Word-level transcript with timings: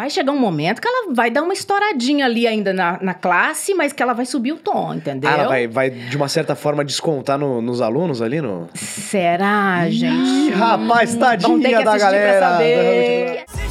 vai 0.00 0.10
chegar 0.10 0.32
um 0.32 0.38
momento 0.38 0.80
que 0.80 0.88
ela 0.88 1.12
vai 1.12 1.30
dar 1.30 1.42
uma 1.42 1.52
estouradinha 1.52 2.24
ali 2.24 2.46
ainda 2.46 2.72
na, 2.72 2.98
na 3.02 3.14
classe, 3.14 3.74
mas 3.74 3.92
que 3.92 4.02
ela 4.02 4.12
vai 4.14 4.24
subir 4.26 4.52
o 4.52 4.56
tom, 4.56 4.94
entendeu? 4.94 5.28
Ah, 5.30 5.34
ela 5.34 5.48
vai, 5.48 5.66
vai, 5.68 5.90
de 5.90 6.16
uma 6.16 6.28
certa 6.28 6.54
forma, 6.54 6.84
descontar 6.84 7.38
no- 7.38 7.60
nos 7.60 7.80
alunos 7.80 8.22
ali, 8.22 8.40
no... 8.40 8.68
Será, 8.74 9.88
gente? 9.90 10.48
Ih, 10.48 10.50
rapaz, 10.50 11.14
tadinha 11.14 11.82
da 11.84 11.92
assistir 11.92 11.98
pra 11.98 11.98
galera. 11.98 12.40
saber. 12.40 13.69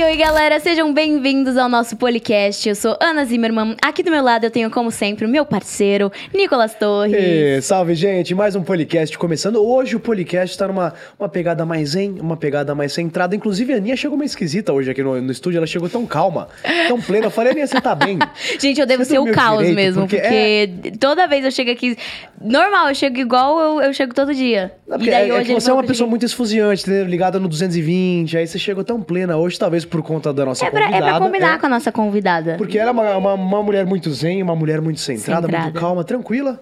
Oi, 0.00 0.06
oi, 0.06 0.16
galera, 0.16 0.58
sejam 0.58 0.94
bem-vindos 0.94 1.58
ao 1.58 1.68
nosso 1.68 1.94
podcast. 1.94 2.66
Eu 2.66 2.74
sou 2.74 2.96
Ana 3.02 3.22
Zimmermann. 3.22 3.76
Aqui 3.82 4.02
do 4.02 4.10
meu 4.10 4.24
lado 4.24 4.44
eu 4.44 4.50
tenho, 4.50 4.70
como 4.70 4.90
sempre, 4.90 5.26
o 5.26 5.28
meu 5.28 5.44
parceiro, 5.44 6.10
Nicolas 6.34 6.74
Torres. 6.74 7.14
E, 7.14 7.60
salve, 7.60 7.94
gente! 7.94 8.34
Mais 8.34 8.56
um 8.56 8.62
podcast 8.62 9.18
começando. 9.18 9.56
Hoje 9.62 9.96
o 9.96 10.00
podcast 10.00 10.56
tá 10.56 10.66
numa 10.66 10.94
uma 11.18 11.28
pegada 11.28 11.66
mais 11.66 11.90
zen, 11.90 12.18
uma 12.18 12.34
pegada 12.34 12.74
mais 12.74 12.94
centrada. 12.94 13.36
Inclusive, 13.36 13.74
a 13.74 13.76
Aninha 13.76 13.94
chegou 13.94 14.16
meio 14.16 14.24
esquisita 14.26 14.72
hoje 14.72 14.90
aqui 14.90 15.02
no, 15.02 15.20
no 15.20 15.30
estúdio. 15.30 15.58
Ela 15.58 15.66
chegou 15.66 15.86
tão 15.86 16.06
calma, 16.06 16.48
tão 16.88 16.98
plena. 16.98 17.26
Eu 17.26 17.30
falei, 17.30 17.52
Aninha, 17.52 17.66
você 17.66 17.78
tá 17.78 17.94
bem? 17.94 18.18
Gente, 18.58 18.80
eu 18.80 18.86
devo 18.86 19.04
Você 19.04 19.10
ser 19.10 19.18
o 19.18 19.30
caos 19.30 19.58
direito? 19.58 19.76
mesmo, 19.76 20.00
Porque 20.08 20.16
porque, 20.16 20.92
toda 20.98 21.26
vez 21.28 21.44
eu 21.44 21.50
chego 21.50 21.72
aqui. 21.72 21.94
Normal, 22.40 22.88
eu 22.88 22.94
chego 22.94 23.18
igual 23.18 23.60
eu, 23.60 23.82
eu 23.82 23.92
chego 23.92 24.14
todo 24.14 24.34
dia. 24.34 24.72
Não, 24.88 24.96
e 24.96 25.10
daí 25.10 25.28
é, 25.28 25.28
é 25.28 25.34
hoje 25.34 25.52
ele 25.52 25.60
você 25.60 25.68
é 25.70 25.74
uma 25.74 25.82
pessoa 25.82 25.94
cheguei- 25.96 26.10
muito 26.10 26.24
esfuziante, 26.24 26.88
ligada 27.04 27.38
no 27.38 27.46
220. 27.46 28.38
Aí 28.38 28.46
você 28.46 28.58
chegou 28.58 28.82
tão 28.82 29.02
plena 29.02 29.36
hoje, 29.36 29.58
talvez 29.58 29.89
por 29.90 30.02
conta 30.02 30.32
da 30.32 30.44
nossa 30.44 30.64
É 30.64 30.70
pra, 30.70 30.80
é 30.80 30.84
convidada. 30.86 31.10
pra 31.10 31.26
combinar 31.26 31.54
é. 31.54 31.58
com 31.58 31.66
a 31.66 31.68
nossa 31.68 31.92
convidada. 31.92 32.54
Porque 32.56 32.78
ela 32.78 32.90
é 32.90 32.92
uma, 32.92 33.16
uma, 33.16 33.34
uma 33.34 33.62
mulher 33.62 33.84
muito 33.84 34.10
zen, 34.12 34.42
uma 34.42 34.54
mulher 34.56 34.80
muito 34.80 35.00
centrada, 35.00 35.48
muito 35.48 35.56
Centrada. 35.64 35.80
calma, 35.80 36.04
tranquila. 36.04 36.60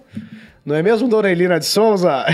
Não 0.65 0.75
é 0.75 0.83
mesmo, 0.83 1.07
Dona 1.07 1.31
Elina 1.31 1.57
de 1.59 1.65
Souza? 1.65 2.25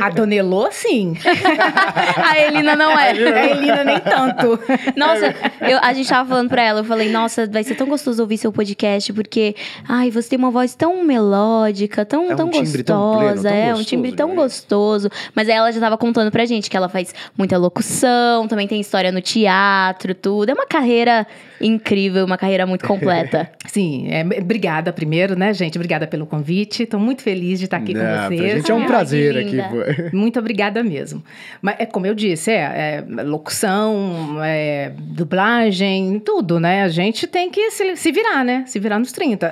A 0.00 0.08
Dona 0.08 0.34
Elô, 0.34 0.68
sim. 0.70 1.14
a 2.16 2.38
Elina 2.38 2.74
não 2.76 2.90
é. 2.98 3.10
A 3.10 3.46
Elina 3.50 3.84
nem 3.84 3.98
tanto. 4.00 4.58
Nossa, 4.96 5.34
eu- 5.60 5.78
a 5.82 5.92
gente 5.92 6.08
tava 6.08 6.28
falando 6.28 6.48
pra 6.48 6.62
ela, 6.62 6.80
eu 6.80 6.84
falei, 6.84 7.10
nossa, 7.10 7.46
vai 7.46 7.62
ser 7.62 7.74
tão 7.74 7.86
gostoso 7.86 8.22
ouvir 8.22 8.38
seu 8.38 8.52
podcast, 8.52 9.12
porque, 9.12 9.54
ai, 9.88 10.10
você 10.10 10.30
tem 10.30 10.38
uma 10.38 10.50
voz 10.50 10.74
tão 10.74 11.04
melódica, 11.04 12.04
tão, 12.06 12.30
É 12.30 12.36
tão 12.36 12.48
gostosa, 12.48 12.84
tão 12.84 13.18
pleno, 13.18 13.42
tão 13.42 13.52
é, 13.52 13.74
um 13.74 13.82
timbre 13.82 14.12
tão 14.12 14.30
demais. 14.30 14.52
gostoso. 14.52 15.10
Mas 15.34 15.48
aí 15.48 15.54
ela 15.56 15.70
já 15.70 15.80
tava 15.80 15.98
contando 15.98 16.30
pra 16.30 16.44
gente 16.46 16.70
que 16.70 16.76
ela 16.76 16.88
faz 16.88 17.14
muita 17.36 17.58
locução, 17.58 18.48
também 18.48 18.66
tem 18.66 18.80
história 18.80 19.12
no 19.12 19.20
teatro, 19.20 20.14
tudo. 20.14 20.48
É 20.50 20.54
uma 20.54 20.66
carreira 20.66 21.26
incrível, 21.60 22.24
uma 22.24 22.36
carreira 22.38 22.66
muito 22.66 22.86
completa. 22.86 23.50
Sim, 23.66 24.08
é, 24.10 24.22
obrigada 24.40 24.92
primeiro, 24.92 25.36
né, 25.36 25.52
gente? 25.52 25.76
Obrigada 25.76 26.06
pelo 26.06 26.26
convite. 26.26 26.82
Estou 26.84 27.00
muito 27.00 27.22
feliz 27.22 27.58
de 27.58 27.64
estar 27.64 27.73
aqui 27.76 27.94
Não, 27.94 28.00
com 28.00 28.06
pra 28.06 28.28
vocês. 28.28 28.52
gente 28.54 28.70
é 28.70 28.74
um 28.74 28.80
Ai, 28.80 28.86
prazer 28.86 29.36
aqui. 29.38 29.58
Muito 30.16 30.38
obrigada 30.38 30.82
mesmo. 30.82 31.22
Mas 31.62 31.76
é 31.78 31.86
como 31.86 32.06
eu 32.06 32.14
disse, 32.14 32.50
é, 32.50 33.04
é 33.08 33.22
locução, 33.22 34.38
é, 34.42 34.92
dublagem, 34.98 36.20
tudo, 36.20 36.58
né? 36.60 36.82
A 36.82 36.88
gente 36.88 37.26
tem 37.26 37.50
que 37.50 37.70
se, 37.70 37.96
se 37.96 38.12
virar, 38.12 38.44
né? 38.44 38.64
Se 38.66 38.78
virar 38.78 38.98
nos 38.98 39.12
30. 39.12 39.50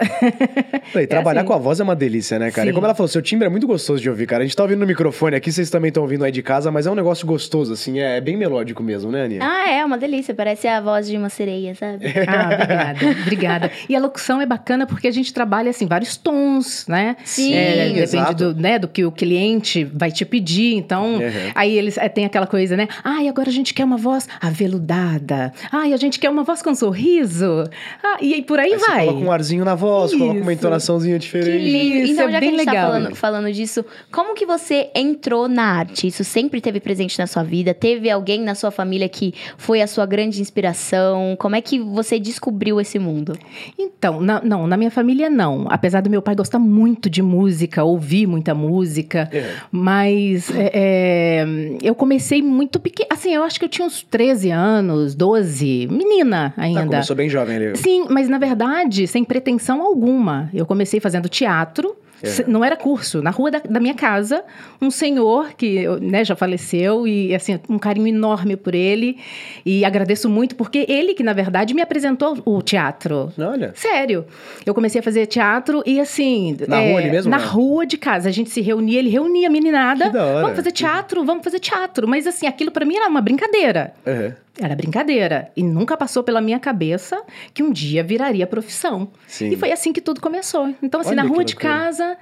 E 0.95 1.07
trabalhar 1.07 1.41
assim. 1.41 1.49
com 1.49 1.55
a 1.55 1.59
voz 1.59 1.81
é 1.81 1.83
uma 1.83 1.97
delícia, 1.97 2.39
né, 2.39 2.51
cara? 2.51 2.69
E 2.69 2.71
Sim. 2.71 2.75
como 2.75 2.87
ela 2.87 2.95
falou, 2.95 3.09
seu 3.09 3.23
timbre 3.23 3.47
é 3.47 3.51
muito 3.51 3.67
gostoso 3.67 4.01
de 4.01 4.09
ouvir, 4.09 4.27
cara. 4.27 4.43
A 4.43 4.47
gente 4.47 4.57
tá 4.57 4.63
ouvindo 4.63 4.81
no 4.81 4.87
microfone 4.87 5.37
aqui, 5.37 5.51
vocês 5.53 5.71
também 5.71 5.89
estão 5.89 6.03
ouvindo 6.03 6.25
aí 6.25 6.33
de 6.33 6.43
casa, 6.43 6.71
mas 6.71 6.87
é 6.87 6.91
um 6.91 6.95
negócio 6.95 7.27
gostoso, 7.27 7.73
assim, 7.73 7.99
é 8.01 8.21
bem 8.21 8.37
melódico 8.37 8.83
mesmo, 8.83 9.11
né, 9.11 9.25
Aninha? 9.25 9.41
ah, 9.43 9.71
é, 9.71 9.85
uma 9.85 9.99
delícia, 9.99 10.35
parece 10.35 10.67
a 10.69 10.81
voz 10.81 11.07
de 11.09 11.17
uma 11.17 11.29
sereia, 11.29 11.75
sabe? 11.75 12.07
Ah, 12.33 12.51
obrigada, 12.55 13.21
obrigada. 13.23 13.71
E 13.89 13.97
a 13.97 14.01
locução 14.01 14.41
é 14.41 14.47
bacana 14.47 14.87
porque 14.87 15.07
a 15.09 15.11
gente 15.11 15.33
trabalha 15.35 15.71
assim 15.71 15.87
vários 15.87 16.17
tons, 16.17 16.87
né? 16.89 17.17
Sim, 17.25 17.53
É, 17.55 18.02
depende 18.05 18.23
exato. 18.43 18.55
do, 18.55 18.61
né, 18.61 18.79
do 18.79 18.89
que 18.89 19.05
o 19.05 19.13
cliente 19.13 19.85
vai 19.85 20.11
te 20.11 20.25
pedir. 20.25 20.75
Então, 20.75 21.15
Uhum. 21.15 21.21
aí 21.55 21.77
eles 21.77 21.97
é, 21.99 22.09
tem 22.09 22.25
aquela 22.25 22.47
coisa, 22.47 22.77
né? 22.77 22.89
Ai, 23.03 23.29
agora 23.29 23.49
a 23.49 23.53
gente 23.53 23.73
quer 23.75 23.85
uma 23.85 23.97
voz 23.97 24.29
aveludada. 24.41 25.53
Ai, 25.71 25.93
a 25.93 25.97
gente 25.97 26.19
quer 26.19 26.31
uma 26.31 26.43
voz 26.43 26.63
com 26.63 26.75
sorriso. 26.75 27.65
Ah, 28.03 28.19
e 28.21 28.35
aí 28.35 28.43
por 28.43 28.59
aí, 28.59 28.73
Aí 28.73 28.79
você 28.79 28.87
vai. 28.87 29.07
coloca 29.07 29.25
um 29.27 29.33
arzinho 29.33 29.65
na 29.65 29.75
voz, 29.75 30.13
coloca 30.13 30.33
uma 30.41 30.41
Isso. 30.41 30.51
entonaçãozinha 30.53 31.15
Que 31.19 31.21
diferente. 31.25 31.65
lindo. 31.71 31.97
Isso 31.97 32.13
então, 32.13 32.29
é 32.29 32.33
já 32.33 32.39
que 32.41 32.45
a 32.47 32.51
gente 32.51 32.65
tá 32.65 32.73
legal. 32.73 32.91
falando, 32.93 33.15
falando 33.15 33.53
disso, 33.53 33.85
como 34.11 34.35
que 34.35 34.47
você 34.47 34.91
entrou 34.95 35.49
na 35.49 35.65
arte? 35.65 36.07
Isso 36.07 36.25
sempre 36.25 36.61
teve 36.61 36.81
presente 36.81 37.19
na 37.19 37.27
sua 37.27 37.43
vida? 37.43 37.75
Teve 37.75 38.11
alguém 38.11 38.41
na 38.41 38.55
sua 38.55 38.71
família 38.71 39.09
que 39.09 39.35
foi 39.57 39.81
a 39.83 39.87
sua 39.87 40.07
grande 40.07 40.41
inspiração? 40.41 41.37
Como 41.39 41.55
é 41.57 41.61
que 41.61 41.79
você 41.79 42.19
descobriu 42.19 42.81
esse 42.81 42.99
mundo? 42.99 43.37
Então, 43.79 44.21
na- 44.21 44.41
não, 44.43 44.67
na 44.67 44.77
minha 44.77 44.91
família 44.91 45.29
não. 45.29 45.67
Apesar 45.69 46.01
do 46.01 46.11
meu 46.11 46.23
pai 46.23 46.35
gostar 46.35 46.59
muito 46.59 47.11
de 47.11 47.23
música, 47.23 47.85
ouvir 47.93 48.27
muita 48.27 48.55
música, 48.55 49.29
É. 49.33 49.51
mas 49.71 50.51
é, 50.51 50.71
é, 50.75 51.47
eu 51.83 51.95
comecei 51.95 52.43
muito 52.43 52.81
pequena. 52.81 53.09
Assim, 53.13 53.35
eu 53.35 53.43
acho 53.43 53.59
que 53.59 53.65
eu 53.65 53.69
tinha 53.69 53.87
uns 53.87 54.03
13 54.03 54.51
anos, 54.51 55.15
12, 55.15 55.89
menina 55.91 56.53
ainda. 56.57 56.85
começou 56.87 57.15
bem 57.17 57.29
jovem 57.29 57.57
ali. 57.57 57.77
Sim, 57.77 58.07
mas 58.09 58.29
na 58.29 58.39
verdade, 58.39 59.07
sem 59.07 59.25
pretensão 59.25 59.81
alguma. 59.83 60.51
Eu 60.53 60.67
comecei 60.67 61.01
fazendo 61.01 61.29
teatro. 61.29 61.95
É. 62.23 62.45
Não 62.47 62.65
era 62.65 62.77
curso, 62.77 63.21
na 63.23 63.31
rua 63.31 63.51
da, 63.51 63.59
da 63.59 63.81
minha 63.81 63.95
casa, 63.95 64.45
um 64.81 64.91
senhor 64.91 65.53
que 65.57 65.87
né, 66.01 66.25
já 66.25 66.37
faleceu 66.37 67.07
e 67.07 67.35
assim, 67.35 67.59
um 67.69 67.79
carinho 67.79 68.07
enorme 68.07 68.57
por 68.57 68.75
ele. 68.75 69.19
E 69.65 69.85
agradeço 69.85 70.29
muito, 70.29 70.55
porque 70.57 70.87
ele 70.89 71.15
que, 71.15 71.23
na 71.23 71.33
verdade, 71.33 71.75
me 71.75 71.83
apresentou 71.83 72.39
o 72.45 72.63
teatro. 72.63 73.33
Olha. 73.39 73.73
Sério. 73.75 74.25
Eu 74.65 74.75
comecei 74.75 75.01
a 75.01 75.03
fazer 75.03 75.27
teatro 75.27 75.83
e 75.85 76.01
assim. 76.01 76.57
Na 76.69 76.79
rua 76.81 76.99
ali 77.01 77.11
mesmo, 77.11 77.31
Na 77.31 77.39
né? 77.39 77.45
rua 77.45 77.87
de 77.87 77.97
casa. 77.97 78.29
A 78.29 78.33
gente 78.33 78.51
se 78.51 78.61
reunia, 78.61 78.99
ele 78.99 79.11
reunia 79.11 79.49
a 79.49 79.51
meninada. 79.51 80.07
Que 80.07 80.13
da 80.13 80.25
hora. 80.25 80.41
Vamos 80.43 80.57
fazer 80.57 80.73
teatro, 80.73 81.25
vamos 81.25 81.45
fazer 81.45 81.59
teatro. 81.59 82.07
Mas 82.09 82.27
assim, 82.27 82.47
aquilo 82.47 82.71
pra 82.71 82.85
mim 82.85 82.97
era 82.97 83.09
uma 83.09 83.21
brincadeira. 83.21 83.95
Uhum. 84.07 84.33
Era 84.61 84.77
brincadeira. 84.77 85.51
E 85.57 85.63
nunca 85.63 85.97
passou 85.97 86.23
pela 86.23 86.41
minha 86.41 86.61
cabeça 86.61 87.23
que 87.55 87.63
um 87.63 87.73
dia 87.73 88.05
viraria 88.05 88.47
profissão. 88.47 89.11
Sim. 89.27 89.51
E 89.51 89.57
foi 89.57 89.73
assim 89.73 89.93
que 89.93 90.01
tudo 90.01 90.21
começou. 90.21 90.75
Então, 90.83 91.01
assim, 91.01 91.11
Olha 91.11 91.23
na 91.23 91.29
rua 91.29 91.45
de 91.45 91.57
casa. 91.57 92.17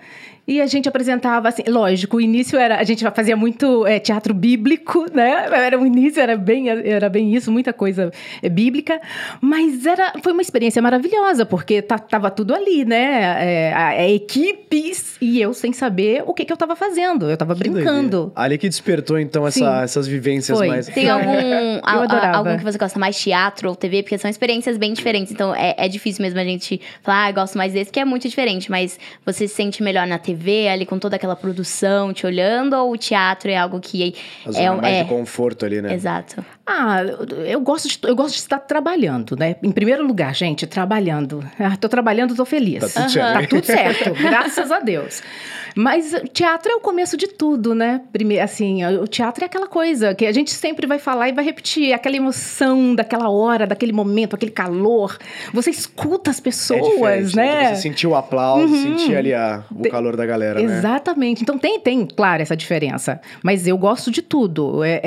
E 0.46 0.60
a 0.60 0.66
gente 0.66 0.88
apresentava, 0.88 1.48
assim, 1.48 1.62
lógico, 1.68 2.16
o 2.16 2.20
início 2.20 2.58
era. 2.58 2.78
A 2.78 2.84
gente 2.84 3.04
fazia 3.14 3.36
muito 3.36 3.86
é, 3.86 3.98
teatro 3.98 4.34
bíblico, 4.34 5.06
né? 5.14 5.46
Era 5.52 5.78
o 5.78 5.86
início, 5.86 6.20
era 6.20 6.36
bem, 6.36 6.68
era 6.68 7.08
bem 7.08 7.34
isso, 7.34 7.52
muita 7.52 7.72
coisa 7.72 8.10
é, 8.42 8.48
bíblica. 8.48 9.00
Mas 9.40 9.86
era, 9.86 10.12
foi 10.22 10.32
uma 10.32 10.42
experiência 10.42 10.82
maravilhosa, 10.82 11.46
porque 11.46 11.80
tá, 11.82 11.98
tava 11.98 12.30
tudo 12.30 12.54
ali, 12.54 12.84
né? 12.84 13.36
É, 13.68 13.72
a, 13.72 13.88
a 13.88 14.08
equipes 14.10 15.16
e 15.20 15.40
eu 15.40 15.52
sem 15.54 15.72
saber 15.72 16.24
o 16.26 16.34
que, 16.34 16.44
que 16.44 16.52
eu 16.52 16.56
tava 16.56 16.74
fazendo. 16.74 17.30
Eu 17.30 17.36
tava 17.36 17.54
Que 17.54 17.60
brincando. 17.68 18.08
doideira. 18.10 18.32
Ali 18.34 18.58
que 18.58 18.68
despertou, 18.68 19.18
então, 19.18 19.46
essa- 19.46 19.82
essas 19.82 20.06
vivências 20.06 20.56
Foi. 20.58 20.66
mais. 20.68 20.86
Tem 20.86 21.08
algum, 21.08 21.28
a- 21.84 22.04
a- 22.08 22.36
algum 22.36 22.56
que 22.56 22.64
você 22.64 22.78
gosta 22.78 22.98
mais, 22.98 23.20
teatro 23.20 23.68
ou 23.68 23.76
TV? 23.76 24.02
Porque 24.02 24.18
são 24.18 24.30
experiências 24.30 24.76
bem 24.76 24.92
diferentes. 24.92 25.32
Então 25.32 25.54
é, 25.54 25.74
é 25.78 25.88
difícil 25.88 26.22
mesmo 26.22 26.40
a 26.40 26.44
gente 26.44 26.80
falar, 27.02 27.24
ah, 27.26 27.30
eu 27.30 27.34
gosto 27.34 27.56
mais 27.56 27.72
desse, 27.72 27.90
que 27.92 28.00
é 28.00 28.04
muito 28.04 28.28
diferente. 28.28 28.70
Mas 28.70 28.98
você 29.24 29.46
se 29.46 29.54
sente 29.54 29.82
melhor 29.82 30.06
na 30.06 30.18
TV, 30.18 30.39
ali 30.68 30.86
com 30.86 30.98
toda 30.98 31.16
aquela 31.16 31.36
produção 31.36 32.12
te 32.12 32.26
olhando? 32.26 32.74
Ou 32.74 32.92
o 32.92 32.96
teatro 32.96 33.50
é 33.50 33.56
algo 33.56 33.80
que 33.80 34.14
A 34.46 34.52
zona 34.52 34.64
é, 34.64 34.70
mais 34.70 34.96
é 34.96 35.02
de 35.02 35.08
conforto 35.08 35.64
ali, 35.66 35.82
né? 35.82 35.92
Exato. 35.94 36.44
Ah, 36.66 37.02
eu 37.46 37.60
gosto, 37.60 37.88
de, 37.88 37.98
eu 38.04 38.14
gosto 38.14 38.34
de 38.34 38.40
estar 38.40 38.58
trabalhando, 38.60 39.36
né? 39.36 39.56
Em 39.62 39.72
primeiro 39.72 40.06
lugar, 40.06 40.34
gente, 40.34 40.66
trabalhando. 40.66 41.44
Ah, 41.58 41.76
tô 41.76 41.88
trabalhando, 41.88 42.34
tô 42.34 42.44
feliz. 42.44 42.80
Tá 42.80 42.88
tudo 43.02 43.10
certo. 43.10 43.40
Tá 43.40 43.46
tudo 43.48 43.64
certo, 43.66 44.14
graças 44.22 44.70
a 44.70 44.78
Deus. 44.80 45.22
Mas 45.76 46.12
o 46.12 46.26
teatro 46.28 46.70
é 46.72 46.74
o 46.74 46.80
começo 46.80 47.16
de 47.16 47.28
tudo, 47.28 47.74
né? 47.74 48.00
Primeiro, 48.12 48.42
assim, 48.42 48.84
o 48.84 49.06
teatro 49.06 49.44
é 49.44 49.46
aquela 49.46 49.66
coisa 49.68 50.14
que 50.14 50.26
a 50.26 50.32
gente 50.32 50.50
sempre 50.50 50.86
vai 50.86 50.98
falar 50.98 51.28
e 51.28 51.32
vai 51.32 51.44
repetir, 51.44 51.92
aquela 51.92 52.16
emoção 52.16 52.94
daquela 52.94 53.28
hora, 53.30 53.66
daquele 53.66 53.92
momento, 53.92 54.34
aquele 54.34 54.50
calor. 54.50 55.16
Você 55.52 55.70
escuta 55.70 56.30
as 56.30 56.38
É 56.38 56.42
pessoas, 56.42 57.30
diferente, 57.30 57.36
né? 57.36 57.74
Você 57.74 57.82
sentiu 57.82 58.10
o 58.10 58.14
aplauso, 58.16 58.74
sentia 58.76 59.18
ali 59.18 59.32
a- 59.34 59.62
o 59.70 59.88
calor 59.88 60.16
da 60.20 60.26
galera, 60.26 60.60
né? 60.62 60.78
Exatamente. 60.78 61.42
Então 61.42 61.58
tem, 61.58 61.80
tem, 61.80 62.06
claro, 62.06 62.42
essa 62.42 62.56
diferença. 62.56 63.20
Mas 63.42 63.66
eu 63.66 63.76
gosto 63.76 64.10
de 64.10 64.22
tudo. 64.22 64.84
É, 64.84 65.00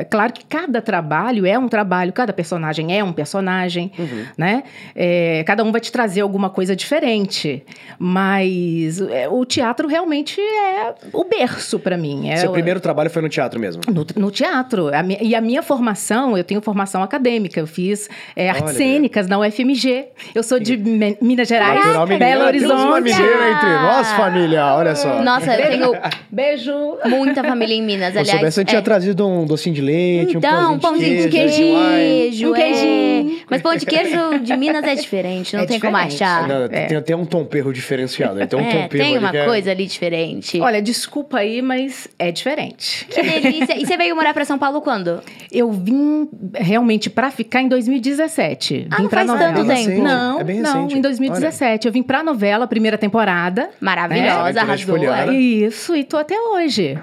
é 0.00 0.04
claro 0.10 0.32
que 0.32 0.44
cada 0.44 0.82
trabalho 0.82 1.46
é 1.46 1.58
um 1.58 1.68
trabalho, 1.68 2.12
cada 2.12 2.32
personagem 2.32 2.96
é 2.96 3.02
um 3.02 3.12
personagem, 3.12 3.90
Uhum. 3.98 4.24
né? 4.36 4.64
É, 4.94 5.42
cada 5.46 5.62
um 5.64 5.72
vai 5.72 5.80
te 5.80 5.90
trazer 5.92 6.20
alguma 6.20 6.50
coisa 6.50 6.74
diferente. 6.76 7.64
Mas 7.98 9.00
é, 9.00 9.28
o 9.28 9.44
teatro 9.44 9.86
realmente 9.88 10.40
é 10.40 10.94
o 11.12 11.24
berço 11.24 11.78
para 11.78 11.96
mim. 11.96 12.28
É 12.30 12.36
Seu 12.36 12.50
o- 12.50 12.52
primeiro 12.52 12.80
trabalho 12.80 13.08
foi 13.08 13.22
no 13.22 13.28
teatro 13.28 13.58
mesmo. 13.60 13.80
no, 13.88 14.06
no 14.16 14.30
teatro. 14.30 14.94
A 14.94 15.02
mi- 15.02 15.18
e 15.20 15.34
a 15.34 15.40
minha 15.40 15.62
formação, 15.62 16.36
eu 16.36 16.44
tenho 16.44 16.60
formação 16.60 17.02
acadêmica. 17.02 17.58
Eu 17.60 17.66
fiz 17.66 18.08
é, 18.36 18.50
artes 18.50 18.74
cênicas 18.74 19.26
na 19.26 19.38
UFMG. 19.38 20.06
Eu 20.34 20.42
sou 20.42 20.58
de 20.58 20.76
Minas 20.76 21.48
Gerais, 21.48 21.84
Natural 21.86 22.06
Belo 22.18 22.44
Horizonte. 22.44 23.02
mineira 23.02 23.50
entre 23.52 23.68
nós, 23.70 24.12
família 24.12 24.31
família, 24.32 24.66
olha 24.74 24.94
só. 24.94 25.22
Nossa, 25.22 25.54
eu 25.54 25.70
tenho 25.70 25.92
Beijo. 26.30 26.72
muita 27.06 27.42
família 27.44 27.74
em 27.74 27.82
Minas, 27.82 28.12
Se 28.12 28.16
eu 28.16 28.20
aliás. 28.20 28.30
soubesse, 28.38 28.60
eu 28.60 28.62
é. 28.62 28.64
tinha 28.64 28.82
trazido 28.82 29.26
um 29.28 29.44
docinho 29.46 29.74
de 29.74 29.80
leite, 29.82 30.36
Então, 30.36 30.74
um 30.74 30.78
pãozinho 30.78 31.22
de 31.22 31.28
queijo, 31.28 31.56
queijo, 31.56 32.50
Um 32.50 32.56
é. 32.56 32.60
queijinho. 32.60 33.42
Mas 33.50 33.62
pão 33.62 33.76
de 33.76 33.84
queijo 33.86 34.38
de 34.40 34.56
Minas 34.56 34.84
é 34.84 34.94
diferente, 34.94 35.54
não 35.56 35.62
É 35.64 35.66
tem 35.66 35.78
como 35.80 35.92
diferente. 35.96 36.22
achar. 36.22 36.48
Não, 36.48 36.64
É. 36.64 36.86
tem 36.86 36.96
até 36.96 37.14
um 37.14 37.24
tom 37.24 37.44
perro 37.44 37.72
diferenciado. 37.72 38.44
Tem 38.46 38.58
um 38.58 38.62
é, 38.62 38.88
tem 38.88 39.00
ali 39.02 39.18
uma 39.18 39.30
é- 39.36 39.44
coisa 39.44 39.70
ali 39.70 39.86
diferente. 39.86 40.60
Olha, 40.60 40.80
desculpa 40.80 41.38
aí, 41.38 41.60
mas 41.62 42.08
é 42.18 42.30
diferente. 42.32 43.06
Que 43.10 43.22
delícia. 43.22 43.76
E 43.78 43.84
você 43.86 43.96
veio 43.96 44.14
morar 44.16 44.32
pra 44.32 44.44
São 44.44 44.58
Paulo 44.58 44.80
quando? 44.80 45.20
Eu 45.50 45.70
vim 45.70 46.28
realmente 46.54 47.10
pra 47.10 47.30
ficar 47.30 47.60
em 47.60 47.68
2017. 47.68 48.86
Ah, 48.90 48.96
vim 48.96 49.02
não 49.02 49.08
pra 49.10 49.18
faz 49.20 49.30
novela. 49.30 49.52
tanto 49.54 49.70
É 49.70 49.74
tempo. 49.74 50.02
Não, 50.02 50.40
é 50.40 50.44
bem 50.44 50.60
não, 50.60 50.88
em 50.90 51.00
2017. 51.00 51.86
Eu 51.86 51.92
vim 51.92 52.02
pra 52.02 52.22
novela, 52.22 52.66
primeira 52.66 52.96
temporada. 52.96 53.70
Maravilhosa, 53.80 54.21
É, 54.26 54.60
arrasou. 54.60 54.96
folheada. 54.96 55.32
é. 55.32 55.36
Isso, 55.36 55.94
e 55.94 56.04
tô 56.04 56.16
até 56.16 56.38
hoje. 56.40 56.98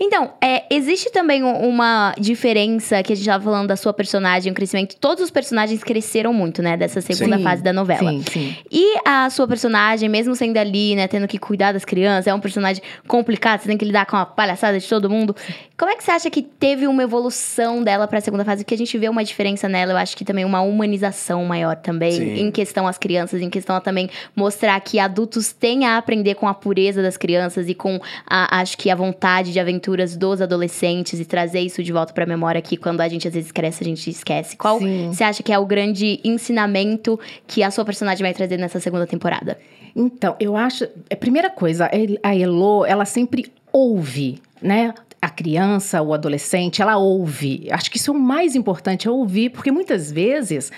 Então, 0.00 0.32
é, 0.42 0.64
existe 0.70 1.10
também 1.10 1.42
um- 1.42 1.68
uma 1.68 2.14
diferença 2.18 3.02
que 3.02 3.12
a 3.12 3.16
gente 3.16 3.26
tava 3.26 3.44
falando 3.44 3.68
da 3.68 3.76
sua 3.76 3.92
personagem, 3.92 4.52
o 4.52 4.54
crescimento. 4.54 4.96
Todos 4.96 5.24
os 5.24 5.30
personagens 5.30 5.82
cresceram 5.82 6.32
muito, 6.32 6.62
né? 6.62 6.76
Dessa 6.76 7.00
segunda 7.00 7.36
Sim, 7.38 7.42
fase 7.42 7.62
da 7.62 7.72
novela. 7.72 8.10
Sim, 8.10 8.22
sim. 8.30 8.56
E 8.70 8.96
a 9.04 9.28
sua 9.30 9.46
personagem, 9.48 10.08
mesmo 10.08 10.34
sendo 10.34 10.56
ali, 10.58 10.94
né, 10.94 11.08
tendo 11.08 11.26
que 11.28 11.38
cuidar 11.38 11.72
das 11.72 11.84
crianças, 11.84 12.26
é 12.26 12.34
um 12.34 12.40
personagem 12.40 12.82
complicado, 13.06 13.60
você 13.60 13.68
tem 13.68 13.78
que 13.78 13.84
lidar 13.84 14.06
com 14.06 14.16
a 14.16 14.26
palhaçada 14.26 14.78
de 14.78 14.88
todo 14.88 15.08
mundo. 15.10 15.34
Como 15.78 15.90
é 15.90 15.96
que 15.96 16.02
você 16.04 16.10
acha 16.10 16.30
que 16.30 16.40
teve 16.42 16.86
uma 16.86 17.02
evolução 17.02 17.82
dela 17.82 18.06
pra 18.08 18.20
segunda 18.20 18.44
fase? 18.44 18.64
Porque 18.64 18.74
a 18.74 18.78
gente 18.78 18.96
vê 18.96 19.08
uma 19.08 19.22
diferença 19.22 19.68
nela, 19.68 19.92
eu 19.92 19.96
acho 19.96 20.16
que 20.16 20.24
também 20.24 20.44
uma 20.44 20.60
humanização 20.62 21.44
maior 21.44 21.76
também, 21.76 22.12
Sim. 22.12 22.40
em 22.40 22.50
questão 22.50 22.86
às 22.86 22.96
crianças, 22.96 23.42
em 23.42 23.50
questão 23.50 23.76
a 23.76 23.80
também 23.80 24.08
mostrar 24.34 24.80
que 24.80 24.98
adultos 24.98 25.52
têm 25.52 25.84
a 25.84 25.98
aprender 25.98 26.34
com 26.34 26.48
a 26.48 26.54
pureza 26.54 27.02
das 27.02 27.16
crianças 27.16 27.68
e 27.68 27.74
com 27.74 28.00
a, 28.26 28.60
acho 28.60 28.78
que 28.78 28.90
a 28.90 28.94
vontade 28.94 29.52
de 29.52 29.60
aventuras 29.76 30.16
dos 30.16 30.40
adolescentes 30.40 31.20
e 31.20 31.24
trazer 31.24 31.60
isso 31.60 31.82
de 31.82 31.92
volta 31.92 32.12
pra 32.12 32.24
memória 32.24 32.60
que 32.62 32.76
quando 32.76 33.00
a 33.02 33.08
gente 33.08 33.28
às 33.28 33.34
vezes 33.34 33.52
cresce, 33.52 33.84
a 33.84 33.86
gente 33.86 34.08
esquece. 34.08 34.56
Qual 34.56 34.78
Sim. 34.78 35.12
você 35.12 35.22
acha 35.22 35.42
que 35.42 35.52
é 35.52 35.58
o 35.58 35.66
grande 35.66 36.18
ensinamento 36.24 37.20
que 37.46 37.62
a 37.62 37.70
sua 37.70 37.84
personagem 37.84 38.22
vai 38.22 38.32
trazer 38.32 38.56
nessa 38.56 38.80
segunda 38.80 39.06
temporada? 39.06 39.58
Então, 39.94 40.34
eu 40.40 40.56
acho. 40.56 40.84
A 41.10 41.16
primeira 41.16 41.50
coisa, 41.50 41.90
a 42.22 42.36
Elo, 42.36 42.84
ela 42.84 43.04
sempre 43.04 43.52
ouve, 43.72 44.40
né? 44.60 44.94
A 45.20 45.30
criança, 45.30 46.00
o 46.02 46.12
adolescente, 46.12 46.80
ela 46.82 46.98
ouve. 46.98 47.66
Acho 47.70 47.90
que 47.90 47.96
isso 47.96 48.10
é 48.10 48.14
o 48.14 48.18
mais 48.18 48.54
importante, 48.54 49.08
é 49.08 49.10
ouvir, 49.10 49.50
porque 49.50 49.72
muitas 49.72 50.12
vezes 50.12 50.70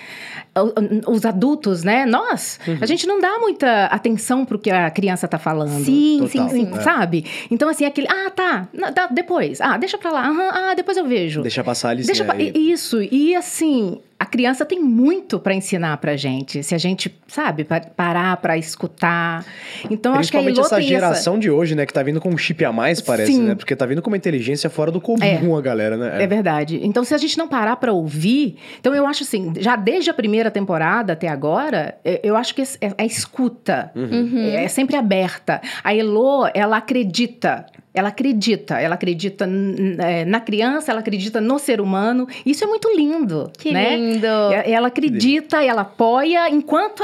o- 0.55 1.11
os 1.11 1.25
adultos, 1.25 1.83
né? 1.83 2.05
Nós, 2.05 2.59
a 2.81 2.85
gente 2.85 3.05
não 3.05 3.19
dá 3.19 3.37
muita 3.37 3.85
atenção 3.85 4.45
pro 4.45 4.57
que 4.57 4.71
a 4.71 4.89
criança 4.89 5.27
tá 5.27 5.37
falando. 5.37 5.83
Sim, 5.83 6.19
Total. 6.31 6.49
sim, 6.49 6.65
sim. 6.65 6.71
É. 6.73 6.81
Sabe? 6.81 7.25
Então, 7.51 7.67
assim, 7.69 7.85
aquele. 7.85 8.07
Ah, 8.09 8.29
tá. 8.31 8.67
tá, 8.95 9.07
depois. 9.07 9.59
Ah, 9.61 9.77
deixa 9.77 9.97
pra 9.97 10.09
lá. 10.11 10.27
Aham, 10.27 10.49
ah, 10.51 10.73
depois 10.73 10.97
eu 10.97 11.05
vejo. 11.05 11.41
Deixa 11.41 11.63
passar 11.63 11.91
a. 11.91 11.93
Deixa 11.95 12.23
pa- 12.25 12.35
Isso, 12.37 13.01
e 13.03 13.35
assim, 13.35 13.99
a 14.19 14.25
criança 14.25 14.65
tem 14.65 14.79
muito 14.83 15.39
para 15.39 15.53
ensinar 15.53 15.95
pra 15.97 16.17
gente, 16.17 16.61
se 16.61 16.75
a 16.75 16.77
gente, 16.77 17.17
sabe, 17.27 17.63
pa- 17.63 17.79
parar 17.79 18.35
pra 18.37 18.57
escutar. 18.57 19.45
Então, 19.89 20.13
acho 20.13 20.29
que 20.29 20.35
a 20.37 20.41
Principalmente 20.41 20.57
Elô 20.57 20.65
essa 20.65 20.81
geração 20.81 21.39
de 21.39 21.49
hoje, 21.49 21.73
né? 21.73 21.85
Que 21.85 21.93
tá 21.93 22.03
vindo 22.03 22.19
com 22.19 22.29
um 22.29 22.37
chip 22.37 22.63
a 22.65 22.71
mais, 22.73 22.99
parece, 23.01 23.31
Sim. 23.31 23.43
né? 23.43 23.55
Porque 23.55 23.73
tá 23.75 23.85
vindo 23.85 24.01
com 24.01 24.09
uma 24.09 24.17
inteligência 24.17 24.69
fora 24.69 24.91
do 24.91 24.99
comum 24.99 25.23
É. 25.23 25.57
a 25.57 25.61
galera, 25.61 25.95
né? 25.95 26.21
É 26.21 26.27
verdade. 26.27 26.79
Então, 26.83 27.03
se 27.05 27.13
a 27.15 27.17
gente 27.17 27.37
não 27.37 27.47
parar 27.47 27.77
pra 27.77 27.93
ouvir, 27.93 28.57
então 28.79 28.93
eu 28.93 29.07
acho 29.07 29.23
assim, 29.23 29.53
já 29.57 29.75
desde 29.77 30.09
a 30.09 30.13
primeira 30.13 30.51
temporada 30.51 31.13
até 31.13 31.29
agora, 31.29 31.97
é- 32.03 32.19
eu 32.21 32.35
acho 32.35 32.53
que 32.53 32.61
é 32.61 32.65
é 32.81 32.93
a 32.97 33.05
escuta 33.05 33.91
Uhum. 33.95 34.49
é 34.53 34.67
sempre 34.67 34.95
aberta. 34.97 35.61
A 35.83 35.95
Elo, 35.95 36.49
ela 36.53 36.77
acredita. 36.77 37.65
Ela 37.91 38.09
acredita, 38.09 38.79
ela 38.79 38.93
acredita 38.95 39.49
é, 39.97 40.23
na 40.23 40.39
criança, 40.39 40.91
ela 40.91 40.99
acredita 40.99 41.41
no 41.41 41.57
ser 41.57 41.81
humano. 41.81 42.27
Isso 42.45 42.63
é 42.63 42.67
muito 42.67 42.87
lindo, 42.95 43.51
Que 43.57 43.71
né? 43.71 43.95
lindo. 43.95 44.27
E- 44.65 44.71
Ela 44.71 44.89
acredita, 44.89 45.63
ela 45.63 45.81
apoia, 45.81 46.49
enquanto. 46.49 47.03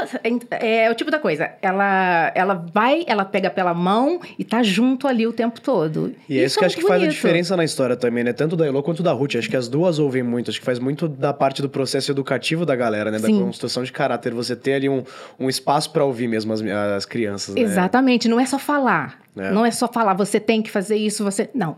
É, 0.50 0.84
é 0.84 0.90
o 0.90 0.94
tipo 0.94 1.10
da 1.10 1.18
coisa. 1.18 1.50
Ela, 1.60 2.30
ela 2.34 2.54
vai, 2.72 3.04
ela 3.08 3.24
pega 3.24 3.50
pela 3.50 3.74
mão 3.74 4.20
e 4.38 4.44
tá 4.44 4.62
junto 4.62 5.08
ali 5.08 5.26
o 5.26 5.32
tempo 5.32 5.60
todo. 5.60 6.14
E 6.28 6.38
é 6.38 6.44
isso 6.44 6.56
que 6.58 6.64
é 6.64 6.66
acho 6.66 6.76
que 6.76 6.82
muito 6.82 6.88
faz 6.90 7.02
a 7.02 7.04
bonito. 7.06 7.14
diferença 7.16 7.56
na 7.56 7.64
história 7.64 7.96
também, 7.96 8.22
né? 8.22 8.32
Tanto 8.32 8.54
da 8.56 8.64
Elo 8.66 8.82
quanto 8.82 9.02
da 9.02 9.12
Ruth. 9.12 9.34
Acho 9.36 9.50
que 9.50 9.56
as 9.56 9.66
duas 9.68 9.98
ouvem 9.98 10.22
muito. 10.22 10.50
Acho 10.50 10.60
que 10.60 10.64
faz 10.66 10.78
muito 10.78 11.08
da 11.08 11.32
parte 11.32 11.60
do 11.60 11.68
processo 11.68 12.12
educativo 12.12 12.64
da 12.64 12.76
galera, 12.76 13.10
né? 13.10 13.18
Da 13.18 13.26
Sim. 13.26 13.40
construção 13.42 13.82
de 13.82 13.90
caráter. 13.90 14.32
Você 14.34 14.54
ter 14.54 14.74
ali 14.74 14.88
um, 14.88 15.02
um 15.38 15.48
espaço 15.48 15.90
pra 15.90 16.04
ouvir 16.04 16.28
mesmo 16.28 16.52
as, 16.52 16.62
as 16.62 17.04
crianças, 17.04 17.54
né? 17.56 17.60
Exatamente, 17.60 18.28
não 18.28 18.38
é 18.38 18.46
só 18.46 18.58
falar. 18.58 19.25
É. 19.36 19.50
Não 19.50 19.64
é 19.64 19.70
só 19.70 19.86
falar, 19.88 20.14
você 20.14 20.40
tem 20.40 20.62
que 20.62 20.70
fazer 20.70 20.96
isso, 20.96 21.24
você. 21.24 21.50
Não. 21.54 21.76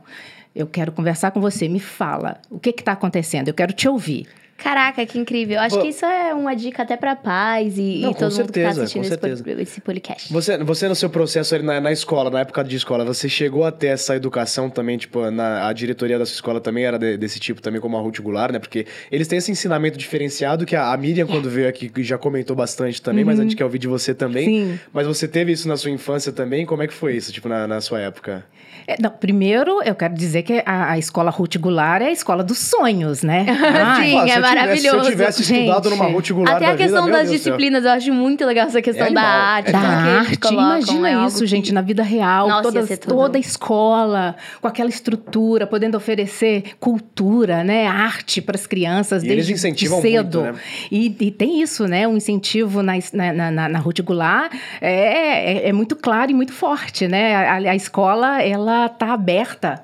Eu 0.55 0.67
quero 0.67 0.91
conversar 0.91 1.31
com 1.31 1.41
você, 1.41 1.69
me 1.69 1.79
fala. 1.79 2.41
O 2.51 2.59
que 2.59 2.71
está 2.71 2.93
acontecendo? 2.93 3.49
Eu 3.49 3.55
quero 3.55 3.73
te 3.73 3.89
ouvir. 3.89 4.27
Caraca, 4.59 5.07
que 5.07 5.17
incrível. 5.19 5.61
Acho 5.61 5.77
Pô. 5.77 5.83
que 5.83 5.89
isso 5.89 6.05
é 6.05 6.35
uma 6.35 6.55
dica 6.55 6.83
até 6.83 6.97
pra 6.97 7.15
pais 7.15 7.79
e, 7.79 8.01
Não, 8.01 8.11
e 8.11 8.15
todo 8.15 8.33
mundo 8.33 8.53
que 8.53 8.61
tá 8.61 8.73
certeza, 8.73 8.83
assistindo 8.83 9.05
esse, 9.05 9.17
pod- 9.17 9.37
certeza. 9.37 9.63
esse 9.63 9.81
podcast. 9.81 10.33
Você, 10.33 10.59
você 10.59 10.89
no 10.89 10.95
seu 10.97 11.09
processo 11.09 11.55
ali 11.55 11.65
na, 11.65 11.81
na 11.81 11.93
escola, 11.93 12.29
na 12.29 12.41
época 12.41 12.65
de 12.65 12.75
escola, 12.75 13.05
você 13.05 13.29
chegou 13.29 13.65
a 13.65 13.71
ter 13.71 13.87
essa 13.87 14.17
educação 14.17 14.69
também, 14.69 14.99
tipo, 14.99 15.31
na, 15.31 15.69
a 15.69 15.73
diretoria 15.73 16.19
da 16.19 16.27
sua 16.27 16.35
escola 16.35 16.61
também 16.61 16.85
era 16.85 16.99
de- 16.99 17.17
desse 17.17 17.39
tipo 17.39 17.63
também, 17.63 17.81
como 17.81 17.97
a 17.97 18.01
Ruth 18.01 18.19
Goulart, 18.21 18.53
né? 18.53 18.59
Porque 18.59 18.85
eles 19.13 19.29
têm 19.29 19.39
esse 19.39 19.51
ensinamento 19.53 19.97
diferenciado 19.97 20.67
que 20.67 20.75
a, 20.75 20.93
a 20.93 20.97
Miriam, 20.97 21.27
quando 21.29 21.49
veio 21.49 21.69
aqui, 21.69 21.91
já 22.03 22.19
comentou 22.19 22.57
bastante 22.57 23.01
também, 23.01 23.25
mas 23.25 23.39
a 23.39 23.45
gente 23.45 23.55
quer 23.55 23.65
ouvir 23.65 23.79
de 23.79 23.87
você 23.87 24.13
também. 24.13 24.49
Uhum. 24.49 24.73
Sim. 24.73 24.81
Mas 24.93 25.07
você 25.07 25.29
teve 25.29 25.53
isso 25.53 25.69
na 25.69 25.77
sua 25.77 25.91
infância 25.93 26.33
também? 26.33 26.67
Como 26.67 26.83
é 26.83 26.89
que 26.89 26.95
foi 26.95 27.15
isso, 27.17 27.33
tipo, 27.33 27.49
na, 27.49 27.67
na 27.69 27.81
sua 27.81 28.01
época? 28.01 28.45
É, 28.91 28.97
não, 29.03 29.11
primeiro, 29.11 29.83
eu 29.83 29.95
quero 29.95 30.15
dizer 30.15 30.43
que 30.45 30.63
a, 30.65 30.93
a 30.93 30.99
escola 30.99 31.31
Ruth 31.31 31.59
Goulart 31.59 32.01
é 32.01 32.07
a 32.07 32.11
escola 32.11 32.43
dos 32.43 32.57
sonhos, 32.59 33.23
né? 33.23 33.45
Ai, 33.47 34.07
Sim, 34.09 34.13
Pô, 34.13 34.19
é 34.19 34.23
eu 34.23 34.25
tivesse- 34.27 34.41
maravilhoso. 34.41 34.89
Se 35.01 35.05
eu 35.07 35.11
tivesse 35.11 35.43
estudado 35.43 35.89
Gente, 35.91 35.99
numa 35.99 36.11
Ruth 36.11 36.31
Goulart 36.31 36.57
Até 36.57 36.67
a 36.73 36.77
questão 36.77 37.05
vida, 37.05 37.19
das 37.19 37.31
disciplinas, 37.31 37.85
eu 37.85 37.91
acho 37.91 38.13
muito 38.15 38.47
legal 38.47 38.67
essa 38.67 38.81
questão 38.81 39.07
É 39.07 39.11
da 39.13 39.21
animal, 39.21 39.41
arte. 39.57 39.69
é 39.69 39.73
da 39.73 39.79
arte, 39.79 40.39
colocam, 40.39 40.65
imagina 40.77 41.11
é 41.11 41.27
isso, 41.27 41.41
que- 41.41 41.47
gente, 41.47 41.71
na 41.75 41.83
vida 41.83 42.03
real, 42.03 42.49
Nossa, 42.49 42.63
todas- 42.63 42.99
toda 43.01 43.37
a 43.37 43.41
escola, 43.41 44.37
com 44.63 44.69
aquela 44.69 44.89
estrutura, 44.89 45.67
podendo 45.67 45.95
oferecer 45.99 46.63
cultura, 46.81 47.63
né, 47.63 47.87
arte 47.87 48.41
para 48.41 48.57
as 48.57 48.67
crianças 48.67 49.23
E 49.23 49.27
desde 49.27 49.51
eles 49.53 49.61
incentivam 49.61 50.01
de 50.01 50.03
cedo. 50.11 50.41
muito, 50.41 50.55
né? 50.55 50.61
e, 50.91 51.15
e 51.21 51.31
tem 51.31 51.61
isso, 51.61 51.87
né, 51.87 52.09
um 52.09 52.17
incentivo 52.17 52.83
na, 52.83 52.95
na, 53.13 53.51
na, 53.51 53.69
na 53.69 53.79
Ruth 53.81 54.01
Goulart 54.01 54.51
é, 54.81 55.67
é, 55.67 55.69
é 55.69 55.73
muito 55.75 55.95
claro 55.95 56.31
e 56.31 56.35
muito 56.35 56.55
forte, 56.55 57.07
né, 57.07 57.35
a, 57.37 57.55
a 57.57 57.77
escola, 57.77 58.43
ela 58.43 58.78
tá 58.87 59.15
aberta 59.15 59.81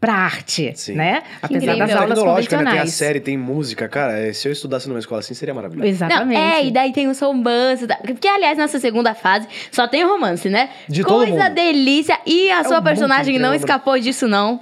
para 0.00 0.14
arte, 0.14 0.72
Sim. 0.76 0.94
né, 0.94 1.24
apesar 1.42 1.56
incrível. 1.74 1.86
das 1.88 1.96
aulas 1.96 2.18
Tecnológica, 2.18 2.56
né? 2.58 2.62
Tem 2.62 2.68
a 2.68 2.70
convencionais. 2.70 2.94
série, 2.94 3.18
tem 3.18 3.36
música. 3.36 3.88
Cara, 3.88 4.16
é, 4.16 4.32
se 4.32 4.46
eu 4.46 4.52
estudasse 4.52 4.88
numa 4.88 5.00
escola 5.00 5.18
assim, 5.18 5.34
seria 5.34 5.52
maravilhoso. 5.52 5.84
Não, 5.84 5.90
Exatamente. 5.90 6.40
é, 6.40 6.64
e 6.66 6.70
daí 6.70 6.92
tem 6.92 7.08
o 7.08 7.12
romance. 7.12 7.84
tá? 7.84 7.96
Porque, 7.96 8.28
aliás, 8.28 8.56
nessa 8.56 8.78
segunda 8.78 9.12
fase 9.12 9.48
só 9.72 9.88
tem 9.88 10.04
romance, 10.04 10.48
né? 10.48 10.70
De 10.88 11.02
todo 11.02 11.26
Coisa 11.26 11.44
mundo. 11.48 11.54
delícia. 11.54 12.16
E 12.24 12.48
a 12.48 12.60
o 12.60 12.64
sua 12.64 12.76
mundo 12.76 12.84
personagem 12.84 13.40
não 13.40 13.52
escapou 13.52 13.98
disso, 13.98 14.28
não. 14.28 14.60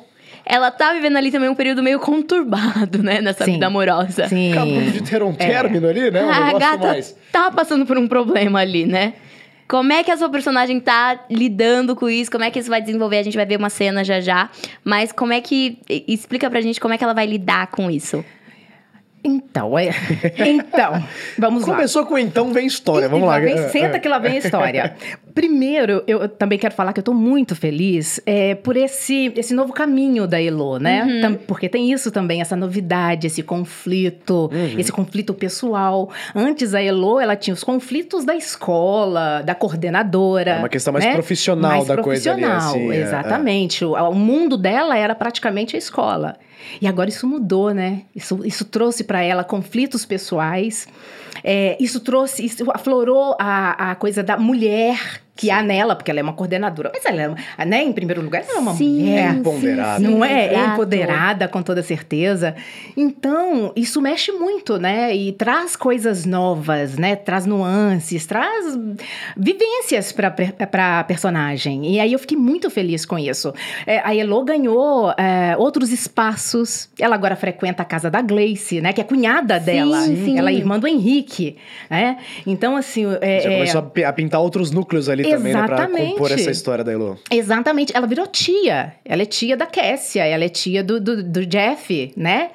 Ela 0.48 0.70
tá 0.70 0.94
vivendo 0.94 1.16
ali 1.16 1.30
também 1.30 1.50
um 1.50 1.54
período 1.54 1.82
meio 1.82 1.98
conturbado, 2.00 3.02
né? 3.02 3.20
Nessa 3.20 3.44
Sim. 3.44 3.52
vida 3.54 3.66
amorosa. 3.66 4.28
Sim. 4.28 4.52
Acabou 4.52 4.80
de 4.80 5.02
ter 5.02 5.22
um 5.22 5.34
término 5.34 5.86
ali, 5.86 6.10
né? 6.10 6.24
Um 6.24 6.30
a 6.30 6.46
negócio 6.46 6.58
gata 6.60 6.86
mais. 6.86 7.16
tá 7.30 7.50
passando 7.50 7.84
por 7.84 7.98
um 7.98 8.08
problema 8.08 8.60
ali, 8.60 8.86
né? 8.86 9.12
Como 9.68 9.92
é 9.92 10.04
que 10.04 10.10
a 10.10 10.16
sua 10.16 10.28
personagem 10.28 10.78
tá 10.78 11.24
lidando 11.28 11.96
com 11.96 12.08
isso? 12.08 12.30
Como 12.30 12.44
é 12.44 12.50
que 12.50 12.58
isso 12.58 12.70
vai 12.70 12.80
desenvolver? 12.80 13.18
A 13.18 13.22
gente 13.22 13.36
vai 13.36 13.46
ver 13.46 13.58
uma 13.58 13.70
cena 13.70 14.04
já 14.04 14.20
já. 14.20 14.48
Mas 14.84 15.12
como 15.12 15.32
é 15.32 15.40
que. 15.40 15.78
Explica 15.88 16.48
pra 16.48 16.60
gente 16.60 16.80
como 16.80 16.94
é 16.94 16.98
que 16.98 17.04
ela 17.04 17.14
vai 17.14 17.26
lidar 17.26 17.66
com 17.68 17.90
isso. 17.90 18.24
Então, 19.26 19.78
é... 19.78 19.90
então, 20.46 21.02
vamos 21.38 21.66
lá. 21.66 21.74
Começou 21.74 22.06
com 22.06 22.16
então 22.16 22.52
vem 22.52 22.66
história. 22.66 23.06
E- 23.06 23.08
Vamos 23.08 23.24
e 23.24 23.28
lá. 23.28 23.38
vem- 23.40 23.54
É, 23.54 23.68
senta 23.68 23.96
é. 23.96 24.00
que 24.00 24.08
lá 24.08 24.18
vem 24.18 24.32
a 24.32 24.38
história. 24.38 24.94
Primeiro, 25.34 26.02
eu, 26.06 26.28
também 26.28 26.58
quero 26.58 26.74
falar 26.74 26.92
que 26.94 27.00
eu 27.00 27.04
tô 27.04 27.12
muito 27.12 27.54
feliz 27.54 28.18
é, 28.24 28.54
por 28.54 28.74
esse, 28.76 29.32
esse 29.36 29.52
novo 29.52 29.72
caminho 29.72 30.26
da 30.26 30.40
Elo, 30.40 30.78
né? 30.78 31.04
Uhum. 31.04 31.20
Tam- 31.20 31.34
porque 31.46 31.68
tem 31.68 31.92
isso 31.92 32.10
também, 32.10 32.40
essa 32.40 32.56
novidade, 32.56 33.26
esse 33.26 33.42
conflito, 33.42 34.48
Uhum. 34.52 34.78
esse 34.78 34.90
conflito 34.90 35.34
pessoal. 35.34 36.10
Antes 36.34 36.72
a 36.74 36.82
Elo, 36.82 37.20
ela 37.20 37.36
tinha 37.36 37.52
os 37.52 37.62
conflitos 37.62 38.24
da 38.24 38.34
escola, 38.34 39.42
da 39.44 39.54
coordenadora. 39.54 40.52
É 40.52 40.58
uma 40.58 40.68
questão 40.68 40.92
mais 40.92 41.04
né? 41.04 41.12
profissional 41.12 41.70
Mais 41.72 41.86
da 41.86 41.96
coisa 41.98 42.32
ali, 42.32 42.40
profissional, 42.42 42.74
assim, 42.74 42.92
é, 42.92 42.96
exatamente. 43.02 43.84
O, 43.84 43.92
o 43.94 44.14
mundo 44.14 44.56
dela 44.56 44.96
era 44.96 45.14
praticamente 45.14 45.76
a 45.76 45.78
escola. 45.78 46.36
E 46.80 46.86
agora 46.86 47.08
isso 47.08 47.26
mudou, 47.26 47.72
né? 47.72 48.02
Isso, 48.14 48.44
isso 48.44 48.64
trouxe 48.64 49.04
para 49.04 49.22
ela 49.22 49.44
conflitos 49.44 50.04
pessoais. 50.04 50.88
É, 51.44 51.76
isso 51.80 52.00
trouxe, 52.00 52.44
isso 52.44 52.64
aflorou 52.72 53.36
a, 53.38 53.90
a 53.92 53.94
coisa 53.94 54.22
da 54.22 54.36
mulher 54.36 55.22
que 55.38 55.50
há 55.50 55.62
nela, 55.62 55.94
porque 55.94 56.10
ela 56.10 56.20
é 56.20 56.22
uma 56.22 56.32
coordenadora. 56.32 56.90
Mas 56.94 57.04
ela 57.04 57.20
é, 57.20 57.28
uma- 57.28 57.36
né, 57.66 57.82
em 57.84 57.92
primeiro 57.92 58.22
lugar, 58.22 58.42
ela 58.48 58.56
é 58.56 58.58
uma 58.58 58.72
Sim, 58.74 59.00
mulher. 59.00 59.32
sim, 59.32 59.38
Empoderada. 59.40 59.98
sim, 59.98 60.10
Não 60.10 60.24
é? 60.24 60.46
É 60.46 60.52
exato. 60.54 60.72
empoderada, 60.72 61.46
com 61.48 61.62
toda 61.62 61.82
certeza. 61.82 62.56
Então, 62.96 63.70
isso 63.76 64.00
mexe 64.00 64.32
muito, 64.32 64.78
né? 64.78 65.14
E 65.14 65.32
traz 65.32 65.76
coisas 65.76 66.24
novas, 66.24 66.96
né? 66.96 67.16
Traz 67.16 67.44
nuances, 67.44 68.24
traz 68.24 68.78
vivências 69.36 70.10
para 70.12 70.98
a 71.00 71.04
personagem. 71.04 71.86
E 71.92 72.00
aí 72.00 72.12
eu 72.14 72.18
fiquei 72.18 72.36
muito 72.38 72.70
feliz 72.70 73.04
com 73.04 73.18
isso. 73.18 73.52
É, 73.86 73.98
a 74.02 74.14
Elo 74.16 74.42
ganhou 74.42 75.10
é, 75.18 75.54
outros 75.58 75.92
espaços. 75.92 76.88
Ela 76.98 77.14
agora 77.14 77.36
frequenta 77.36 77.82
a 77.82 77.86
casa 77.86 78.10
da 78.10 78.22
Gleice, 78.22 78.80
né? 78.80 78.92
Que 78.92 79.02
é 79.02 79.04
cunhada 79.04 79.58
Sim, 79.60 79.66
dela. 79.66 80.00
sim. 80.00 80.38
Ela 80.38 80.50
é 80.50 80.54
irmã 80.54 80.78
do 80.78 80.86
Henrique, 80.86 81.25
né? 81.90 82.18
Então, 82.46 82.76
assim... 82.76 83.04
É, 83.20 83.40
Já 83.40 83.50
é- 83.50 83.54
começou 83.54 83.78
a 83.80 83.82
pi- 83.82 84.04
a 84.04 84.12
pintar 84.12 84.40
outros 84.40 84.70
núcleos 84.70 85.08
ali 85.08 85.22
também, 85.22 85.52
né? 85.52 85.64
Pra 85.66 85.76
Exatamente. 85.76 86.12
compor 86.12 86.32
essa 86.32 86.50
história 86.50 86.84
da 86.84 86.92
Elo. 86.92 87.18
Exatamente, 87.30 87.96
ela 87.96 88.06
virou 88.06 88.26
tia. 88.26 88.94
Ela 89.04 89.22
é 89.22 89.26
tia 89.26 89.56
da 89.56 89.66
Cassia, 89.66 90.24
ela 90.24 90.44
é 90.44 90.48
tia 90.48 90.82
do, 90.82 91.00
do, 91.00 91.22
do 91.22 91.44
Jeff, 91.46 92.12
né? 92.16 92.50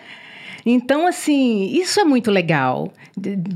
Então, 0.66 1.08
assim, 1.08 1.66
isso 1.74 2.00
é 2.00 2.04
muito 2.04 2.30
legal. 2.32 2.92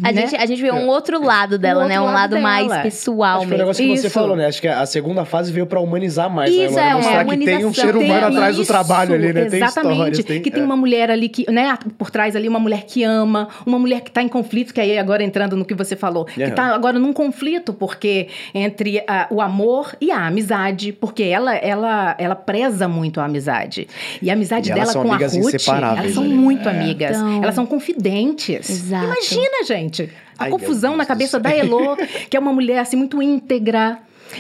A, 0.04 0.12
né? 0.12 0.22
gente, 0.28 0.36
a 0.36 0.46
gente 0.46 0.62
vê 0.62 0.72
um 0.72 0.88
outro 0.88 1.24
lado 1.24 1.58
dela, 1.58 1.82
outro 1.84 1.90
né? 1.94 2.00
Um 2.00 2.06
lado 2.06 2.16
lado, 2.34 2.40
mais 2.40 2.68
dela. 2.68 2.82
pessoal 2.82 3.38
Acho 3.38 3.40
que 3.42 3.46
foi 3.46 3.46
o 3.46 3.50
mesmo. 3.50 3.58
negócio 3.58 3.84
que 3.86 3.90
você 3.98 4.08
Isso. 4.08 4.14
falou, 4.14 4.36
né? 4.36 4.46
Acho 4.48 4.62
que 4.62 4.68
a 4.68 4.86
segunda 4.86 5.24
fase 5.26 5.52
veio 5.52 5.66
pra 5.66 5.80
humanizar 5.80 6.30
mais 6.30 6.52
Isso, 6.54 6.62
a 6.62 6.66
Elo, 6.66 6.76
né? 6.76 6.90
é, 6.90 6.94
Mostrar 6.96 7.24
uma 7.26 7.38
que 7.38 7.46
tem 7.46 7.66
um 7.66 7.74
ser 7.74 7.96
humano 7.96 8.20
Tem 8.20 8.24
atrás 8.38 8.56
do 8.56 8.62
isso, 8.64 8.72
trabalho 8.72 9.14
ali, 9.16 9.34
né? 9.34 9.46
Tem 9.46 9.60
Exatamente. 9.64 9.94
histórias. 9.94 10.24
Tem, 10.26 10.42
que 10.42 10.52
tem 10.52 10.62
é. 10.62 10.66
uma 10.66 10.76
mulher 10.76 11.10
ali 11.10 11.30
que, 11.30 11.50
né, 11.50 11.78
por 11.98 12.10
trás 12.12 12.36
ali, 12.36 12.48
uma 12.48 12.60
mulher 12.60 12.84
que 12.86 13.04
ama, 13.04 13.48
uma 13.66 13.80
mulher 13.80 14.02
que 14.02 14.10
está 14.10 14.22
em 14.22 14.28
conflito, 14.28 14.74
que 14.74 14.82
aí 14.82 14.98
agora 14.98 15.24
entrando 15.24 15.56
no 15.56 15.64
que 15.66 15.74
você 15.74 15.96
falou, 15.96 16.26
que 16.26 16.42
Aham. 16.42 16.50
está 16.50 16.76
agora 16.76 17.00
num 17.00 17.14
conflito, 17.14 17.74
porque 17.74 18.28
entre 18.54 19.04
a- 19.08 19.28
o 19.32 19.42
amor 19.42 19.96
e 20.02 20.12
a 20.12 20.26
amizade, 20.28 20.92
porque 20.92 21.24
ela, 21.24 21.56
ela, 21.56 22.16
ela 22.18 22.36
preza 22.36 22.88
muito 22.88 23.20
a 23.22 23.26
amizade. 23.26 23.88
E 24.22 24.30
a 24.30 24.34
amizade 24.34 24.70
E 24.70 24.74
dela 24.74 24.92
com 24.94 25.00
a 25.00 25.16
amigas 25.16 25.36
Ruth, 25.36 25.54
elas 25.68 26.14
são 26.14 26.24
né? 26.24 26.36
muito 26.36 26.68
É. 26.68 26.72
amigas. 26.96 27.18
Então. 27.18 27.44
Elas 27.44 27.56
são 27.56 27.66
confidentes. 27.66 28.70
Exato. 28.70 29.06
Imagina, 29.06 29.64
gente, 29.66 30.10
a 30.38 30.46
Ai, 30.46 30.50
confusão 30.50 30.96
na 30.96 31.06
cabeça 31.06 31.40
da 31.40 31.50
Elo, 31.52 31.96
que 32.30 32.36
é 32.36 32.40
uma 32.40 32.54
mulher 32.54 32.80
assim 32.80 32.96
muito 32.98 33.22
íntegra. 33.22 34.00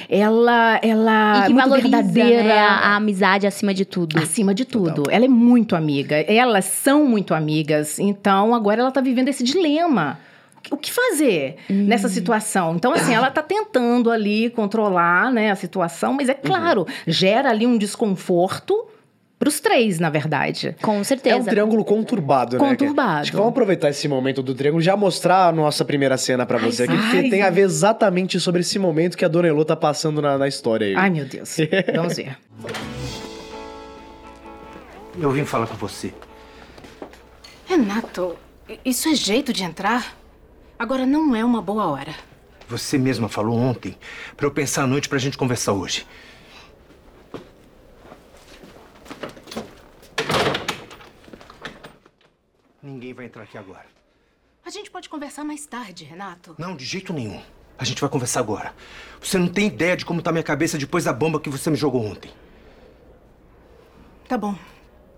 Ela, 0.09 0.79
ela 0.81 1.39
E 1.39 1.47
que 1.47 1.53
muito 1.53 1.69
valoriza 1.69 2.01
verdadeira. 2.01 2.43
né, 2.43 2.59
a, 2.59 2.73
a 2.73 2.95
amizade 2.95 3.45
acima 3.47 3.73
de 3.73 3.85
tudo. 3.85 4.17
Acima 4.17 4.53
de 4.53 4.65
tudo. 4.65 5.03
Ela 5.09 5.25
é 5.25 5.29
muito 5.29 5.75
amiga. 5.75 6.17
Elas 6.17 6.65
são 6.65 7.05
muito 7.05 7.33
amigas. 7.33 7.99
Então, 7.99 8.53
agora 8.53 8.81
ela 8.81 8.91
tá 8.91 8.99
vivendo 8.99 9.29
esse 9.29 9.43
dilema. 9.43 10.19
O 10.71 10.77
que 10.77 10.91
fazer 10.91 11.57
nessa 11.69 12.09
situação? 12.09 12.75
Então, 12.75 12.91
assim, 12.91 13.13
ela 13.13 13.29
tá 13.29 13.43
tentando 13.43 14.09
ali 14.09 14.49
controlar 14.49 15.31
né, 15.31 15.51
a 15.51 15.55
situação, 15.55 16.13
mas 16.13 16.27
é 16.27 16.33
claro, 16.33 16.87
gera 17.05 17.51
ali 17.51 17.67
um 17.67 17.77
desconforto 17.77 18.87
pros 19.37 19.59
três, 19.59 19.99
na 19.99 20.09
verdade. 20.09 20.75
Com 20.81 20.95
É 20.95 20.99
um 20.99 21.03
certeza. 21.03 21.49
triângulo 21.49 21.83
conturbado, 21.85 22.57
né? 22.57 22.69
Conturbado. 22.69 23.21
Acho 23.21 23.31
que 23.31 23.37
vamos 23.37 23.51
aproveitar 23.51 23.89
esse 23.89 24.07
momento 24.07 24.41
do 24.41 24.53
triângulo 24.55 24.81
e 24.81 24.85
já 24.85 24.95
mostrar 24.97 25.47
a 25.47 25.51
nossa 25.51 25.83
primeira 25.85 26.17
cena 26.17 26.45
pra 26.45 26.57
você 26.57 26.83
aqui, 26.83 26.95
porque 26.97 27.29
tem 27.29 27.41
a 27.41 27.49
ver 27.49 27.61
exatamente 27.61 28.39
sobre 28.39 28.61
esse 28.61 28.79
momento 28.79 29.17
que 29.17 29.25
a 29.25 29.27
Dona 29.27 29.47
Elo 29.47 29.65
tá 29.65 29.75
passando 29.75 30.21
na, 30.21 30.37
na 30.37 30.47
história 30.47 30.87
aí. 30.87 30.95
Ai, 30.95 31.09
meu 31.09 31.25
Deus. 31.25 31.57
Vamos 31.95 32.15
ver. 32.15 32.37
Eu 35.19 35.31
vim 35.31 35.45
falar 35.45 35.67
com 35.67 35.75
você. 35.75 36.13
Renato, 37.65 38.35
isso 38.83 39.09
é 39.09 39.15
jeito 39.15 39.51
de 39.53 39.63
entrar? 39.63 40.15
Agora 40.77 41.05
não 41.05 41.35
é 41.35 41.43
uma 41.43 41.61
boa 41.61 41.87
hora. 41.87 42.13
Você 42.67 42.97
mesma 42.97 43.29
falou 43.29 43.57
ontem 43.57 43.95
pra 44.35 44.45
eu 44.45 44.51
pensar 44.51 44.83
à 44.83 44.87
noite 44.87 45.07
pra 45.07 45.17
gente 45.17 45.37
conversar 45.37 45.73
hoje. 45.73 46.05
Ninguém 52.95 53.13
vai 53.13 53.25
entrar 53.25 53.43
aqui 53.43 53.57
agora. 53.57 53.85
A 54.65 54.69
gente 54.69 54.89
pode 54.89 55.09
conversar 55.09 55.43
mais 55.43 55.65
tarde, 55.65 56.05
Renato. 56.05 56.55
Não, 56.57 56.77
de 56.77 56.85
jeito 56.85 57.11
nenhum. 57.11 57.41
A 57.77 57.83
gente 57.83 57.99
vai 57.99 58.09
conversar 58.09 58.39
agora. 58.39 58.73
Você 59.21 59.37
não 59.37 59.49
tem 59.49 59.67
ideia 59.67 59.97
de 59.97 60.05
como 60.05 60.21
tá 60.21 60.31
minha 60.31 60.41
cabeça 60.41 60.77
depois 60.77 61.03
da 61.03 61.11
bomba 61.11 61.37
que 61.37 61.49
você 61.49 61.69
me 61.69 61.75
jogou 61.75 62.05
ontem. 62.05 62.31
Tá 64.29 64.37
bom. 64.37 64.57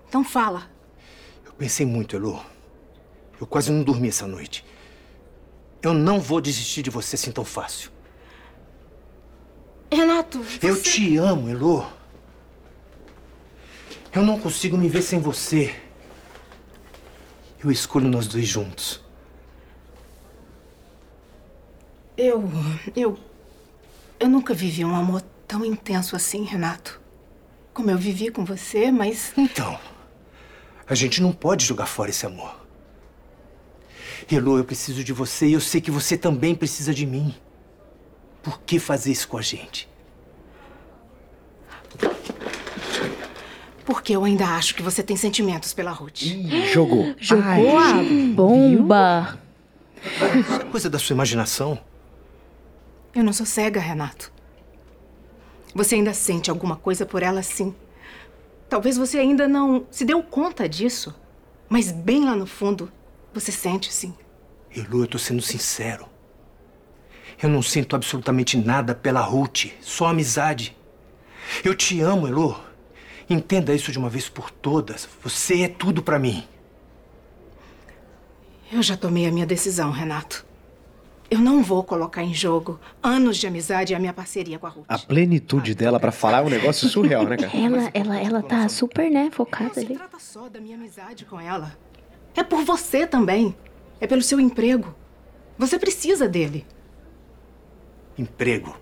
Então 0.09 0.23
fala. 0.23 0.67
Eu 1.45 1.53
pensei 1.53 1.85
muito, 1.85 2.15
Elo. 2.15 2.43
Eu 3.39 3.45
quase 3.45 3.71
não 3.71 3.83
dormi 3.83 4.07
essa 4.07 4.25
noite. 4.25 4.65
Eu 5.79 5.93
não 5.93 6.19
vou 6.19 6.41
desistir 6.41 6.81
de 6.81 6.89
você 6.89 7.13
assim 7.13 7.31
tão 7.31 7.45
fácil. 7.45 7.91
Renato, 9.93 10.41
você... 10.41 10.67
Eu 10.67 10.81
te 10.81 11.15
amo, 11.17 11.47
Elo. 11.47 11.85
Eu 14.11 14.23
não 14.23 14.39
consigo 14.39 14.75
me 14.75 14.89
ver 14.89 15.03
sem 15.03 15.19
você. 15.19 15.86
Eu 17.63 17.71
escolho 17.71 18.07
nós 18.07 18.27
dois 18.27 18.47
juntos. 18.47 19.03
Eu... 22.17 22.43
Eu... 22.95 23.17
Eu 24.19 24.29
nunca 24.29 24.53
vivi 24.53 24.83
um 24.83 24.95
amor 24.95 25.21
tão 25.47 25.63
intenso 25.63 26.15
assim, 26.15 26.43
Renato. 26.43 26.99
Como 27.73 27.91
eu 27.91 27.97
vivi 27.97 28.31
com 28.31 28.43
você, 28.43 28.91
mas... 28.91 29.31
Então, 29.37 29.79
a 30.87 30.95
gente 30.95 31.21
não 31.21 31.31
pode 31.31 31.63
jogar 31.65 31.85
fora 31.85 32.09
esse 32.09 32.25
amor. 32.25 32.65
Elo, 34.31 34.57
eu 34.57 34.65
preciso 34.65 35.03
de 35.03 35.13
você 35.13 35.47
e 35.47 35.53
eu 35.53 35.61
sei 35.61 35.79
que 35.79 35.91
você 35.91 36.17
também 36.17 36.55
precisa 36.55 36.93
de 36.93 37.05
mim. 37.05 37.35
Por 38.41 38.59
que 38.61 38.79
fazer 38.79 39.11
isso 39.11 39.27
com 39.27 39.37
a 39.37 39.41
gente? 39.41 39.87
Porque 43.87 44.13
eu 44.13 44.25
ainda 44.25 44.45
acho 44.47 44.75
que 44.75 44.83
você 44.83 45.01
tem 45.01 45.15
sentimentos 45.15 45.73
pela 45.73 45.91
Ruth. 45.91 46.23
Jogou. 46.73 47.15
Jogou 47.17 47.77
a 47.77 47.93
bomba. 48.35 49.39
Isso 50.03 50.55
é 50.55 50.63
coisa 50.65 50.89
da 50.89 50.99
sua 50.99 51.13
imaginação. 51.13 51.79
Eu 53.15 53.23
não 53.23 53.31
sou 53.31 53.45
cega, 53.45 53.79
Renato. 53.79 54.29
Você 55.73 55.95
ainda 55.95 56.13
sente 56.13 56.49
alguma 56.49 56.75
coisa 56.75 57.05
por 57.05 57.23
ela, 57.23 57.41
sim. 57.41 57.73
Talvez 58.67 58.97
você 58.97 59.19
ainda 59.19 59.47
não 59.47 59.85
se 59.89 60.03
deu 60.03 60.21
conta 60.21 60.67
disso. 60.67 61.15
Mas 61.69 61.89
bem 61.89 62.25
lá 62.25 62.35
no 62.35 62.45
fundo, 62.45 62.91
você 63.33 63.53
sente, 63.53 63.93
sim. 63.93 64.13
Elo, 64.75 65.03
eu 65.03 65.07
tô 65.07 65.17
sendo 65.17 65.41
sincero. 65.41 66.09
Eu 67.41 67.47
não 67.47 67.61
sinto 67.61 67.95
absolutamente 67.95 68.57
nada 68.57 68.93
pela 68.93 69.21
Ruth, 69.21 69.67
só 69.79 70.07
amizade. 70.07 70.75
Eu 71.63 71.73
te 71.73 72.01
amo, 72.01 72.27
Elo. 72.27 72.66
Entenda 73.29 73.73
isso 73.73 73.91
de 73.91 73.99
uma 73.99 74.09
vez 74.09 74.29
por 74.29 74.49
todas. 74.49 75.07
Você 75.23 75.63
é 75.63 75.67
tudo 75.67 76.01
pra 76.01 76.17
mim. 76.17 76.45
Eu 78.71 78.81
já 78.81 78.95
tomei 78.97 79.25
a 79.27 79.31
minha 79.31 79.45
decisão, 79.45 79.91
Renato. 79.91 80.45
Eu 81.29 81.39
não 81.39 81.61
vou 81.61 81.83
colocar 81.83 82.23
em 82.23 82.33
jogo 82.33 82.79
anos 83.03 83.35
de 83.37 83.45
amizade 83.47 83.91
e 83.91 83.95
a 83.95 83.99
minha 83.99 84.13
parceria 84.13 84.57
com 84.57 84.65
a 84.65 84.69
Ruth. 84.69 84.85
A 84.87 84.97
plenitude 84.97 85.75
dela 85.75 85.99
pra 85.99 86.11
falar 86.11 86.39
é 86.39 86.41
um 86.43 86.49
negócio 86.49 86.87
surreal, 86.87 87.25
né, 87.25 87.35
cara? 87.35 87.51
Ela, 87.57 87.91
ela, 87.93 88.17
ela 88.17 88.41
tá 88.41 88.69
super, 88.69 89.11
né, 89.11 89.29
focada 89.31 89.65
Não 89.65 89.73
se 89.73 89.79
ali. 89.81 89.95
trata 89.95 90.19
só 90.19 90.47
da 90.47 90.61
minha 90.61 90.77
amizade 90.77 91.25
com 91.25 91.37
ela. 91.39 91.77
É 92.33 92.43
por 92.43 92.63
você 92.63 93.05
também. 93.05 93.53
É 93.99 94.07
pelo 94.07 94.21
seu 94.21 94.39
emprego. 94.39 94.95
Você 95.57 95.77
precisa 95.77 96.29
dele. 96.29 96.65
Emprego. 98.17 98.73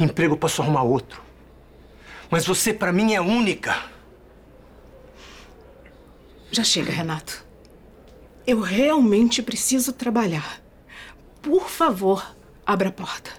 Emprego 0.00 0.36
posso 0.36 0.62
arrumar 0.62 0.82
outro. 0.82 1.22
Mas 2.32 2.46
você, 2.46 2.72
pra 2.72 2.90
mim, 2.94 3.12
é 3.12 3.20
única. 3.20 3.76
Já 6.50 6.64
chega, 6.64 6.90
Renato. 6.90 7.44
Eu 8.46 8.60
realmente 8.60 9.42
preciso 9.42 9.92
trabalhar. 9.92 10.62
Por 11.42 11.68
favor, 11.68 12.34
abra 12.64 12.88
a 12.88 12.92
porta. 12.92 13.30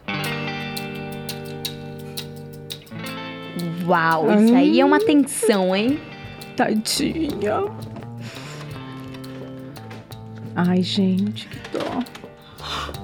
Uau, 3.84 4.32
isso 4.32 4.54
aí 4.54 4.80
é 4.80 4.86
uma 4.86 5.00
tensão, 5.00 5.76
hein? 5.76 6.00
Tadinha. 6.56 7.64
Ai, 10.56 10.84
gente, 10.84 11.48
que 11.48 11.58
dó. 11.76 13.03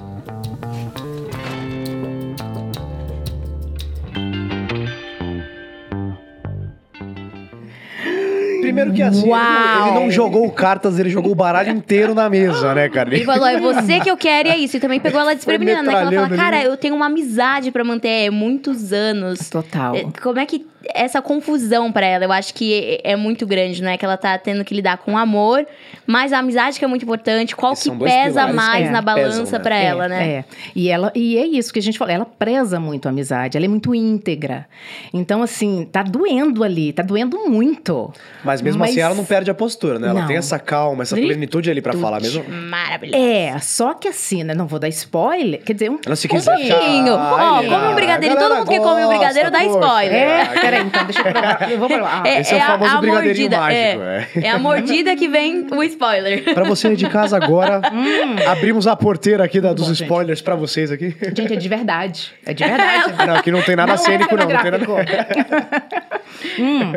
Primeiro 8.80 8.92
que 8.92 9.02
assim, 9.02 9.22
ele 9.22 9.30
não, 9.30 9.86
ele 9.86 9.94
não 9.94 10.10
jogou 10.10 10.50
cartas, 10.50 10.98
ele 10.98 11.10
jogou 11.10 11.32
o 11.32 11.34
baralho 11.34 11.70
inteiro 11.70 12.14
na 12.14 12.28
mesa, 12.28 12.74
né, 12.74 12.88
cara? 12.88 13.14
Ele 13.14 13.24
falou, 13.24 13.46
é 13.46 13.58
você 13.58 14.00
que 14.00 14.10
eu 14.10 14.16
quero 14.16 14.48
e 14.48 14.52
é 14.52 14.58
isso. 14.58 14.76
E 14.76 14.80
também 14.80 15.00
pegou 15.00 15.20
ela 15.20 15.34
desprevenida, 15.34 15.82
né? 15.82 15.90
Que 15.90 15.96
ela 15.96 16.12
fala, 16.12 16.36
cara, 16.36 16.56
ali. 16.58 16.66
eu 16.66 16.76
tenho 16.76 16.94
uma 16.94 17.06
amizade 17.06 17.70
pra 17.70 17.84
manter 17.84 18.26
é, 18.26 18.30
muitos 18.30 18.92
anos. 18.92 19.48
Total. 19.50 19.94
É, 19.94 20.04
Como 20.20 20.38
é 20.38 20.46
que 20.46 20.66
essa 20.94 21.20
confusão 21.20 21.92
pra 21.92 22.06
ela, 22.06 22.24
eu 22.24 22.32
acho 22.32 22.54
que 22.54 23.00
é, 23.04 23.12
é 23.12 23.16
muito 23.16 23.46
grande, 23.46 23.82
né? 23.82 23.96
Que 23.96 24.04
ela 24.04 24.16
tá 24.16 24.36
tendo 24.38 24.64
que 24.64 24.74
lidar 24.74 24.98
com 24.98 25.14
o 25.14 25.16
amor, 25.16 25.66
mas 26.06 26.32
a 26.32 26.38
amizade 26.38 26.78
que 26.78 26.84
é 26.84 26.88
muito 26.88 27.02
importante, 27.02 27.54
qual 27.54 27.74
que 27.74 27.90
pesa 27.90 28.46
pilares 28.46 28.54
mais 28.54 28.86
que 28.86 28.92
na 28.92 29.02
balança 29.02 29.58
né? 29.58 29.62
pra 29.62 29.76
É, 29.76 29.84
ela, 29.84 30.08
né? 30.08 30.28
É. 30.28 30.44
E 30.74 30.88
ela 30.88 31.12
e 31.14 31.36
é 31.36 31.46
isso 31.46 31.72
que 31.72 31.78
a 31.78 31.82
gente 31.82 31.98
falou, 31.98 32.14
ela 32.14 32.24
preza 32.24 32.80
muito 32.80 33.06
a 33.06 33.10
amizade, 33.10 33.56
ela 33.56 33.66
é 33.66 33.68
muito 33.68 33.94
íntegra. 33.94 34.66
Então 35.12 35.42
assim, 35.42 35.86
tá 35.90 36.02
doendo 36.02 36.64
ali, 36.64 36.92
tá 36.92 37.02
doendo 37.02 37.48
muito. 37.48 38.12
Mas 38.44 38.62
mesmo 38.62 38.69
assim, 38.82 39.00
ela 39.00 39.14
não 39.14 39.24
perde 39.24 39.50
a 39.50 39.54
postura, 39.54 39.98
né? 39.98 40.08
Ela 40.08 40.20
Não. 40.20 40.26
tem 40.26 40.36
essa 40.36 40.58
calma, 40.58 41.02
essa 41.02 41.14
plenitude 41.16 41.70
ali 41.70 41.80
pra 41.80 41.92
falar 41.94 42.20
mesmo. 42.20 42.44
Maravilhoso. 42.48 43.22
É, 43.22 43.58
só 43.60 43.94
que 43.94 44.08
assim, 44.08 44.42
né, 44.44 44.54
não 44.54 44.66
vou 44.66 44.78
dar 44.78 44.88
spoiler, 44.88 45.60
quer 45.62 45.72
dizer, 45.74 45.90
um 45.90 45.98
Ela 46.04 46.16
se 46.16 46.26
Um 46.26 46.30
quiser. 46.30 46.56
pouquinho. 46.56 47.14
Ó, 47.14 47.62
come 47.62 47.86
um 47.88 47.94
brigadeiro. 47.94 48.36
a 48.36 48.38
Todo 48.40 48.54
mundo 48.56 48.68
que 48.70 48.78
come 48.78 48.90
um 49.04 49.06
gosta, 49.06 49.08
brigadeiro 49.18 49.50
dá 49.50 49.64
spoiler. 49.64 50.12
É, 50.14 50.44
peraí, 50.60 50.82
então 50.84 51.04
deixa 51.04 51.20
eu 51.20 51.32
provar. 51.32 51.70
Eu 51.70 51.78
vou 51.78 51.88
provar. 51.88 52.22
Ah, 52.24 52.28
Esse 52.40 52.54
é 52.54 52.58
o 52.58 52.60
famoso 52.66 52.98
brigadeirinho 53.00 53.50
mágico, 53.50 53.72
é. 54.02 54.28
é. 54.36 54.40
É 54.46 54.50
a 54.50 54.58
mordida 54.58 55.14
que 55.16 55.28
vem 55.28 55.66
o 55.70 55.82
spoiler. 55.84 56.54
Pra 56.54 56.64
você 56.64 56.88
aí 56.88 56.96
de 56.96 57.08
casa 57.08 57.36
agora, 57.36 57.80
abrimos 58.48 58.86
a 58.86 58.96
porteira 58.96 59.44
aqui 59.44 59.60
da- 59.60 59.72
dos 59.72 59.84
Hum. 59.84 59.88
bom, 59.90 59.94
gente. 59.94 60.02
spoilers 60.04 60.42
pra 60.42 60.54
vocês 60.54 60.90
aqui. 60.90 61.14
Gente, 61.34 61.52
é 61.52 61.56
de 61.56 61.68
verdade. 61.68 62.32
É 62.46 62.52
de 62.54 62.64
verdade. 62.64 63.14
Não, 63.26 63.34
aqui 63.36 63.50
não 63.50 63.62
tem 63.62 63.76
nada 63.76 63.88
Não 63.88 63.94
é 63.94 63.98
cênico, 63.98 64.36
não. 64.36 64.46
Não 64.48 64.62
tem 64.62 64.70
nada... 64.70 64.86
Hum, 66.58 66.92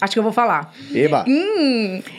acho 0.00 0.12
que 0.12 0.18
eu 0.18 0.22
vou 0.22 0.32
falar. 0.32 0.72
Eba. 1.08 1.24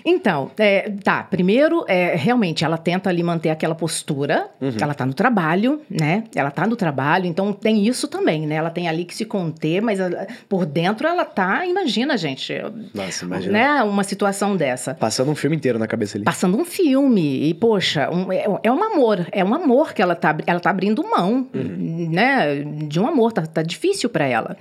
Então, 0.06 0.52
é, 0.58 0.92
tá. 1.04 1.24
Primeiro, 1.24 1.86
é, 1.88 2.16
realmente, 2.16 2.64
ela 2.64 2.78
tenta 2.78 3.10
ali 3.10 3.24
manter 3.24 3.50
aquela 3.50 3.76
postura. 3.76 4.48
Uhum. 4.62 4.72
Ela 4.80 4.94
tá 4.94 5.06
no 5.06 5.14
trabalho, 5.14 5.82
né? 5.90 6.24
Ela 6.36 6.52
tá 6.52 6.66
no 6.68 6.76
trabalho, 6.76 7.26
então 7.26 7.54
tem 7.54 7.88
isso 7.88 8.08
também, 8.08 8.46
né? 8.48 8.56
Ela 8.56 8.70
tem 8.70 8.88
ali 8.88 9.06
que 9.06 9.16
se 9.16 9.26
conter, 9.26 9.82
mas 9.82 10.00
ela- 10.00 10.28
por 10.48 10.66
dentro 10.66 11.08
ela 11.08 11.26
tá, 11.26 11.66
imagina, 11.66 12.18
gente. 12.18 12.54
Nossa, 12.94 13.26
imagina. 13.26 13.52
Né? 13.54 13.84
Uma 13.84 14.04
situação 14.04 14.56
dessa. 14.56 14.94
Passando 14.96 15.32
um 15.32 15.36
filme 15.36 15.56
inteiro 15.56 15.78
na 15.80 15.88
cabeça 15.88 16.18
ali. 16.18 16.26
Passando 16.26 16.58
um 16.58 16.66
filme, 16.66 17.50
e 17.50 17.54
poxa, 17.54 18.10
um- 18.10 18.32
é, 18.32 18.46
é 18.64 18.72
um 18.72 18.84
amor, 18.84 19.26
é 19.32 19.44
um 19.44 19.54
amor 19.54 19.94
que 19.94 20.02
ela 20.02 20.16
tá, 20.16 20.36
ela 20.46 20.60
tá 20.60 20.70
abrindo 20.70 21.04
mão, 21.04 21.48
Uhum. 21.54 22.10
né? 22.12 22.64
De 22.88 23.00
um 23.00 23.08
amor, 23.08 23.32
tá, 23.32 23.42
tá 23.46 23.62
difícil 23.62 24.10
pra 24.10 24.26
ela. 24.26 24.58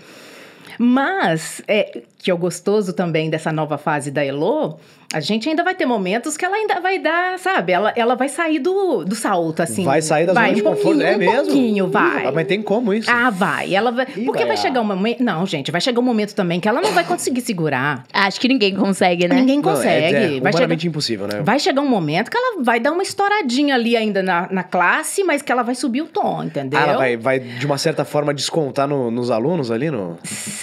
Mas, 0.78 1.60
é, 1.66 2.02
que 2.18 2.30
é 2.30 2.34
o 2.34 2.38
gostoso 2.38 2.92
também 2.92 3.28
dessa 3.30 3.52
nova 3.52 3.76
fase 3.76 4.10
da 4.10 4.24
Elo, 4.24 4.78
a 5.12 5.20
gente 5.20 5.48
ainda 5.48 5.64
vai 5.64 5.74
ter 5.74 5.86
momentos 5.86 6.36
que 6.36 6.44
ela 6.44 6.56
ainda 6.56 6.80
vai 6.80 6.98
dar, 6.98 7.38
sabe? 7.38 7.72
Ela, 7.72 7.92
ela 7.96 8.14
vai 8.14 8.28
sair 8.28 8.58
do, 8.58 9.04
do 9.04 9.14
salto, 9.14 9.62
assim. 9.62 9.82
vai 9.82 10.02
sair 10.02 10.26
da 10.26 10.34
vai, 10.34 10.50
zona 10.50 10.56
de 10.56 10.60
um 10.60 10.64
conforto, 10.64 11.00
é 11.00 11.14
um 11.14 11.18
mesmo? 11.18 11.44
pouquinho, 11.46 11.90
vai. 11.90 12.26
Ah, 12.26 12.32
mas 12.32 12.46
tem 12.46 12.60
como 12.60 12.92
isso? 12.92 13.10
Ah, 13.10 13.30
vai. 13.30 13.74
Ela 13.74 13.90
vai. 13.90 14.06
Ih, 14.16 14.24
porque 14.26 14.44
vai, 14.44 14.48
vai 14.48 14.56
chegar 14.58 14.80
um 14.80 14.84
momento. 14.84 15.22
Não, 15.24 15.46
gente, 15.46 15.70
vai 15.72 15.80
chegar 15.80 15.98
um 16.00 16.04
momento 16.04 16.34
também 16.34 16.60
que 16.60 16.68
ela 16.68 16.80
não 16.82 16.92
vai 16.92 17.04
conseguir 17.04 17.40
segurar. 17.40 18.04
Acho 18.12 18.38
que 18.38 18.48
ninguém 18.48 18.74
consegue, 18.74 19.26
né? 19.26 19.36
Ninguém 19.36 19.60
Não, 19.62 19.70
é- 19.70 19.74
consegue. 19.74 20.36
É, 20.36 20.40
vai 20.40 20.52
chegar 20.52 20.84
impossível, 20.84 21.26
né? 21.26 21.40
Vai 21.42 21.58
chegar 21.58 21.80
um 21.80 21.88
momento 21.88 22.30
que 22.30 22.36
ela 22.36 22.62
vai 22.62 22.78
dar 22.78 22.92
uma 22.92 23.02
estouradinha 23.02 23.74
ali 23.74 23.96
ainda 23.96 24.22
na, 24.22 24.46
na 24.50 24.62
classe, 24.62 25.24
mas 25.24 25.40
que 25.40 25.50
ela 25.50 25.62
vai 25.62 25.74
subir 25.74 26.02
o 26.02 26.06
tom, 26.06 26.44
entendeu? 26.44 26.78
Ah, 26.78 26.82
ela 26.82 26.98
vai, 26.98 27.16
vai, 27.16 27.40
de 27.40 27.64
uma 27.64 27.78
certa 27.78 28.04
forma, 28.04 28.34
descontar 28.34 28.86
no- 28.86 29.10
nos 29.10 29.30
alunos 29.30 29.70
ali? 29.70 29.90
No... 29.90 30.18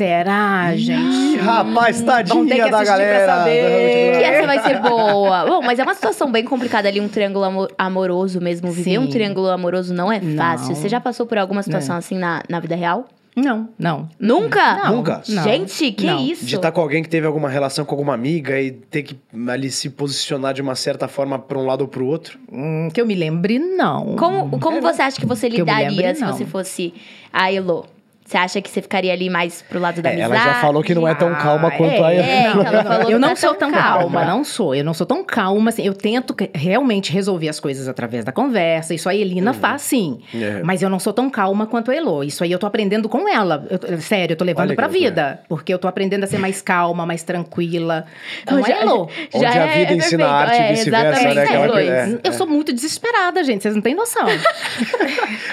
Será, 0.05 0.75
gente? 0.75 0.99
Ih, 1.33 1.37
rapaz, 1.37 1.99
tadinha 2.01 2.65
que 2.65 2.69
da 2.71 2.83
galera. 2.83 3.25
saber. 3.25 4.17
Que 4.17 4.23
essa 4.23 4.45
vai 4.47 4.59
ser 4.59 4.79
boa. 4.81 5.45
Bom, 5.45 5.61
mas 5.63 5.79
é 5.79 5.83
uma 5.83 5.95
situação 5.95 6.31
bem 6.31 6.43
complicada 6.43 6.87
ali, 6.87 7.01
um 7.01 7.07
triângulo 7.07 7.43
amo- 7.43 7.67
amoroso 7.77 8.39
mesmo. 8.39 8.71
Viver 8.71 8.91
Sim. 8.91 8.97
um 8.99 9.07
triângulo 9.07 9.49
amoroso 9.49 9.93
não 9.95 10.11
é 10.11 10.19
Não. 10.21 10.37
fácil. 10.37 10.75
Você 10.75 10.87
já 10.87 11.01
passou 11.01 11.25
por 11.25 11.37
alguma 11.39 11.63
situação 11.63 11.95
assim 11.95 12.17
na, 12.19 12.43
na 12.47 12.59
vida 12.59 12.75
real? 12.75 13.07
Não, 13.35 13.67
não. 13.77 14.07
Nunca? 14.17 14.75
Não, 14.85 14.95
Nunca? 14.97 15.21
não. 15.27 15.43
Gente, 15.43 15.91
que 15.91 16.05
Não. 16.05 16.19
isso? 16.23 16.45
De 16.45 16.55
estar 16.55 16.71
com 16.71 16.79
alguém 16.79 17.03
que 17.03 17.09
teve 17.09 17.27
alguma 17.27 17.49
relação 17.49 17.83
com 17.83 17.93
alguma 17.93 18.13
amiga 18.13 18.61
e 18.61 18.71
ter 18.71 19.03
que 19.03 19.17
ali 19.49 19.69
se 19.69 19.89
posicionar 19.89 20.53
de 20.53 20.61
uma 20.61 20.73
certa 20.75 21.07
forma 21.09 21.37
pra 21.37 21.57
um 21.57 21.65
lado 21.65 21.81
ou 21.81 21.87
pro 21.89 22.05
outro? 22.05 22.39
Hum, 22.49 22.87
que 22.93 23.01
eu 23.01 23.05
me 23.05 23.13
lembre, 23.13 23.59
não. 23.59 24.15
Como, 24.15 24.57
como 24.59 24.79
você 24.81 25.01
acha 25.01 25.19
que 25.19 25.25
você 25.25 25.49
Que 25.49 25.57
lidaria 25.57 25.89
lembre, 25.89 26.15
se 26.15 26.21
não. 26.21 26.31
você 26.31 26.45
fosse 26.45 26.93
a 27.33 27.51
Elo? 27.51 27.85
Você 28.27 28.37
acha 28.37 28.59
que 28.59 28.71
você 28.71 28.81
ficaria 28.81 29.13
ali 29.13 29.29
mais 29.29 29.61
pro 29.61 29.79
lado 29.79 30.01
da 30.01 30.09
É, 30.09 30.13
amizade? 30.13 30.33
ela 30.41 30.53
já 30.55 30.59
falou 30.59 30.81
que 30.81 30.95
não 30.95 31.07
é 31.07 31.13
tão 31.13 31.31
calma 31.35 31.67
Ah, 31.67 31.71
quanto 31.77 32.03
a 32.03 32.11
é, 32.11 32.17
Elo. 32.17 32.25
É, 32.27 32.49
então 32.49 32.63
ela 32.65 32.83
falou 32.83 33.05
que 33.05 33.11
eu 33.13 33.19
não 33.19 33.27
não 33.27 33.33
é 33.33 33.35
sou 33.35 33.53
tão 33.53 33.71
calma. 33.71 33.99
calma. 33.99 34.25
não 34.25 34.43
sou. 34.43 34.73
Eu 34.73 34.83
não 34.83 34.95
sou 34.95 35.05
tão 35.05 35.23
calma, 35.23 35.69
assim. 35.69 35.83
Eu 35.85 35.93
tento 35.93 36.35
realmente 36.55 37.13
resolver 37.13 37.47
as 37.49 37.59
coisas 37.59 37.87
através 37.87 38.25
da 38.25 38.31
conversa. 38.31 38.95
Isso 38.95 39.07
a 39.07 39.13
Elina 39.13 39.53
faz, 39.53 39.83
sim. 39.83 40.21
É. 40.33 40.63
Mas 40.63 40.81
eu 40.81 40.89
não 40.89 40.97
sou 40.99 41.13
tão 41.13 41.29
calma 41.29 41.67
quanto 41.67 41.91
a 41.91 41.95
Elo. 41.95 42.23
Isso 42.23 42.43
aí 42.43 42.51
eu 42.51 42.57
tô 42.57 42.65
aprendendo 42.65 43.07
com 43.07 43.29
ela. 43.29 43.63
Eu- 43.69 44.01
sério, 44.01 44.33
eu 44.33 44.37
tô 44.37 44.43
levando 44.43 44.69
Olha 44.69 44.75
pra 44.75 44.87
vida. 44.87 45.41
Porque 45.47 45.71
eu 45.71 45.77
tô 45.77 45.87
aprendendo 45.87 46.23
a 46.23 46.27
ser 46.27 46.39
mais 46.39 46.63
calma, 46.63 47.05
mais 47.05 47.21
tranquila. 47.21 48.05
Com 48.47 48.59
Já- 48.63 48.75
a 48.75 48.81
Elo. 48.81 49.07
Onde 49.35 49.45
a 49.45 49.67
vida 49.67 49.93
ensina 49.93 50.25
a 50.25 50.31
arte 50.33 50.55
É, 50.61 50.69
vice-versa, 50.73 51.07
exatamente, 51.09 51.35
né? 51.35 51.43
Aquela 51.43 51.81
é. 51.81 52.19
Eu 52.23 52.33
sou 52.33 52.47
muito 52.47 52.73
desesperada, 52.73 53.43
gente. 53.43 53.61
Vocês 53.61 53.75
não 53.75 53.83
têm 53.83 53.93
noção. 53.93 54.25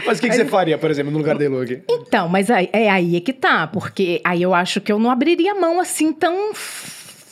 Mas 0.07 0.17
o 0.19 0.21
que, 0.23 0.31
que 0.31 0.35
você 0.37 0.47
faria, 0.47 0.79
por 0.79 0.91
exemplo, 0.91 1.13
no 1.13 1.19
lugar 1.19 1.37
da 1.37 1.45
Elo 1.45 1.61
aqui? 1.61 1.83
Então, 2.13 2.29
mas 2.29 2.51
aí, 2.51 2.69
é 2.75 2.91
aí 2.91 3.17
é 3.17 3.21
que 3.21 3.33
tá, 3.33 3.67
porque 3.67 4.21
aí 4.23 4.43
eu 4.43 4.53
acho 4.53 4.83
que 4.83 4.93
eu 4.93 4.99
não 4.99 5.11
abriria 5.11 5.55
mão 5.55 5.81
assim 5.81 6.13
tão 6.13 6.53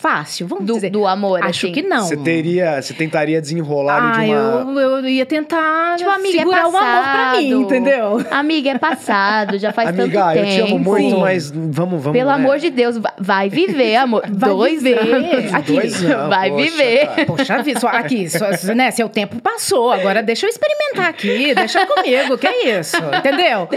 fácil, 0.01 0.47
vamos 0.47 0.65
Do- 0.67 0.75
dizer. 0.75 0.91
do 0.91 1.07
amor, 1.07 1.41
Acho 1.43 1.67
assim. 1.67 1.73
que 1.73 1.83
não. 1.83 2.03
Você 2.07 2.17
teria, 2.17 2.81
você 2.81 2.95
tentaria 2.95 3.41
desenrolar 3.41 4.15
Ah, 4.17 4.19
de 4.25 4.31
uma... 4.31 4.81
eu, 4.81 4.99
eu 5.01 5.09
ia 5.09 5.27
tentar 5.27 5.97
Tipo, 5.97 6.11
amiga, 6.11 6.29
é 6.29 6.39
segurar 6.39 6.63
passado. 6.65 6.75
o 6.75 6.79
amor 6.79 7.03
pra 7.03 7.33
mim, 7.41 7.51
entendeu? 7.51 8.27
Amiga, 8.31 8.71
é 8.71 8.79
passado, 8.79 9.59
já 9.59 9.73
faz 9.73 9.89
Amiga, 9.91 10.21
tanto 10.25 10.39
eu 10.39 10.45
tempo. 10.45 10.55
te 10.55 10.61
amo 10.73 10.79
muito, 10.79 11.15
Sim. 11.17 11.21
mas 11.21 11.51
vamos, 11.51 12.03
vamos... 12.03 12.13
Pelo 12.13 12.31
né? 12.31 12.35
amor 12.37 12.59
de 12.59 12.71
Deus, 12.71 12.97
va- 12.99 13.13
vai 13.19 13.49
viver, 13.49 13.97
amor. 13.97 14.23
Vai 14.31 14.51
Dois 14.51 14.83
viver. 14.83 14.99
anos. 14.99 15.55
Aqui. 15.55 15.73
Dois 15.73 16.03
não, 16.03 16.29
vai 16.29 16.51
poxa, 16.51 16.65
viver. 16.65 17.07
cara. 17.07 17.27
Poxa 17.27 17.63
vida, 17.63 17.81
só 17.81 17.89
aqui, 17.89 18.29
só, 18.31 18.75
né, 18.75 18.91
seu 18.91 19.09
tempo 19.09 19.41
passou, 19.41 19.91
agora 19.93 20.23
deixa 20.23 20.47
eu 20.47 20.51
experimentar 20.51 21.09
aqui, 21.09 21.55
deixa 21.55 21.85
comigo, 21.87 22.39
que 22.39 22.47
é 22.47 22.79
isso, 22.81 22.97
entendeu? 23.19 23.69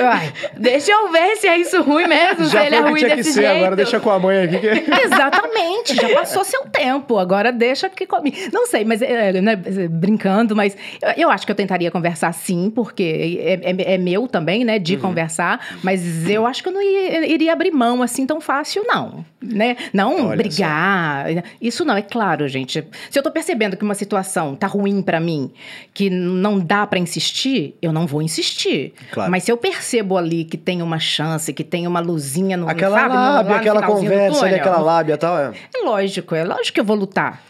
Ai, 0.00 0.32
Deixa 0.56 0.92
eu 0.92 1.10
ver 1.10 1.36
se 1.36 1.46
é 1.48 1.58
isso 1.58 1.82
ruim 1.82 2.06
mesmo, 2.06 2.44
se 2.44 2.52
Já 2.52 2.64
ele 2.66 2.76
é 2.76 2.80
ruim 2.80 2.94
que 3.02 3.14
desse 3.16 3.32
ser, 3.32 3.42
jeito. 3.42 3.56
agora 3.56 3.76
deixa 3.76 3.98
com 4.00 4.10
a 4.10 4.18
mãe 4.18 4.44
aqui. 4.44 4.58
Que... 4.58 4.68
Exatamente, 5.04 5.71
já 5.86 6.08
passou 6.14 6.44
seu 6.44 6.62
tempo, 6.66 7.18
agora 7.18 7.52
deixa 7.52 7.88
que 7.88 8.06
comigo. 8.06 8.36
Não 8.52 8.66
sei, 8.66 8.84
mas 8.84 9.00
é, 9.02 9.40
né, 9.40 9.56
brincando, 9.90 10.54
mas 10.56 10.76
eu, 11.02 11.24
eu 11.24 11.30
acho 11.30 11.44
que 11.46 11.52
eu 11.52 11.56
tentaria 11.56 11.90
conversar 11.90 12.32
sim, 12.32 12.70
porque 12.74 13.38
é, 13.40 13.70
é- 13.70 13.94
é 13.94 13.98
meu 13.98 14.26
também, 14.28 14.64
né, 14.64 14.74
Uhum. 14.76 14.78
de 14.82 14.96
conversar, 14.96 15.60
mas 15.82 16.28
eu 16.28 16.46
acho 16.46 16.62
que 16.62 16.68
eu 16.68 16.72
não 16.72 16.82
ia- 16.82 17.26
iria 17.26 17.52
abrir 17.52 17.70
mão 17.70 18.02
assim 18.02 18.26
tão 18.26 18.40
fácil, 18.40 18.82
não. 18.86 19.24
Né? 19.42 19.76
Não 19.92 20.28
Olha 20.28 20.36
brigar. 20.36 21.26
Isso 21.60 21.84
não, 21.84 21.96
é 21.96 22.02
claro, 22.02 22.46
gente. 22.46 22.84
Se 23.10 23.18
eu 23.18 23.22
tô 23.24 23.30
percebendo 23.30 23.76
que 23.76 23.82
uma 23.84 23.94
situação 23.94 24.54
tá 24.54 24.68
ruim 24.68 25.02
pra 25.02 25.18
mim, 25.18 25.50
que 25.92 26.08
não 26.08 26.60
dá 26.60 26.86
pra 26.86 26.98
insistir, 26.98 27.74
eu 27.82 27.92
não 27.92 28.06
vou 28.06 28.22
insistir. 28.22 28.94
Claro. 29.10 29.30
Mas 29.30 29.42
se 29.42 29.50
eu 29.50 29.56
percebo 29.56 30.16
ali 30.16 30.44
que 30.44 30.56
tem 30.56 30.80
uma 30.80 30.98
chance, 31.00 31.52
que 31.52 31.64
tem 31.64 31.86
uma 31.88 31.98
luzinha 31.98 32.56
no 32.56 32.68
Aquela 32.68 32.96
sabe, 33.00 33.14
lábia, 33.14 33.50
no 33.50 33.56
aquela 33.56 33.82
conversa 33.82 34.46
ali, 34.46 34.54
aquela 34.54 34.78
lábia 34.80 35.14
e 35.14 35.16
tal. 35.16 35.36
É. 35.38 35.52
é 35.74 35.84
lógico, 35.84 36.34
é 36.34 36.44
lógico 36.44 36.74
que 36.74 36.80
eu 36.80 36.84
vou 36.84 36.96
lutar. 36.96 37.42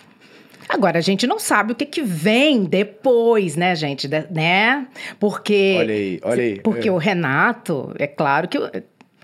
Agora, 0.69 0.99
a 0.99 1.03
gente 1.03 1.27
não 1.27 1.39
sabe 1.39 1.73
o 1.73 1.75
que, 1.75 1.85
que 1.85 2.01
vem 2.03 2.65
depois, 2.65 3.57
né, 3.57 3.75
gente? 3.77 4.09
De- 4.09 4.27
né? 4.31 4.87
Porque. 5.21 5.77
Olha 5.79 5.95
aí, 5.95 6.21
olha 6.23 6.43
aí. 6.43 6.61
Porque 6.61 6.89
É. 6.89 6.93
o 6.93 6.97
Renato, 6.97 7.93
é 7.99 8.07
claro 8.07 8.49
que. 8.49 8.59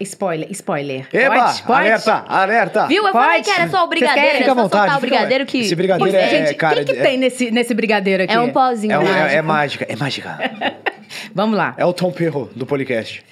Spoiler, 0.00 0.46
spoiler. 0.52 1.08
Eba, 1.12 1.34
pode? 1.46 1.62
Pode? 1.64 1.80
alerta, 1.80 2.24
alerta. 2.28 2.86
Viu? 2.86 3.04
Eu 3.04 3.10
Pode? 3.12 3.24
falei 3.26 3.42
que 3.42 3.50
era 3.50 3.68
só 3.68 3.82
o 3.84 3.88
brigadeiro, 3.88 4.28
é 4.28 4.38
Fica 4.38 4.52
à 4.52 4.54
só 4.54 4.62
vontade, 4.62 4.82
soltar 4.82 4.96
o 4.96 5.00
brigadeiro 5.00 5.44
que... 5.44 5.58
Esse 5.58 5.74
brigadeiro 5.74 6.16
é, 6.16 6.22
é, 6.22 6.28
gente, 6.46 6.54
cara, 6.54 6.82
o 6.82 6.84
que, 6.84 6.92
que 6.92 6.98
é- 7.00 7.02
tem 7.02 7.16
nesse, 7.16 7.50
nesse 7.50 7.74
brigadeiro 7.74 8.22
aqui? 8.22 8.32
É 8.32 8.38
um 8.40 8.52
pozinho 8.52 8.92
É, 8.92 8.98
um- 8.98 9.02
é- 9.02 9.06
mágico. 9.08 9.34
é 9.34 9.42
mágica, 9.42 9.86
é 9.88 9.96
mágica. 9.96 10.38
Vamos 11.34 11.56
lá. 11.58 11.74
É 11.76 11.84
o 11.84 11.92
Tom 11.92 12.12
Perro 12.12 12.48
do 12.54 12.64
podcast. 12.64 13.24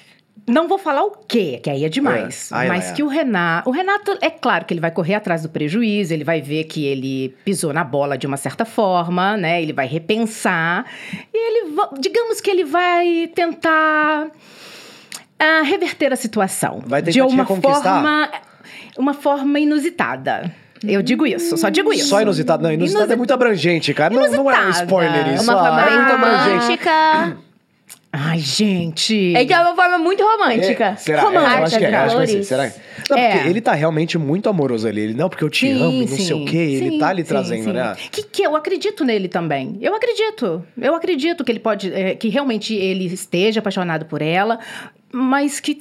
Não 0.46 0.68
vou 0.68 0.78
falar 0.78 1.02
o 1.02 1.10
quê, 1.26 1.58
que 1.60 1.68
aí 1.68 1.84
é 1.84 1.88
demais. 1.88 2.52
É. 2.52 2.54
Ai, 2.54 2.68
mas 2.68 2.88
ai, 2.88 2.94
que 2.94 3.02
o 3.02 3.08
Renato. 3.08 3.68
O 3.68 3.72
Renato, 3.72 4.16
é 4.20 4.30
claro 4.30 4.64
que 4.64 4.72
ele 4.72 4.80
vai 4.80 4.92
correr 4.92 5.14
atrás 5.16 5.42
do 5.42 5.48
prejuízo, 5.48 6.14
ele 6.14 6.22
vai 6.22 6.40
ver 6.40 6.64
que 6.64 6.84
ele 6.84 7.34
pisou 7.44 7.72
na 7.72 7.82
bola 7.82 8.16
de 8.16 8.26
uma 8.28 8.36
certa 8.36 8.64
forma, 8.64 9.36
né? 9.36 9.60
Ele 9.60 9.72
vai 9.72 9.86
repensar. 9.88 10.84
E 11.34 11.36
ele. 11.36 11.74
Digamos 11.98 12.40
que 12.40 12.48
ele 12.50 12.64
vai 12.64 13.28
tentar. 13.34 14.28
ah, 15.38 15.62
reverter 15.64 16.12
a 16.12 16.16
situação. 16.16 16.80
Vai 16.86 17.02
tentar 17.02 17.12
de 17.12 17.20
uma 17.22 17.44
forma. 17.44 18.30
Uma 18.96 19.14
forma 19.14 19.58
inusitada. 19.58 20.50
Eu 20.86 21.02
digo 21.02 21.26
isso, 21.26 21.56
só 21.56 21.68
digo 21.70 21.92
isso. 21.92 22.08
Só 22.08 22.20
inusitado. 22.20 22.62
Não, 22.62 22.70
inusitado 22.72 23.12
é 23.12 23.16
muito 23.16 23.32
abrangente, 23.32 23.92
cara. 23.94 24.14
Não, 24.14 24.30
não 24.30 24.50
é 24.50 24.66
um 24.66 24.70
spoiler 24.70 25.34
isso. 25.34 25.44
Uma 25.44 25.54
Ah, 25.54 25.64
forma 25.64 25.80
é 25.82 25.96
muito 25.96 26.12
abrangente. 26.12 27.36
Ai, 28.18 28.38
gente. 28.38 29.34
Então 29.36 29.58
é 29.58 29.60
uma 29.60 29.76
forma 29.76 29.98
muito 29.98 30.22
romântica. 30.22 30.84
É, 30.86 30.96
será? 30.96 31.20
É, 31.20 31.24
Romântica, 31.24 31.58
eu 31.58 31.64
acho 31.64 31.78
que 31.78 31.84
é, 31.84 31.88
de 31.88 31.94
acho 31.94 32.18
que 32.18 32.26
vai. 32.34 32.42
Será? 32.42 32.72
Não, 33.10 33.18
É. 33.18 33.32
porque 33.32 33.48
ele 33.48 33.60
tá 33.60 33.74
realmente 33.74 34.16
muito 34.16 34.48
amoroso 34.48 34.88
ali. 34.88 35.02
Ele, 35.02 35.14
não, 35.14 35.28
porque 35.28 35.44
eu 35.44 35.50
te 35.50 35.70
amo 35.70 36.02
e 36.02 36.06
não 36.06 36.16
sei 36.16 36.32
o 36.32 36.44
quê. 36.46 36.56
Ele 36.56 36.90
sim, 36.92 36.98
tá 36.98 37.08
ali 37.08 37.22
sim, 37.22 37.28
trazendo, 37.28 37.64
sim. 37.64 37.72
né? 37.72 37.94
Que, 38.10 38.22
que 38.22 38.42
eu 38.42 38.56
acredito 38.56 39.04
nele 39.04 39.28
também. 39.28 39.76
Eu 39.82 39.94
acredito. 39.94 40.64
Eu 40.80 40.94
acredito 40.94 41.44
que 41.44 41.52
ele 41.52 41.60
pode. 41.60 41.92
é, 41.92 42.14
que 42.14 42.28
realmente 42.28 42.74
ele 42.74 43.04
esteja 43.04 43.60
apaixonado 43.60 44.06
por 44.06 44.22
ela. 44.22 44.58
Mas 45.12 45.60
que, 45.60 45.78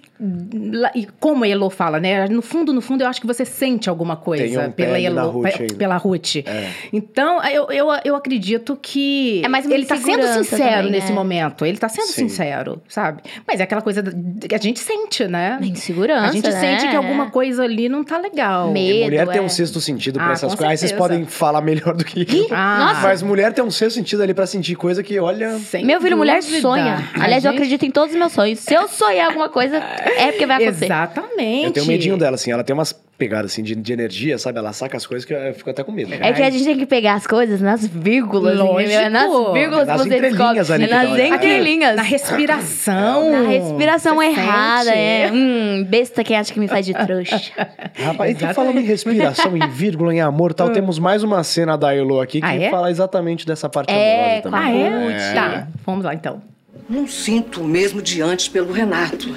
e 0.94 1.08
como 1.20 1.44
a 1.44 1.48
Elo 1.48 1.70
fala, 1.70 2.00
né? 2.00 2.28
No 2.28 2.42
fundo, 2.42 2.72
no 2.72 2.80
fundo, 2.80 3.02
eu 3.04 3.08
acho 3.08 3.20
que 3.20 3.28
você 3.28 3.44
sente 3.44 3.90
alguma 3.90 4.16
coisa 4.16 4.44
Tem 4.44 4.58
um 4.58 4.72
pela 4.72 5.00
Elo, 5.00 5.30
Ruth 5.32 5.44
pe- 5.44 5.62
ainda. 5.62 5.76
pela 5.76 5.98
Ruth. 5.98 6.36
É. 6.46 6.70
Então, 6.94 7.44
eu, 7.44 7.68
eu, 7.70 7.88
eu 8.06 8.16
acredito 8.16 8.78
que 8.82 9.42
É 9.44 9.74
ele 9.74 9.86
tá 9.86 9.98
sendo 9.98 10.26
sincero 10.44 10.76
também, 10.78 10.92
nesse 10.92 11.10
né? 11.10 11.14
momento. 11.16 11.66
Ele 11.66 11.78
tá 11.78 11.90
sendo 11.90 12.06
Sim. 12.08 12.30
sincero, 12.30 12.82
sabe? 12.88 13.24
Mas 13.48 13.60
é 13.60 13.64
aquela 13.64 13.82
coisa 13.82 14.02
que 14.48 14.56
a 14.56 14.60
gente 14.60 14.80
sente, 14.80 15.28
né? 15.28 15.60
Insegurança, 15.62 16.30
A 16.30 16.32
gente 16.32 16.50
né? 16.50 16.60
sente 16.60 16.88
que 16.88 16.96
alguma 16.96 17.30
coisa 17.32 17.64
ali 17.64 17.90
não 17.90 18.04
tá 18.04 18.18
legal. 18.18 18.72
Medo. 18.72 18.88
E 19.00 19.04
mulher 19.06 19.28
tem 19.28 19.40
é. 19.40 19.42
um 19.42 19.50
sexto 19.50 19.82
sentido 19.82 20.20
pra 20.20 20.30
Ah, 20.30 20.34
essas 20.34 20.54
coisas. 20.56 20.70
Aí 20.72 20.78
vocês 20.78 20.92
podem 20.92 21.26
falar 21.26 21.62
melhor 21.62 21.94
do 21.96 22.06
que 22.06 22.22
eu. 22.22 22.48
Ah, 22.52 22.78
Nossa. 22.94 23.02
Mas 23.08 23.22
mulher 23.24 23.52
tem 23.54 23.64
um 23.66 23.72
sexto 23.72 23.96
sentido 23.96 24.22
ali 24.24 24.34
pra 24.34 24.46
sentir 24.46 24.76
coisa 24.76 25.04
que, 25.04 25.20
olha. 25.20 25.58
sem 25.60 25.84
Meu 25.84 26.00
filho, 26.00 26.16
mulher 26.16 26.42
sonha. 26.44 27.10
Aliás, 27.16 27.44
eu 27.44 27.52
gente- 27.52 27.58
acredito 27.60 27.86
em 27.86 27.92
todos 27.92 28.12
os 28.14 28.18
meus 28.20 28.32
sonhos. 28.32 28.60
Se 28.60 28.74
eu 28.74 28.88
sonhar 28.88 29.15
alguma 29.22 29.50
coisa, 29.50 29.78
é 29.78 30.32
porque 30.32 30.46
vai 30.46 30.58
acontecer. 30.58 30.86
Exatamente. 30.86 31.66
Eu 31.66 31.72
tenho 31.72 31.86
medinho 31.86 32.18
dela, 32.18 32.36
assim. 32.36 32.52
Ela 32.52 32.64
tem 32.64 32.74
umas 32.74 32.94
pegadas, 33.18 33.52
assim, 33.52 33.64
de, 33.64 33.74
de 33.76 33.94
energia, 33.94 34.38
sabe? 34.38 34.60
Ela 34.60 34.74
saca 34.74 34.98
as 34.98 35.06
coisas 35.06 35.24
que 35.26 35.34
eu 35.34 35.54
fico 35.54 35.70
até 35.70 35.84
com 35.84 35.92
medo. 35.92 36.14
É 36.14 36.34
que 36.34 36.42
a 36.42 36.50
gente 36.50 36.66
tem 36.66 36.78
que 36.78 36.86
pegar 36.86 37.14
as 37.14 37.26
coisas 37.26 37.62
nas 37.62 37.86
vírgulas, 37.88 38.58
Lógico. 38.58 38.82
entendeu? 38.82 39.00
É 39.00 39.10
nas 39.10 39.54
vírgulas 39.54 39.88
Nas 39.88 40.02
que 40.02 40.10
você 40.10 40.20
descobre. 40.20 40.60
ali 40.60 40.84
É 40.84 40.88
nas 40.88 41.10
dá 41.10 41.16
uma- 41.16 41.36
entrelinhas. 41.36 41.96
Na 41.96 42.02
respiração. 42.02 43.32
Na 43.32 43.48
respiração 43.48 44.16
Você 44.18 44.26
errada, 44.26 44.84
sente. 44.86 44.98
é. 44.98 45.32
Hum, 45.34 45.86
besta 45.88 46.24
quem 46.24 46.36
acha 46.38 46.54
que 46.54 46.60
me 46.60 46.68
faz 46.68 46.86
de 46.86 46.94
trouxa. 46.94 47.40
Rapaz, 47.96 48.32
então 48.36 48.54
falando 48.54 48.80
em 48.80 48.84
respiração, 48.84 49.56
em 49.56 49.68
vírgula, 49.70 50.14
em 50.14 50.20
amor 50.22 50.52
e 50.52 50.54
tal, 50.54 50.70
temos 50.76 51.00
mais 51.00 51.24
uma 51.24 51.42
cena 51.44 51.78
da 51.78 51.96
Elo 51.96 52.20
aqui 52.20 52.42
que 52.42 52.46
Ah, 52.46 52.56
é? 52.56 52.70
fala 52.70 52.92
exatamente 52.92 53.46
dessa 53.46 53.70
parte 53.70 53.92
É, 53.94 54.40
amorosa 54.40 54.42
também. 54.44 54.84
Ah, 54.88 55.10
é? 55.12 55.34
Tá, 55.34 55.68
vamos 55.86 56.04
lá 56.04 56.14
então. 56.14 56.42
Não 56.88 57.08
sinto 57.08 57.62
o 57.62 57.68
mesmo 57.68 58.02
de 58.02 58.22
antes 58.22 58.48
pelo 58.48 58.72
Renato. 58.72 59.34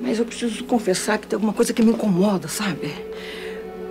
Mas 0.00 0.18
eu 0.18 0.24
preciso 0.24 0.64
confessar 0.64 1.18
que 1.18 1.26
tem 1.26 1.36
alguma 1.36 1.52
coisa 1.52 1.72
que 1.72 1.82
me 1.82 1.90
incomoda, 1.90 2.48
sabe? 2.48 2.92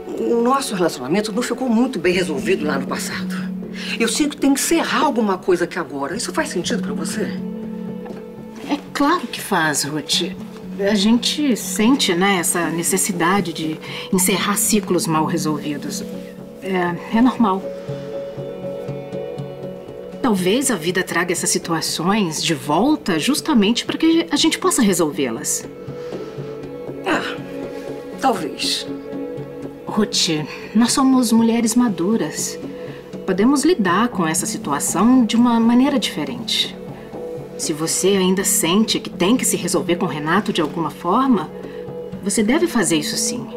O 0.07 0.41
nosso 0.41 0.75
relacionamento 0.75 1.31
não 1.31 1.41
ficou 1.41 1.69
muito 1.69 1.99
bem 1.99 2.13
resolvido 2.13 2.65
lá 2.65 2.77
no 2.77 2.87
passado. 2.87 3.35
Eu 3.99 4.07
sinto 4.07 4.35
que 4.35 4.41
tem 4.41 4.53
que 4.53 4.59
encerrar 4.59 5.05
alguma 5.05 5.37
coisa 5.37 5.63
aqui 5.65 5.79
agora. 5.79 6.15
Isso 6.15 6.33
faz 6.33 6.49
sentido 6.49 6.81
pra 6.81 6.93
você? 6.93 7.21
É 8.69 8.77
claro 8.93 9.25
que 9.27 9.39
faz, 9.39 9.83
Ruth. 9.83 10.33
A 10.79 10.95
gente 10.95 11.55
sente, 11.55 12.13
né, 12.13 12.37
essa 12.39 12.69
necessidade 12.69 13.53
de 13.53 13.79
encerrar 14.11 14.57
ciclos 14.57 15.07
mal 15.07 15.25
resolvidos. 15.25 16.03
É, 16.61 17.17
é 17.17 17.21
normal. 17.21 17.63
Talvez 20.27 20.69
a 20.69 20.75
vida 20.75 21.03
traga 21.03 21.31
essas 21.31 21.49
situações 21.49 22.43
de 22.43 22.53
volta 22.53 23.17
justamente 23.17 23.85
para 23.85 23.97
que 23.97 24.27
a 24.29 24.35
gente 24.35 24.59
possa 24.59 24.81
resolvê-las. 24.81 25.65
Ah, 27.05 27.33
talvez. 28.19 28.85
Ruth, 29.85 30.45
nós 30.75 30.91
somos 30.91 31.31
mulheres 31.31 31.75
maduras. 31.75 32.59
Podemos 33.25 33.63
lidar 33.63 34.09
com 34.09 34.27
essa 34.27 34.45
situação 34.45 35.25
de 35.25 35.37
uma 35.37 35.61
maneira 35.61 35.97
diferente. 35.97 36.75
Se 37.57 37.71
você 37.71 38.09
ainda 38.09 38.43
sente 38.43 38.99
que 38.99 39.09
tem 39.09 39.37
que 39.37 39.45
se 39.45 39.55
resolver 39.55 39.95
com 39.95 40.07
o 40.07 40.09
Renato 40.09 40.51
de 40.51 40.59
alguma 40.59 40.89
forma, 40.89 41.49
você 42.21 42.43
deve 42.43 42.67
fazer 42.67 42.97
isso 42.97 43.15
sim. 43.15 43.47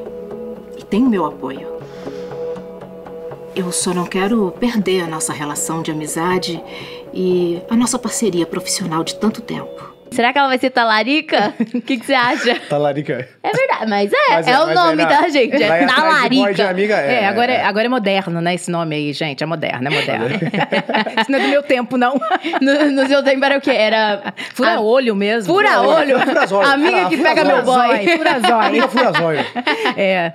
E 0.78 0.84
tem 0.84 1.02
o 1.02 1.10
meu 1.10 1.26
apoio. 1.26 1.79
Eu 3.54 3.72
só 3.72 3.92
não 3.92 4.04
quero 4.06 4.52
perder 4.58 5.02
a 5.02 5.06
nossa 5.06 5.32
relação 5.32 5.82
de 5.82 5.90
amizade 5.90 6.62
e 7.12 7.60
a 7.68 7.76
nossa 7.76 7.98
parceria 7.98 8.46
profissional 8.46 9.02
de 9.04 9.14
tanto 9.16 9.40
tempo. 9.42 9.90
Será 10.12 10.32
que 10.32 10.38
ela 10.40 10.48
vai 10.48 10.58
ser 10.58 10.70
talarica? 10.70 11.54
O 11.72 11.80
que, 11.80 11.98
que 11.98 12.04
você 12.06 12.14
acha? 12.14 12.56
Talarica. 12.68 13.28
É 13.44 13.50
verdade, 13.52 13.86
mas 13.88 14.12
é. 14.12 14.16
Mas 14.30 14.48
é, 14.48 14.58
o 14.58 14.66
mas 14.66 14.74
nome 14.74 15.02
na- 15.04 15.08
da 15.20 15.28
gente. 15.28 15.62
É 15.62 15.86
talarica. 15.86 16.68
amiga, 16.68 16.94
É, 16.96 17.26
agora, 17.28 17.52
é, 17.52 17.62
agora 17.64 17.86
é 17.86 17.88
moderno, 17.88 18.40
né? 18.40 18.54
Esse 18.56 18.72
nome 18.72 18.96
aí, 18.96 19.12
gente. 19.12 19.44
É 19.44 19.46
moderno, 19.46 19.86
é 19.86 19.90
moderno. 19.90 20.26
Isso 21.20 21.30
não 21.30 21.38
é 21.38 21.42
do 21.42 21.48
meu 21.48 21.62
tempo, 21.62 21.96
não. 21.96 22.20
No, 22.60 22.90
no 22.90 23.06
seu 23.06 23.22
tempo 23.22 23.44
era 23.44 23.56
o 23.58 23.60
quê? 23.60 23.70
Era. 23.70 24.34
Fura 24.52 24.74
a- 24.76 24.80
olho 24.80 25.14
mesmo. 25.14 25.52
Fura 25.54 25.80
olho. 25.80 26.18
Fura. 26.18 26.66
Amiga 26.72 27.08
que 27.08 27.16
fura 27.16 27.28
pega 27.28 27.44
zóio. 27.44 27.54
meu 27.56 27.64
boy. 27.64 28.16
Fura 28.16 28.40
zóio. 28.40 28.60
Amiga 28.66 28.88
fura 28.88 29.12
zóio. 29.12 29.46
É. 29.96 30.32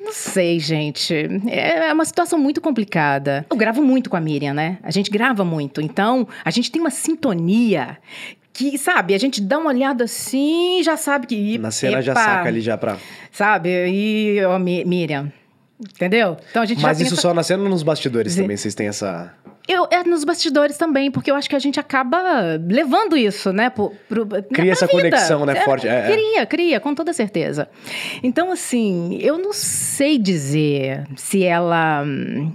Não 0.00 0.12
sei, 0.12 0.58
gente. 0.58 1.14
É 1.50 1.92
uma 1.92 2.04
situação 2.04 2.38
muito 2.38 2.60
complicada. 2.60 3.44
Eu 3.50 3.56
gravo 3.56 3.82
muito 3.82 4.08
com 4.08 4.16
a 4.16 4.20
Miriam, 4.20 4.54
né? 4.54 4.78
A 4.82 4.90
gente 4.90 5.10
grava 5.10 5.44
muito. 5.44 5.80
Então, 5.80 6.26
a 6.44 6.50
gente 6.50 6.70
tem 6.72 6.80
uma 6.80 6.90
sintonia 6.90 7.98
que, 8.52 8.76
sabe, 8.78 9.14
a 9.14 9.18
gente 9.18 9.40
dá 9.40 9.58
uma 9.58 9.68
olhada 9.68 10.04
assim 10.04 10.80
e 10.80 10.82
já 10.82 10.96
sabe 10.96 11.26
que. 11.26 11.58
Na 11.58 11.70
cena 11.70 12.00
já 12.00 12.14
saca 12.14 12.48
ali 12.48 12.60
já 12.60 12.76
pra. 12.78 12.96
Sabe? 13.30 13.68
E, 13.88 14.42
ó, 14.44 14.58
Mi- 14.58 14.84
Miriam. 14.84 15.30
Entendeu? 15.78 16.36
Então 16.50 16.62
a 16.62 16.66
gente 16.66 16.82
Mas 16.82 17.00
isso 17.00 17.10
pensa- 17.10 17.22
só 17.22 17.32
na 17.34 17.42
cena 17.42 17.62
ou 17.62 17.68
nos 17.68 17.82
bastidores 17.82 18.34
também, 18.36 18.56
vocês 18.56 18.74
têm 18.74 18.88
essa. 18.88 19.32
Eu, 19.72 19.86
é 19.90 20.02
nos 20.02 20.24
bastidores 20.24 20.76
também, 20.76 21.10
porque 21.12 21.30
eu 21.30 21.36
acho 21.36 21.48
que 21.48 21.54
a 21.54 21.58
gente 21.60 21.78
acaba 21.78 22.58
levando 22.68 23.16
isso, 23.16 23.52
né? 23.52 23.70
Pro, 23.70 23.92
pro, 24.08 24.26
Cria 24.52 24.72
essa 24.72 24.88
conexão, 24.88 25.46
né, 25.46 25.54
forte, 25.56 25.86
é, 25.86 26.08
é. 26.08 26.12
Cria, 26.12 26.46
cria, 26.46 26.80
com 26.80 26.92
toda 26.94 27.12
certeza. 27.12 27.68
Então, 28.22 28.50
assim, 28.50 29.16
eu 29.20 29.38
não 29.38 29.52
sei 29.52 30.18
dizer 30.18 31.04
se 31.16 31.44
ela. 31.44 32.04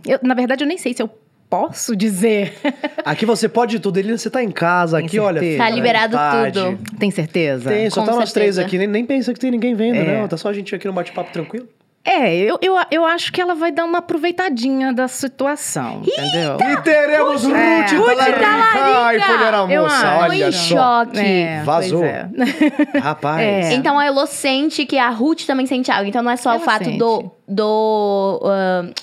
eu- 0.05 0.19
na 0.23 0.33
verdade, 0.33 0.63
eu 0.63 0.67
nem 0.67 0.77
sei 0.77 0.93
se 0.93 1.01
eu 1.01 1.09
posso 1.49 1.95
dizer. 1.95 2.53
Aqui 3.05 3.25
você 3.25 3.47
pode 3.47 3.79
tudo, 3.79 3.97
Elina, 3.97 4.17
você 4.17 4.29
tá 4.29 4.43
em 4.43 4.51
casa, 4.51 4.97
Tem 4.97 5.05
aqui, 5.05 5.17
olha. 5.19 5.39
certeza. 5.39 5.51
fica 5.53 5.63
Tá 5.63 5.71
à 5.71 5.75
liberado 5.75 6.17
tudo. 6.51 6.79
Tem 6.99 7.11
certeza? 7.11 7.69
Tem, 7.69 7.89
só 7.89 8.01
Com 8.01 8.07
tá 8.07 8.15
nós 8.17 8.33
três 8.33 8.55
certeza. 8.55 8.61
aqui, 8.67 8.77
nem, 8.77 8.87
nem 8.87 9.05
pensa 9.05 9.31
que 9.33 9.39
tem 9.39 9.51
ninguém 9.51 9.73
vendo, 9.73 9.97
É. 9.97 10.19
não. 10.21 10.27
Tá 10.27 10.35
só 10.37 10.49
a 10.49 10.53
gente 10.53 10.73
aqui 10.75 10.85
no 10.87 10.91
bate-papo 10.93 11.31
tranquilo. 11.31 11.67
É, 12.05 12.35
eu, 12.37 12.59
eu, 12.61 12.75
eu 12.91 13.03
acho 13.03 13.31
que 13.33 13.41
ela 13.41 13.55
vai 13.55 13.71
dar 13.71 13.83
uma 13.83 13.97
aproveitadinha 13.97 14.93
da 14.93 15.07
situação, 15.07 16.03
entendeu? 16.05 16.57
E 16.61 16.81
teremos 16.83 17.43
Ruth 17.43 17.55
É. 17.55 17.83
Talarica! 17.85 18.47
Ai, 18.47 19.17
mulher 19.17 19.53
a 19.53 19.73
Eu 19.73 19.83
olha 20.19 20.47
em 20.49 20.51
só. 20.51 20.75
choque. 21.05 21.19
É, 21.19 21.63
Vazou. 21.63 21.99
pois 22.01 22.11
é. 22.11 22.29
Rapaz. 22.99 23.41
É. 23.41 23.73
Então 23.73 23.97
a 23.97 24.05
Elo 24.05 24.27
sente 24.27 24.85
que 24.85 24.97
a 24.99 25.09
Ruth 25.09 25.45
também 25.47 25.65
sente 25.65 25.91
algo. 25.91 26.07
Então 26.07 26.21
não 26.21 26.29
é 26.31 26.35
só 26.37 26.51
o 26.51 26.53
Ela 26.55 26.63
fato 26.63 26.85
sente. 26.85 26.97
do. 26.99 27.31
Do. 27.47 28.41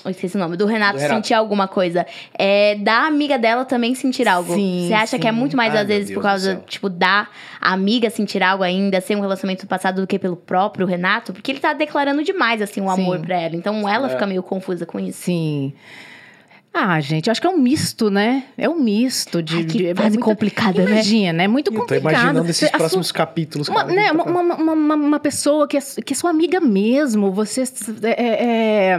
eu 0.03 0.11
esqueci 0.11 0.35
o 0.35 0.39
nome. 0.39 0.57
Do 0.57 0.65
Renato, 0.65 0.93
Do 0.97 0.99
Renato. 0.99 1.15
sentir 1.15 1.33
alguma 1.33 1.67
coisa. 1.67 2.05
É 2.37 2.75
da 2.75 3.05
amiga 3.07 3.37
dela 3.39 3.63
também 3.63 3.95
sentir 3.95 4.27
algo. 4.27 4.53
Sim, 4.53 4.85
Você 4.87 4.93
acha 4.93 5.17
que 5.19 5.27
é 5.27 5.31
sim. 5.31 5.37
muito 5.37 5.55
mais, 5.55 5.73
Ai, 5.73 5.81
às 5.81 5.87
vezes, 5.87 6.13
por 6.13 6.21
Deus 6.21 6.41
do 6.43 6.47
causa, 6.49 6.63
tipo, 6.67 6.89
da 6.89 7.27
amiga 7.61 8.09
sentir 8.09 8.43
algo 8.43 8.63
ainda, 8.63 8.99
ser 8.99 9.15
um 9.15 9.21
relacionamento 9.21 9.65
passado 9.65 10.01
do 10.01 10.07
que 10.07 10.19
pelo 10.19 10.35
próprio 10.35 10.85
Renato? 10.85 11.31
Porque 11.31 11.51
ele 11.51 11.59
tá 11.59 11.73
declarando 11.73 12.23
demais, 12.23 12.61
assim, 12.61 12.81
o 12.81 12.93
Sim. 12.93 13.01
amor 13.01 13.19
pra 13.19 13.39
ela. 13.39 13.55
Então 13.55 13.87
ela 13.87 14.07
É. 14.07 14.09
fica 14.09 14.25
meio 14.27 14.43
confusa 14.43 14.85
com 14.85 14.99
isso. 14.99 15.21
Sim. 15.23 15.73
Ah, 16.75 16.99
gente, 16.99 17.29
acho 17.29 17.39
que 17.39 17.45
é 17.45 17.49
um 17.51 17.57
misto, 17.57 18.09
né? 18.09 18.45
É 18.57 18.67
um 18.67 18.75
misto 18.79 19.43
de. 19.43 19.57
Ai, 19.57 19.63
que 19.63 19.77
de- 19.77 19.87
é 19.87 19.93
fase 19.95 20.09
muito- 20.17 20.23
complicada, 20.25 20.83
né? 20.83 20.91
Imagina, 20.93 21.43
é 21.43 21.47
muito 21.47 21.67
Eu 21.67 21.73
tô 21.75 21.81
complicado. 21.81 22.11
imaginando 22.13 22.49
esses 22.49 22.73
a 22.73 22.77
próximos 22.77 23.07
sua- 23.07 23.15
capítulos. 23.15 23.67
Uma, 23.69 23.81
cara. 23.83 23.93
né, 23.93 24.05
Tá 24.07 24.13
uma, 24.13 24.41
uma, 24.41 24.73
uma- 24.73 24.95
uma 24.95 25.19
pessoa 25.19 25.67
que 25.67 25.77
é, 25.77 25.81
que 26.03 26.13
é 26.13 26.15
sua 26.15 26.31
amiga 26.31 26.59
mesmo, 26.59 27.31
você 27.31 27.63
é, 28.01 28.93
é, 28.93 28.97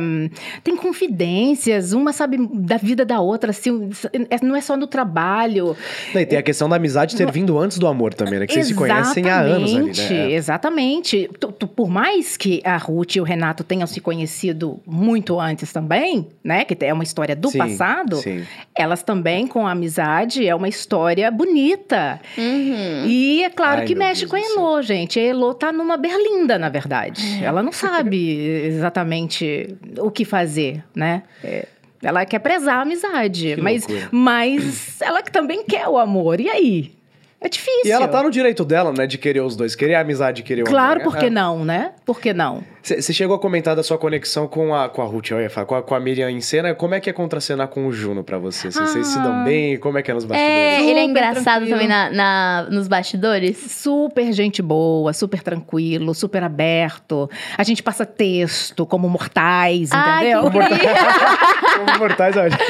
tem 0.63 0.77
confidências, 0.77 1.93
uma 1.93 2.13
sabe 2.13 2.39
da 2.53 2.77
vida 2.77 3.05
da 3.05 3.21
outra, 3.21 3.51
assim, 3.51 3.91
é- 4.31 4.39
não 4.45 4.55
é 4.55 4.61
só 4.61 4.77
no 4.77 4.87
trabalho. 4.87 5.77
Não, 6.15 6.21
E 6.21 6.27
tem 6.27 6.39
a 6.39 6.43
questão 6.43 6.69
da 6.69 6.77
amizade 6.77 7.17
ter 7.17 7.31
vindo 7.31 7.59
antes 7.59 7.79
do 7.79 7.87
amor 7.89 8.15
também, 8.15 8.39
né? 8.39 8.47
Que 8.47 8.53
vocês 8.55 8.69
se 8.69 8.75
conhecem 8.75 9.29
há 9.29 9.41
anos 9.41 9.55
ali, 9.75 9.91
Exatamente, 9.91 10.13
né? 10.13 10.33
Exatamente. 10.33 11.31
Tu- 11.41 11.53
tu- 11.53 11.67
por 11.67 11.89
mais 11.91 12.37
que 12.37 12.61
a 12.65 12.77
Ruth 12.77 13.17
e 13.17 13.21
o 13.21 13.25
Renato 13.25 13.65
tenham 13.65 13.87
se 13.87 14.01
conhecido 14.01 14.79
muito 14.87 15.41
antes 15.41 15.73
também, 15.73 16.29
né? 16.43 16.65
Que 16.65 16.77
é 16.85 16.93
uma 16.93 17.03
história 17.03 17.35
do 17.35 17.49
Sim, 17.51 17.59
passado. 17.69 18.17
sim. 18.17 18.45
Elas 18.77 19.03
também, 19.03 19.47
com 19.47 19.67
a 19.67 19.71
amizade, 19.73 20.47
é 20.47 20.55
uma 20.55 20.69
história 20.69 21.31
bonita. 21.31 22.21
Uhum. 22.37 23.05
E 23.07 23.43
é 23.45 23.51
claro 23.51 23.81
Ai, 23.83 23.87
que 23.87 23.95
mexe 23.95 24.23
Deus 24.27 24.31
com 24.31 24.37
a. 24.37 24.41
Elo, 24.41 24.83
gente. 24.83 25.19
A 25.21 25.23
Elo 25.23 25.55
tá 25.55 25.71
numa 25.73 25.97
berlinda, 25.97 26.59
na 26.59 26.69
verdade. 26.69 27.23
É. 27.41 27.45
Ela 27.45 27.63
não 27.63 27.71
sabe 27.73 28.19
exatamente 28.67 29.77
o 29.99 30.11
que 30.11 30.25
fazer, 30.25 30.83
né? 30.95 31.23
É, 31.43 31.67
ela 32.03 32.25
quer 32.27 32.39
prezar 32.41 32.79
a 32.79 32.83
amizade, 32.83 33.55
Que 33.55 33.61
mas, 33.61 33.87
loucura. 33.87 34.09
mas 34.13 34.99
ela 35.03 35.23
que 35.23 35.31
também 35.33 35.65
quer 35.65 35.89
o 35.89 35.97
amor. 35.99 36.41
E 36.41 36.49
aí? 36.51 36.93
É 37.41 37.49
difícil. 37.49 37.83
E 37.87 37.91
ela 37.91 38.09
tá 38.09 38.23
no 38.23 38.31
direito 38.31 38.65
dela, 38.65 38.91
né, 38.93 39.07
de 39.07 39.19
querer 39.19 39.41
os 39.41 39.55
dois, 39.55 39.75
querer 39.75 39.95
a 39.97 40.01
amizade, 40.01 40.43
querer 40.43 40.63
o 40.63 40.65
Claro, 40.65 41.01
amor, 41.01 41.05
por 41.05 41.15
né? 41.15 41.21
que 41.21 41.27
É. 41.27 41.31
não, 41.31 41.65
né? 41.65 41.93
Por 42.05 42.19
que 42.21 42.33
não? 42.33 42.63
Você 42.85 43.15
chegou 43.15 43.35
a 43.35 43.39
comentar 43.39 43.75
da 43.75 43.83
sua 43.83 43.97
conexão 43.97 44.47
com 44.47 44.75
a, 44.75 44.91
com 44.91 45.01
a 45.01 45.07
Ruth, 45.07 45.31
eu 45.31 45.41
ia 45.41 45.49
falar, 45.49 45.67
com 45.67 45.75
a, 45.75 45.83
com 45.83 45.95
a 45.95 46.01
Miriam 46.01 46.31
em 46.31 46.43
cena. 46.43 46.75
Como 46.75 46.95
é 46.95 47.01
que 47.01 47.09
é 47.09 47.15
contracenar 47.15 47.69
com 47.69 47.87
o 47.87 47.93
Juno 47.93 48.23
pra 48.23 48.37
você? 48.37 48.71
Vocês 48.71 48.91
vocês 48.91 49.07
se 49.07 49.19
dão 49.21 49.41
Ah. 49.41 49.43
bem? 49.45 49.79
Como 49.79 49.97
é 49.97 50.03
que 50.03 50.11
é 50.11 50.15
nos 50.15 50.27
bastidores? 50.27 50.55
É, 50.55 50.83
ele 50.83 51.01
é 51.01 51.05
engraçado 51.05 51.65
tranquilo. 51.67 51.71
também 51.71 51.89
na, 51.89 52.11
na- 52.11 52.67
nos 52.71 52.87
bastidores. 52.87 53.57
Super 53.57 54.31
gente 54.35 54.61
boa, 54.61 55.15
super 55.15 55.43
tranquilo, 55.43 56.15
super 56.15 56.43
aberto. 56.43 57.31
A 57.57 57.63
gente 57.63 57.83
passa 57.83 58.05
texto 58.05 58.85
como 58.85 59.09
mortais, 59.09 59.89
Ai, 59.91 60.31
entendeu? 60.33 60.51
que 60.51 60.59
incrível. 60.59 60.95
Como 61.75 61.99
mortais, 61.99 62.37
olha. 62.37 62.51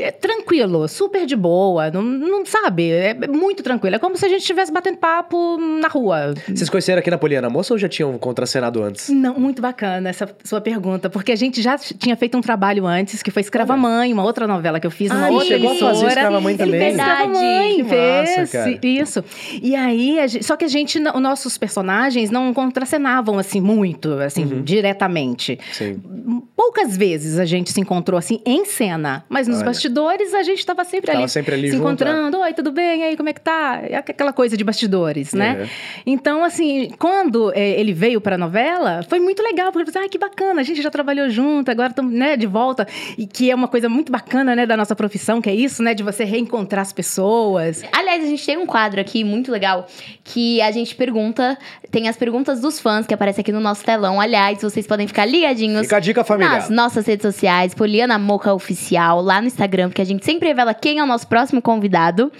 É 0.00 0.10
tranquilo, 0.12 0.86
super 0.88 1.26
de 1.26 1.34
boa, 1.34 1.90
não, 1.90 2.02
não 2.02 2.46
sabe, 2.46 2.90
é 2.90 3.14
muito 3.28 3.62
tranquilo. 3.62 3.96
É 3.96 3.98
como 3.98 4.16
se 4.16 4.24
a 4.24 4.28
gente 4.28 4.40
estivesse 4.42 4.70
batendo 4.72 4.98
papo 4.98 5.56
na 5.58 5.88
rua. 5.88 6.34
Vocês 6.46 6.68
conheceram 6.70 7.00
aqui 7.00 7.10
na 7.10 7.18
Poliana 7.18 7.48
Moça 7.50 7.74
ou 7.74 7.78
já 7.78 7.88
tinham 7.88 8.16
contracenado 8.18 8.77
antes? 8.82 9.08
Não, 9.08 9.34
muito 9.34 9.60
bacana 9.62 10.08
essa 10.08 10.28
sua 10.44 10.60
pergunta, 10.60 11.08
porque 11.10 11.32
a 11.32 11.36
gente 11.36 11.60
já 11.62 11.76
tinha 11.78 12.16
feito 12.16 12.36
um 12.36 12.40
trabalho 12.40 12.86
antes, 12.86 13.22
que 13.22 13.30
foi 13.30 13.40
Escrava 13.42 13.76
Mãe, 13.76 14.12
uma 14.12 14.22
outra 14.24 14.46
novela 14.46 14.78
que 14.80 14.86
eu 14.86 14.90
fiz 14.90 15.10
Ah, 15.10 15.26
ele 15.26 15.32
outra 15.34 15.48
chegou 15.48 15.68
a 15.68 15.70
emissora. 15.72 15.94
fazer 15.94 16.06
Escrava 16.08 16.40
Mãe 16.40 16.54
Ele 16.54 16.64
também? 16.64 16.80
fez 16.80 16.94
Escrava 16.96 17.18
Verdade. 17.24 17.44
Mãe, 17.44 17.82
massa, 17.82 18.46
fez, 18.46 18.78
isso. 18.82 19.24
E 19.62 19.74
aí, 19.74 20.20
a 20.20 20.26
gente- 20.26 20.44
só 20.44 20.56
que 20.56 20.64
a 20.64 20.68
gente, 20.68 20.98
os 20.98 21.20
nossos 21.20 21.56
personagens 21.58 22.30
não 22.30 22.52
contracenavam 22.54 23.38
assim 23.38 23.60
muito, 23.60 24.12
assim, 24.14 24.44
Uhum. 24.44 24.62
diretamente. 24.62 25.58
Sim. 25.72 26.00
Poucas 26.56 26.96
vezes 26.96 27.38
a 27.38 27.44
gente 27.44 27.72
se 27.72 27.80
encontrou 27.80 28.18
assim 28.18 28.40
em 28.44 28.64
cena, 28.64 29.24
mas 29.28 29.46
nos 29.48 29.58
Olha. 29.58 29.66
bastidores 29.66 30.34
a 30.34 30.42
gente 30.42 30.58
estava 30.58 30.84
sempre 30.84 31.06
Tava 31.08 31.18
ali, 31.20 31.28
sempre 31.28 31.54
ali 31.54 31.68
se 31.70 31.76
junto, 31.76 31.86
encontrando. 31.86 32.38
Oi, 32.40 32.52
tudo 32.54 32.70
bem? 32.72 33.00
E 33.00 33.04
aí, 33.04 33.16
como 33.16 33.28
é 33.28 33.32
que 33.32 33.40
tá? 33.40 33.80
É 33.88 33.96
aquela 33.96 34.32
coisa 34.32 34.56
de 34.56 34.64
bastidores, 34.64 35.32
né? 35.32 35.58
Uhum. 35.62 35.68
Então, 36.06 36.44
assim, 36.44 36.90
quando 36.98 37.52
é, 37.54 37.78
ele 37.80 37.92
veio 37.92 38.20
para 38.20 38.34
a 38.34 38.38
novela, 38.38 38.67
foi 39.08 39.20
muito 39.20 39.42
legal, 39.42 39.72
porque 39.72 39.88
eu 39.88 39.92
falei, 39.92 40.08
ah, 40.08 40.10
que 40.10 40.18
bacana, 40.18 40.60
a 40.60 40.64
gente 40.64 40.82
já 40.82 40.90
trabalhou 40.90 41.28
junto, 41.28 41.70
agora 41.70 41.90
estamos 41.90 42.12
né, 42.12 42.36
de 42.36 42.46
volta. 42.46 42.86
E 43.16 43.26
que 43.26 43.50
é 43.50 43.54
uma 43.54 43.68
coisa 43.68 43.88
muito 43.88 44.10
bacana, 44.10 44.54
né, 44.54 44.66
da 44.66 44.76
nossa 44.76 44.94
profissão, 44.94 45.40
que 45.40 45.48
é 45.48 45.54
isso, 45.54 45.82
né, 45.82 45.94
de 45.94 46.02
você 46.02 46.24
reencontrar 46.24 46.82
as 46.82 46.92
pessoas. 46.92 47.82
Aliás, 47.92 48.22
a 48.24 48.26
gente 48.26 48.44
tem 48.44 48.56
um 48.56 48.66
quadro 48.66 49.00
aqui 49.00 49.24
muito 49.24 49.50
legal 49.50 49.86
que 50.24 50.60
a 50.60 50.70
gente 50.70 50.94
pergunta, 50.94 51.58
tem 51.90 52.08
as 52.08 52.16
perguntas 52.16 52.60
dos 52.60 52.78
fãs 52.78 53.06
que 53.06 53.14
aparecem 53.14 53.42
aqui 53.42 53.52
no 53.52 53.60
nosso 53.60 53.84
telão. 53.84 54.20
Aliás, 54.20 54.60
vocês 54.60 54.86
podem 54.86 55.06
ficar 55.06 55.24
ligadinhos 55.24 55.82
Fica 55.82 55.96
a 55.96 56.00
dica 56.00 56.24
familiar. 56.24 56.52
nas 56.52 56.70
nossas 56.70 57.06
redes 57.06 57.22
sociais, 57.22 57.74
Poliana 57.74 58.18
Moca 58.18 58.52
Oficial, 58.52 59.20
lá 59.20 59.40
no 59.40 59.46
Instagram, 59.46 59.88
porque 59.88 60.02
a 60.02 60.06
gente 60.06 60.24
sempre 60.24 60.48
revela 60.48 60.74
quem 60.74 60.98
é 60.98 61.02
o 61.02 61.06
nosso 61.06 61.26
próximo 61.26 61.62
convidado. 61.62 62.30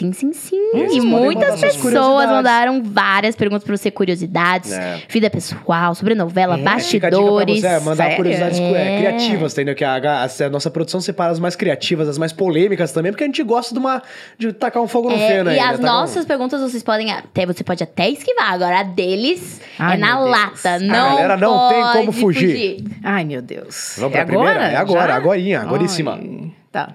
Sim, 0.00 0.12
sim, 0.14 0.32
sim. 0.32 0.56
E 0.92 1.00
muitas 1.00 1.60
pessoas 1.60 2.26
mandaram 2.26 2.82
várias 2.82 3.36
perguntas 3.36 3.62
pra 3.64 3.76
você, 3.76 3.90
curiosidades, 3.90 4.72
É. 4.72 5.02
vida 5.10 5.28
pessoal, 5.28 5.94
sobre 5.94 6.14
novela, 6.14 6.56
Fica 6.56 6.70
a 6.70 6.78
dica 6.78 7.08
pra 7.08 7.10
bastidores. 7.10 7.60
você, 7.60 7.66
é, 7.66 7.80
mandar 7.80 7.96
sério? 8.04 8.16
curiosidades 8.16 8.58
cu- 8.58 8.64
é, 8.74 8.94
É. 8.94 8.98
criativas, 8.98 9.52
entendeu? 9.52 9.74
Que 9.74 9.84
a, 9.84 9.96
a- 9.96 10.24
a 10.46 10.48
nossa 10.48 10.70
produção 10.70 11.00
separa 11.02 11.30
as 11.32 11.38
mais 11.38 11.54
criativas, 11.54 12.08
as 12.08 12.16
mais 12.16 12.32
polêmicas 12.32 12.92
também, 12.92 13.12
porque 13.12 13.24
a 13.24 13.26
gente 13.26 13.42
gosta 13.42 13.74
de 13.74 13.78
uma 13.78 14.02
de 14.38 14.52
tacar 14.54 14.82
um 14.82 14.88
fogo 14.88 15.10
no 15.10 15.16
É, 15.16 15.28
feno 15.28 15.50
e 15.50 15.58
aí, 15.58 15.60
né? 15.60 15.74
as 15.74 15.78
um- 15.78 15.82
nossas 15.82 16.24
perguntas 16.24 16.60
vocês 16.62 16.82
podem 16.82 17.12
até, 17.12 17.44
você 17.44 17.62
pode 17.62 17.82
até 17.82 18.08
esquivar. 18.08 18.52
Agora 18.54 18.80
a 18.80 18.82
deles 18.82 19.60
Ai, 19.78 19.96
é 19.96 19.98
na 19.98 20.16
Deus. 20.16 20.30
lata. 20.30 20.70
A 20.74 20.78
Não 20.78 20.88
galera 21.10 21.36
não 21.36 21.68
tem 21.68 21.82
como 21.92 22.12
fugir. 22.12 22.84
Ai, 23.04 23.24
meu 23.24 23.42
Deus. 23.42 23.96
Vamos 23.98 24.14
é 24.14 24.18
pra 24.18 24.26
primeira? 24.26 24.50
agora? 24.52 24.72
É 24.72 24.76
agora, 24.76 25.08
Já? 25.08 25.14
agorinha, 25.16 25.60
agoríssima. 25.60 26.12
Ai, 26.14 26.52
Tá. 26.72 26.94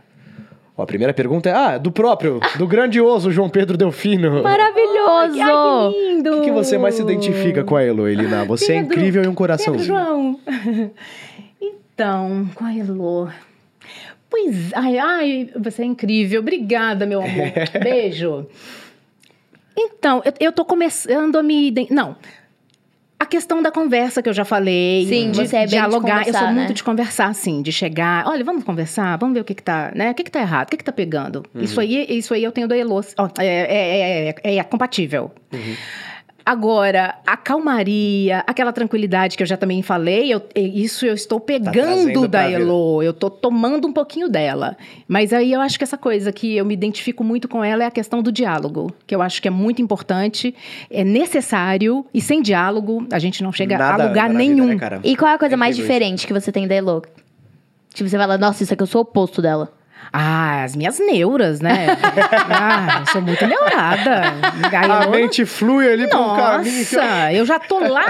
Ó, 0.78 0.84
a 0.84 0.86
primeira 0.86 1.14
pergunta 1.14 1.50
é, 1.50 1.54
ah, 1.54 1.78
do 1.78 1.92
próprio, 1.92 2.40
do 2.58 2.68
grandioso 2.68 3.32
João 3.32 3.50
Pedro 3.50 3.78
Delfino. 3.78 4.44
Maravilhoso! 4.44 5.42
Ai, 5.42 5.92
que 5.94 6.08
lindo! 6.08 6.32
O 6.32 6.40
que, 6.40 6.46
que 6.46 6.52
você 6.52 6.78
mais 6.78 6.96
se 6.96 7.02
identifica 7.02 7.64
com 7.64 7.76
a 7.76 7.84
Heloína? 7.84 8.44
Você 8.46 8.74
é 8.74 8.76
Pedro, 8.82 8.94
incrível 8.94 9.24
e 9.24 9.28
um 9.28 9.30
Pedro 9.30 9.38
coraçãozinho. 9.38 9.86
João. 9.86 10.40
Então, 11.96 12.50
com 12.54 12.66
a 12.66 12.76
Elô. 12.76 13.30
Pois, 14.30 14.74
ai, 14.74 14.98
ai, 14.98 15.50
você 15.58 15.82
é 15.82 15.86
incrível. 15.86 16.42
Obrigada, 16.42 17.06
meu 17.06 17.22
amor. 17.22 17.54
Beijo. 17.82 18.46
Então, 19.78 20.22
eu, 20.26 20.34
eu 20.42 20.52
tô 20.52 20.66
começando 20.66 21.38
a 21.38 21.44
me... 21.44 21.74
Não. 21.90 22.18
A 23.18 23.26
questão 23.26 23.62
da 23.62 23.72
conversa 23.72 24.22
que 24.22 24.28
eu 24.28 24.34
já 24.34 24.44
falei. 24.44 25.06
Sim, 25.08 25.32
de 25.32 25.38
você 25.38 25.56
é 25.56 25.60
bem 25.60 25.68
de 25.68 25.72
dialogar. 25.72 25.98
eu 25.98 26.18
conversar, 26.18 26.40
sou 26.40 26.48
né? 26.48 26.54
muito 26.54 26.74
de 26.74 26.84
conversar, 26.84 27.28
assim, 27.28 27.62
de 27.62 27.72
chegar. 27.72 28.28
Olha, 28.28 28.44
vamos 28.44 28.64
conversar, 28.64 29.18
vamos 29.18 29.36
ver 29.36 29.42
o 29.42 29.44
que 29.46 29.56
que 29.56 29.64
tá, 29.64 29.92
né? 29.96 30.12
O 30.12 30.14
que 30.14 30.24
que 30.24 30.32
tá 30.32 30.42
errado, 30.42 30.68
o 30.68 30.72
que 30.72 30.78
que 30.78 30.84
tá 30.84 30.92
pegando. 30.92 31.44
Isso 31.56 31.80
aí, 31.80 32.06
isso 32.10 32.34
aí 32.34 32.44
eu 32.44 32.52
tenho 32.52 32.68
da 32.68 32.78
Elô. 32.78 33.02
Ó, 33.18 33.30
é, 33.40 33.46
é, 33.46 34.36
é, 34.44 34.56
é 34.58 34.64
compatível. 34.64 35.32
Agora, 36.46 37.16
a 37.26 37.36
calmaria, 37.36 38.44
aquela 38.46 38.72
tranquilidade 38.72 39.36
que 39.36 39.42
eu 39.42 39.48
já 39.48 39.58
também 39.58 39.82
falei, 39.82 40.32
eu- 40.32 40.44
isso 40.56 41.04
eu 41.04 41.16
estou 41.16 41.40
trazendo 41.40 41.72
pegando 41.72 42.20
pra 42.30 42.42
da. 42.42 42.52
Elo, 42.52 43.02
eu 43.02 43.14
tô 43.14 43.32
tomando 43.32 43.88
um 43.88 43.92
pouquinho 43.92 44.30
dela. 44.30 44.78
Mas 45.08 45.34
aí 45.34 45.52
eu 45.52 45.60
acho 45.60 45.76
que 45.80 45.84
essa 45.84 45.98
coisa 45.98 46.32
que 46.32 46.56
eu 46.56 46.64
me 46.64 46.76
identifico 46.76 47.24
muito 47.24 47.48
com 47.48 47.64
ela 47.64 47.84
é 47.84 47.88
a 47.88 47.92
questão 47.92 48.22
do 48.22 48.32
diálogo, 48.32 48.94
que 49.08 49.16
eu 49.16 49.24
acho 49.24 49.42
que 49.42 49.48
é 49.48 49.52
muito 49.52 49.82
importante, 49.82 50.54
é 50.92 51.04
necessário, 51.04 52.06
e 52.14 52.22
sem 52.22 52.44
diálogo 52.44 53.08
a 53.12 53.18
gente 53.18 53.42
não 53.42 53.52
chega 53.52 53.76
Nada 53.80 54.04
a 54.04 54.08
lugar 54.08 54.30
na 54.30 54.40
vida, 54.40 54.54
nenhum. 54.54 54.68
né? 54.76 55.00
E 55.04 55.16
qual 55.16 55.32
é 55.32 55.34
a 55.34 55.40
coisa 55.40 55.56
É 55.56 55.58
mais 55.58 55.76
diferente 55.76 56.28
que 56.28 56.34
você 56.34 56.52
tem 56.52 56.68
da 56.68 56.76
Elo? 56.76 57.02
Tipo, 57.92 58.08
você 58.08 58.18
fala, 58.20 58.38
nossa, 58.38 58.62
isso 58.62 58.72
aqui 58.72 58.84
eu 58.84 58.88
sou 58.88 59.00
o 59.00 59.02
oposto 59.02 59.42
dela. 59.42 59.74
Ah, 60.18 60.64
as 60.64 60.76
minhas 60.78 60.98
neuras, 60.98 61.60
né? 61.60 61.88
ah, 62.50 63.00
eu 63.02 63.12
sou 63.12 63.22
muito 63.22 63.46
neurada. 63.46 64.34
A 65.04 65.08
mente 65.10 65.46
flui 65.46 65.92
ali 65.92 66.08
pra 66.08 66.20
um 66.20 66.36
caminho. 66.38 66.78
Nossa, 66.80 67.34
eu 67.34 67.46
já 67.46 67.60
tô 67.60 67.80
lá, 67.80 68.06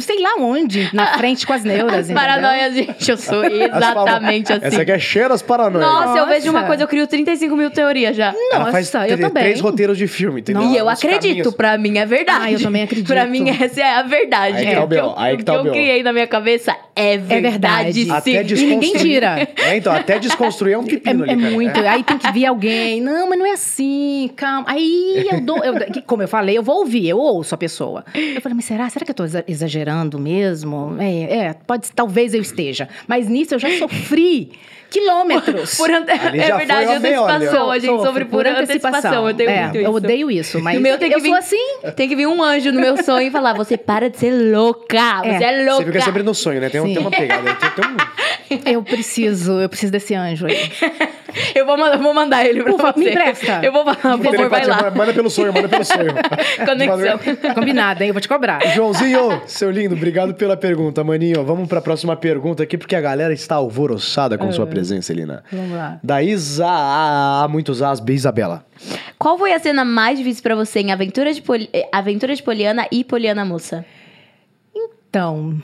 sei 0.00 0.20
lá 0.20 0.34
onde, 0.40 0.90
na 0.92 1.18
frente 1.18 1.46
com 1.46 1.52
as 1.52 1.62
neuras. 1.62 2.10
entendeu? 2.10 2.20
Paranoia, 2.20 2.72
gente, 2.72 3.08
eu 3.08 3.16
sou 3.16 3.44
exatamente 3.46 4.52
assim. 4.52 4.66
Essa 4.66 4.82
aqui 4.82 4.90
é 4.90 4.98
cheia 4.98 5.28
das 5.28 5.40
paranoias. 5.40 5.86
Nossa, 5.88 6.18
eu 6.18 6.26
vejo 6.26 6.46
uma 6.50 6.52
Nossa. 6.60 6.66
coisa, 6.66 6.82
eu 6.82 6.88
crio 6.88 7.06
35 7.06 7.54
mil 7.54 7.70
teorias 7.70 8.16
já. 8.16 8.34
Nossa, 8.52 9.06
eu 9.06 9.16
também. 9.16 9.42
três 9.44 9.60
roteiros 9.60 9.96
de 9.96 10.08
filme, 10.08 10.40
entendeu? 10.40 10.64
E 10.64 10.76
eu 10.76 10.86
Os 10.86 10.92
acredito, 10.92 11.22
caminhos. 11.36 11.54
pra 11.54 11.78
mim 11.78 11.98
é 11.98 12.06
verdade. 12.06 12.44
Ah, 12.44 12.52
eu 12.52 12.60
também 12.60 12.82
acredito. 12.82 13.06
pra 13.06 13.24
mim, 13.26 13.48
essa 13.50 13.80
é 13.80 13.94
a 13.94 14.02
verdade. 14.02 14.56
Aí 14.56 14.66
que 14.66 14.74
tá 14.74 14.82
o 14.82 14.86
B.O., 14.86 15.14
aí 15.16 15.36
que 15.36 15.44
tá 15.44 15.52
o 15.52 15.56
o 15.60 15.62
que 15.62 15.68
eu 15.68 15.72
B.O.. 15.72 15.80
criei 15.80 16.02
na 16.02 16.12
minha 16.12 16.26
cabeça 16.26 16.74
é 17.00 17.18
verdade. 17.18 17.50
verdade. 17.50 18.04
sim. 18.04 18.10
Até 18.10 18.30
E 18.30 18.34
ninguém 18.42 18.80
desconstruir- 18.80 19.02
tira. 19.02 19.48
É, 19.56 19.76
então, 19.76 19.92
até 19.92 20.18
desconstruir 20.18 20.72
é 20.74 20.78
um 20.78 20.82
É, 20.84 20.86
pepino 20.86 21.24
é 21.24 21.30
ali, 21.32 21.40
cara. 21.42 21.54
muito. 21.54 21.80
Aí 21.80 22.02
tem 22.04 22.18
que 22.18 22.32
vir 22.32 22.46
alguém. 22.46 23.00
Não, 23.00 23.28
mas 23.28 23.38
não 23.38 23.46
é 23.46 23.52
assim, 23.52 24.30
calma. 24.36 24.64
Aí 24.68 25.26
eu 25.30 25.40
dou. 25.40 25.58
eu- 25.64 25.74
como 26.06 26.22
eu 26.22 26.28
falei, 26.28 26.56
eu 26.58 26.62
vou 26.62 26.78
ouvir, 26.78 27.08
eu 27.08 27.18
ouço 27.18 27.54
a 27.54 27.58
pessoa. 27.58 28.04
Eu 28.14 28.40
falei, 28.40 28.54
mas 28.56 28.64
será? 28.64 28.88
Será 28.88 29.04
que 29.04 29.10
eu 29.10 29.14
tô 29.14 29.24
exa- 29.24 29.44
exagerando 29.48 30.18
mesmo? 30.18 30.96
É, 30.98 31.36
é, 31.48 31.54
pode, 31.66 31.90
talvez 31.92 32.34
eu 32.34 32.40
esteja. 32.40 32.88
Mas 33.06 33.28
nisso 33.28 33.54
eu 33.54 33.58
já 33.58 33.70
sofri 33.78 34.52
quilômetros. 34.90 35.76
Por 35.76 35.90
ante... 35.90 36.10
Ali 36.10 36.38
já 36.38 36.44
É 36.54 36.56
verdade, 36.58 36.86
antecipação. 36.92 37.70
A 37.70 37.78
gente 37.78 38.02
sofre 38.02 38.24
por, 38.24 38.46
antecipação. 38.46 39.28
Eu 39.28 39.34
tenho 39.34 39.50
É, 39.50 39.62
muito 39.64 39.76
eu 39.76 39.82
isso. 39.82 39.92
odeio 39.94 40.30
isso, 40.30 40.60
mas 40.60 40.74
No 40.74 40.80
meu 40.80 40.98
tem 40.98 41.08
que 41.08 41.14
eu 41.16 41.20
vir- 41.20 41.28
sou 41.28 41.38
assim. 41.38 41.76
Tem 41.96 42.08
que 42.08 42.16
vir 42.16 42.26
um 42.26 42.42
anjo 42.42 42.72
no 42.72 42.80
meu 42.80 43.02
sonho 43.02 43.28
e 43.28 43.30
falar: 43.30 43.54
você 43.54 43.76
para 43.76 44.10
de 44.10 44.18
ser 44.18 44.32
louca. 44.52 45.22
É. 45.24 45.38
Você 45.38 45.44
é 45.44 45.64
louca. 45.64 45.84
Você 45.84 45.92
fica 45.92 46.04
sempre 46.04 46.22
no 46.22 46.34
sonho, 46.34 46.60
né? 46.60 46.68
Tem, 46.68 46.80
um- 46.80 46.84
tem 46.84 46.98
uma 46.98 47.10
pegada. 47.10 47.54
Tem, 47.54 47.70
tem 47.70 47.84
um... 47.86 47.96
Eu 48.66 48.82
preciso, 48.82 49.60
eu 49.60 49.68
preciso 49.68 49.92
desse 49.92 50.12
anjo 50.12 50.46
aí. 50.46 50.58
Eu 51.54 51.66
vou 51.66 51.76
mandar, 51.76 51.96
vou 51.98 52.14
mandar 52.14 52.44
ele 52.46 52.62
pra 52.62 52.72
favor, 52.72 52.92
você. 52.94 53.00
me 53.00 53.10
empresta. 53.10 53.60
Eu 53.62 53.72
vou 53.72 53.84
falar, 53.84 54.16
por 54.18 54.24
favor, 54.24 54.48
vai 54.48 54.66
lá. 54.66 54.90
Manda 54.90 55.12
pelo 55.12 55.30
sonho, 55.30 55.52
manda 55.52 55.68
pelo 55.68 55.84
sonho. 55.84 56.12
Conexão. 56.64 57.54
Combinado, 57.54 58.02
hein? 58.02 58.08
Eu 58.08 58.14
vou 58.14 58.20
te 58.20 58.28
cobrar. 58.28 58.60
Joãozinho, 58.74 59.42
seu 59.46 59.70
lindo, 59.70 59.94
obrigado 59.94 60.34
pela 60.34 60.56
pergunta, 60.56 61.02
maninho. 61.04 61.44
Vamos 61.44 61.68
pra 61.68 61.80
próxima 61.80 62.16
pergunta 62.16 62.62
aqui, 62.62 62.76
porque 62.78 62.96
a 62.96 63.00
galera 63.00 63.32
está 63.32 63.56
alvoroçada 63.56 64.36
com 64.38 64.50
sua 64.52 64.66
presença, 64.66 65.12
Elina. 65.12 65.42
Vamos 65.52 65.76
lá. 65.76 65.98
Da 66.02 66.22
Isa, 66.22 66.66
há 66.68 67.46
muitos 67.48 67.82
As, 67.82 68.00
B. 68.00 68.14
Isabela. 68.14 68.64
Qual 69.18 69.36
foi 69.38 69.52
a 69.52 69.58
cena 69.58 69.84
mais 69.84 70.18
difícil 70.18 70.42
pra 70.42 70.54
você 70.54 70.80
em 70.80 70.92
Aventura 70.92 71.32
de, 71.32 71.42
Poli... 71.42 71.68
eh, 71.72 71.86
Aventura 71.92 72.34
de 72.34 72.42
Poliana 72.42 72.86
e 72.90 73.04
Poliana 73.04 73.44
Moça? 73.44 73.84
Então, 74.74 75.60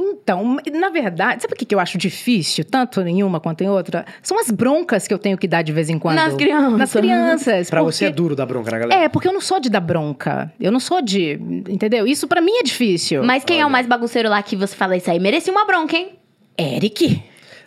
então, 0.00 0.56
na 0.72 0.88
verdade, 0.90 1.42
sabe 1.42 1.54
o 1.54 1.56
que 1.56 1.64
que 1.64 1.74
eu 1.74 1.80
acho 1.80 1.98
difícil, 1.98 2.64
tanto 2.64 3.00
em 3.02 3.22
uma 3.22 3.38
quanto 3.40 3.62
em 3.62 3.68
outra? 3.68 4.04
São 4.22 4.38
as 4.38 4.50
broncas 4.50 5.06
que 5.06 5.14
eu 5.14 5.18
tenho 5.18 5.36
que 5.38 5.46
dar 5.46 5.62
de 5.62 5.72
vez 5.72 5.88
em 5.90 5.98
quando. 5.98 6.16
Nas 6.16 6.34
crianças. 6.34 6.78
Nas 6.78 6.92
crianças. 6.92 7.70
Pra 7.70 7.82
você 7.82 8.06
é 8.06 8.08
porque- 8.08 8.16
duro 8.16 8.34
dar 8.36 8.46
bronca 8.46 8.70
na 8.70 8.78
galera? 8.78 9.02
É, 9.04 9.08
porque 9.08 9.28
eu 9.28 9.32
não 9.32 9.40
sou 9.40 9.60
de 9.60 9.68
dar 9.70 9.80
bronca. 9.80 10.52
Eu 10.60 10.72
não 10.72 10.80
sou 10.80 11.00
de. 11.02 11.32
Entendeu? 11.68 12.06
Isso 12.06 12.26
pra 12.26 12.40
mim 12.40 12.52
é 12.58 12.62
difícil. 12.62 13.22
Mas 13.22 13.44
quem 13.44 13.60
é 13.60 13.66
o 13.66 13.70
mais 13.70 13.86
bagunceiro 13.86 14.28
lá 14.28 14.42
que 14.42 14.56
você 14.56 14.74
fala 14.74 14.96
isso 14.96 15.10
aí? 15.10 15.18
Merecia 15.20 15.52
uma 15.52 15.64
bronca, 15.66 15.96
hein? 15.96 16.12
Eric. 16.58 17.22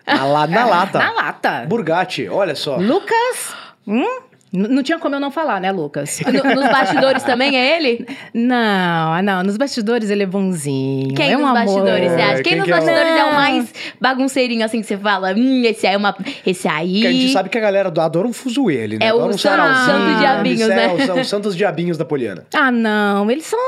Na, 0.05 0.25
la- 0.25 0.47
na 0.47 0.65
lata. 0.65 0.99
Na 0.99 1.11
lata. 1.11 1.65
Burgatti, 1.67 2.27
olha 2.27 2.55
só. 2.55 2.77
Lucas. 2.77 3.55
Hum? 3.87 4.22
Não 4.53 4.83
tinha 4.83 4.99
como 4.99 5.15
eu 5.15 5.19
não 5.19 5.31
falar, 5.31 5.59
né, 5.59 5.71
Lucas? 5.71 6.19
No- 6.31 6.43
nos 6.55 6.69
bastidores 6.69 7.23
também 7.23 7.57
é 7.57 7.75
ele? 7.77 8.05
Não, 8.33 9.21
não, 9.23 9.43
nos 9.43 9.57
bastidores 9.57 10.09
ele 10.09 10.23
é 10.23 10.25
bonzinho. 10.25 11.13
Quem 11.15 11.31
é 11.31 11.37
um 11.37 11.41
nos 11.41 11.49
amor. 11.49 11.63
bastidores, 11.65 12.11
você 12.11 12.21
acha? 12.21 12.43
Quem, 12.43 12.43
Quem 12.43 12.55
nos 12.57 12.65
que 12.65 12.71
é 12.71 12.75
o- 12.75 12.77
bastidores 12.77 13.11
é 13.11 13.23
o 13.23 13.27
Não. 13.27 13.33
mais 13.33 13.73
bagunceirinho, 13.99 14.63
assim, 14.65 14.81
que 14.81 14.87
você 14.87 14.97
fala? 14.97 15.33
Hum, 15.35 15.63
esse 15.65 15.87
aí 15.87 15.93
é 15.95 15.97
uma... 15.97 16.15
Esse 16.45 16.67
aí... 16.67 16.93
Porque 16.93 17.07
a 17.07 17.11
gente 17.11 17.33
sabe 17.33 17.49
que 17.49 17.57
a 17.57 17.61
galera 17.61 17.89
do- 17.89 18.01
adora 18.01 18.27
um 18.27 18.33
fuzuele, 18.33 18.97
né? 18.99 19.07
É 19.07 19.13
o 19.13 19.17
adora 19.17 19.33
um 19.33 19.37
santo- 19.37 19.55
sarauzinho, 19.57 19.85
santo 20.07 20.19
diabinhos, 20.19 20.69
é, 20.69 20.75
né? 20.75 20.93
os- 20.93 21.05
São 21.05 21.19
os 21.21 21.27
santos 21.29 21.55
diabinhos 21.55 21.97
da 21.97 22.05
Poliana. 22.05 22.45
Ah, 22.55 22.71
não, 22.71 23.29
eles 23.29 23.45
são. 23.45 23.59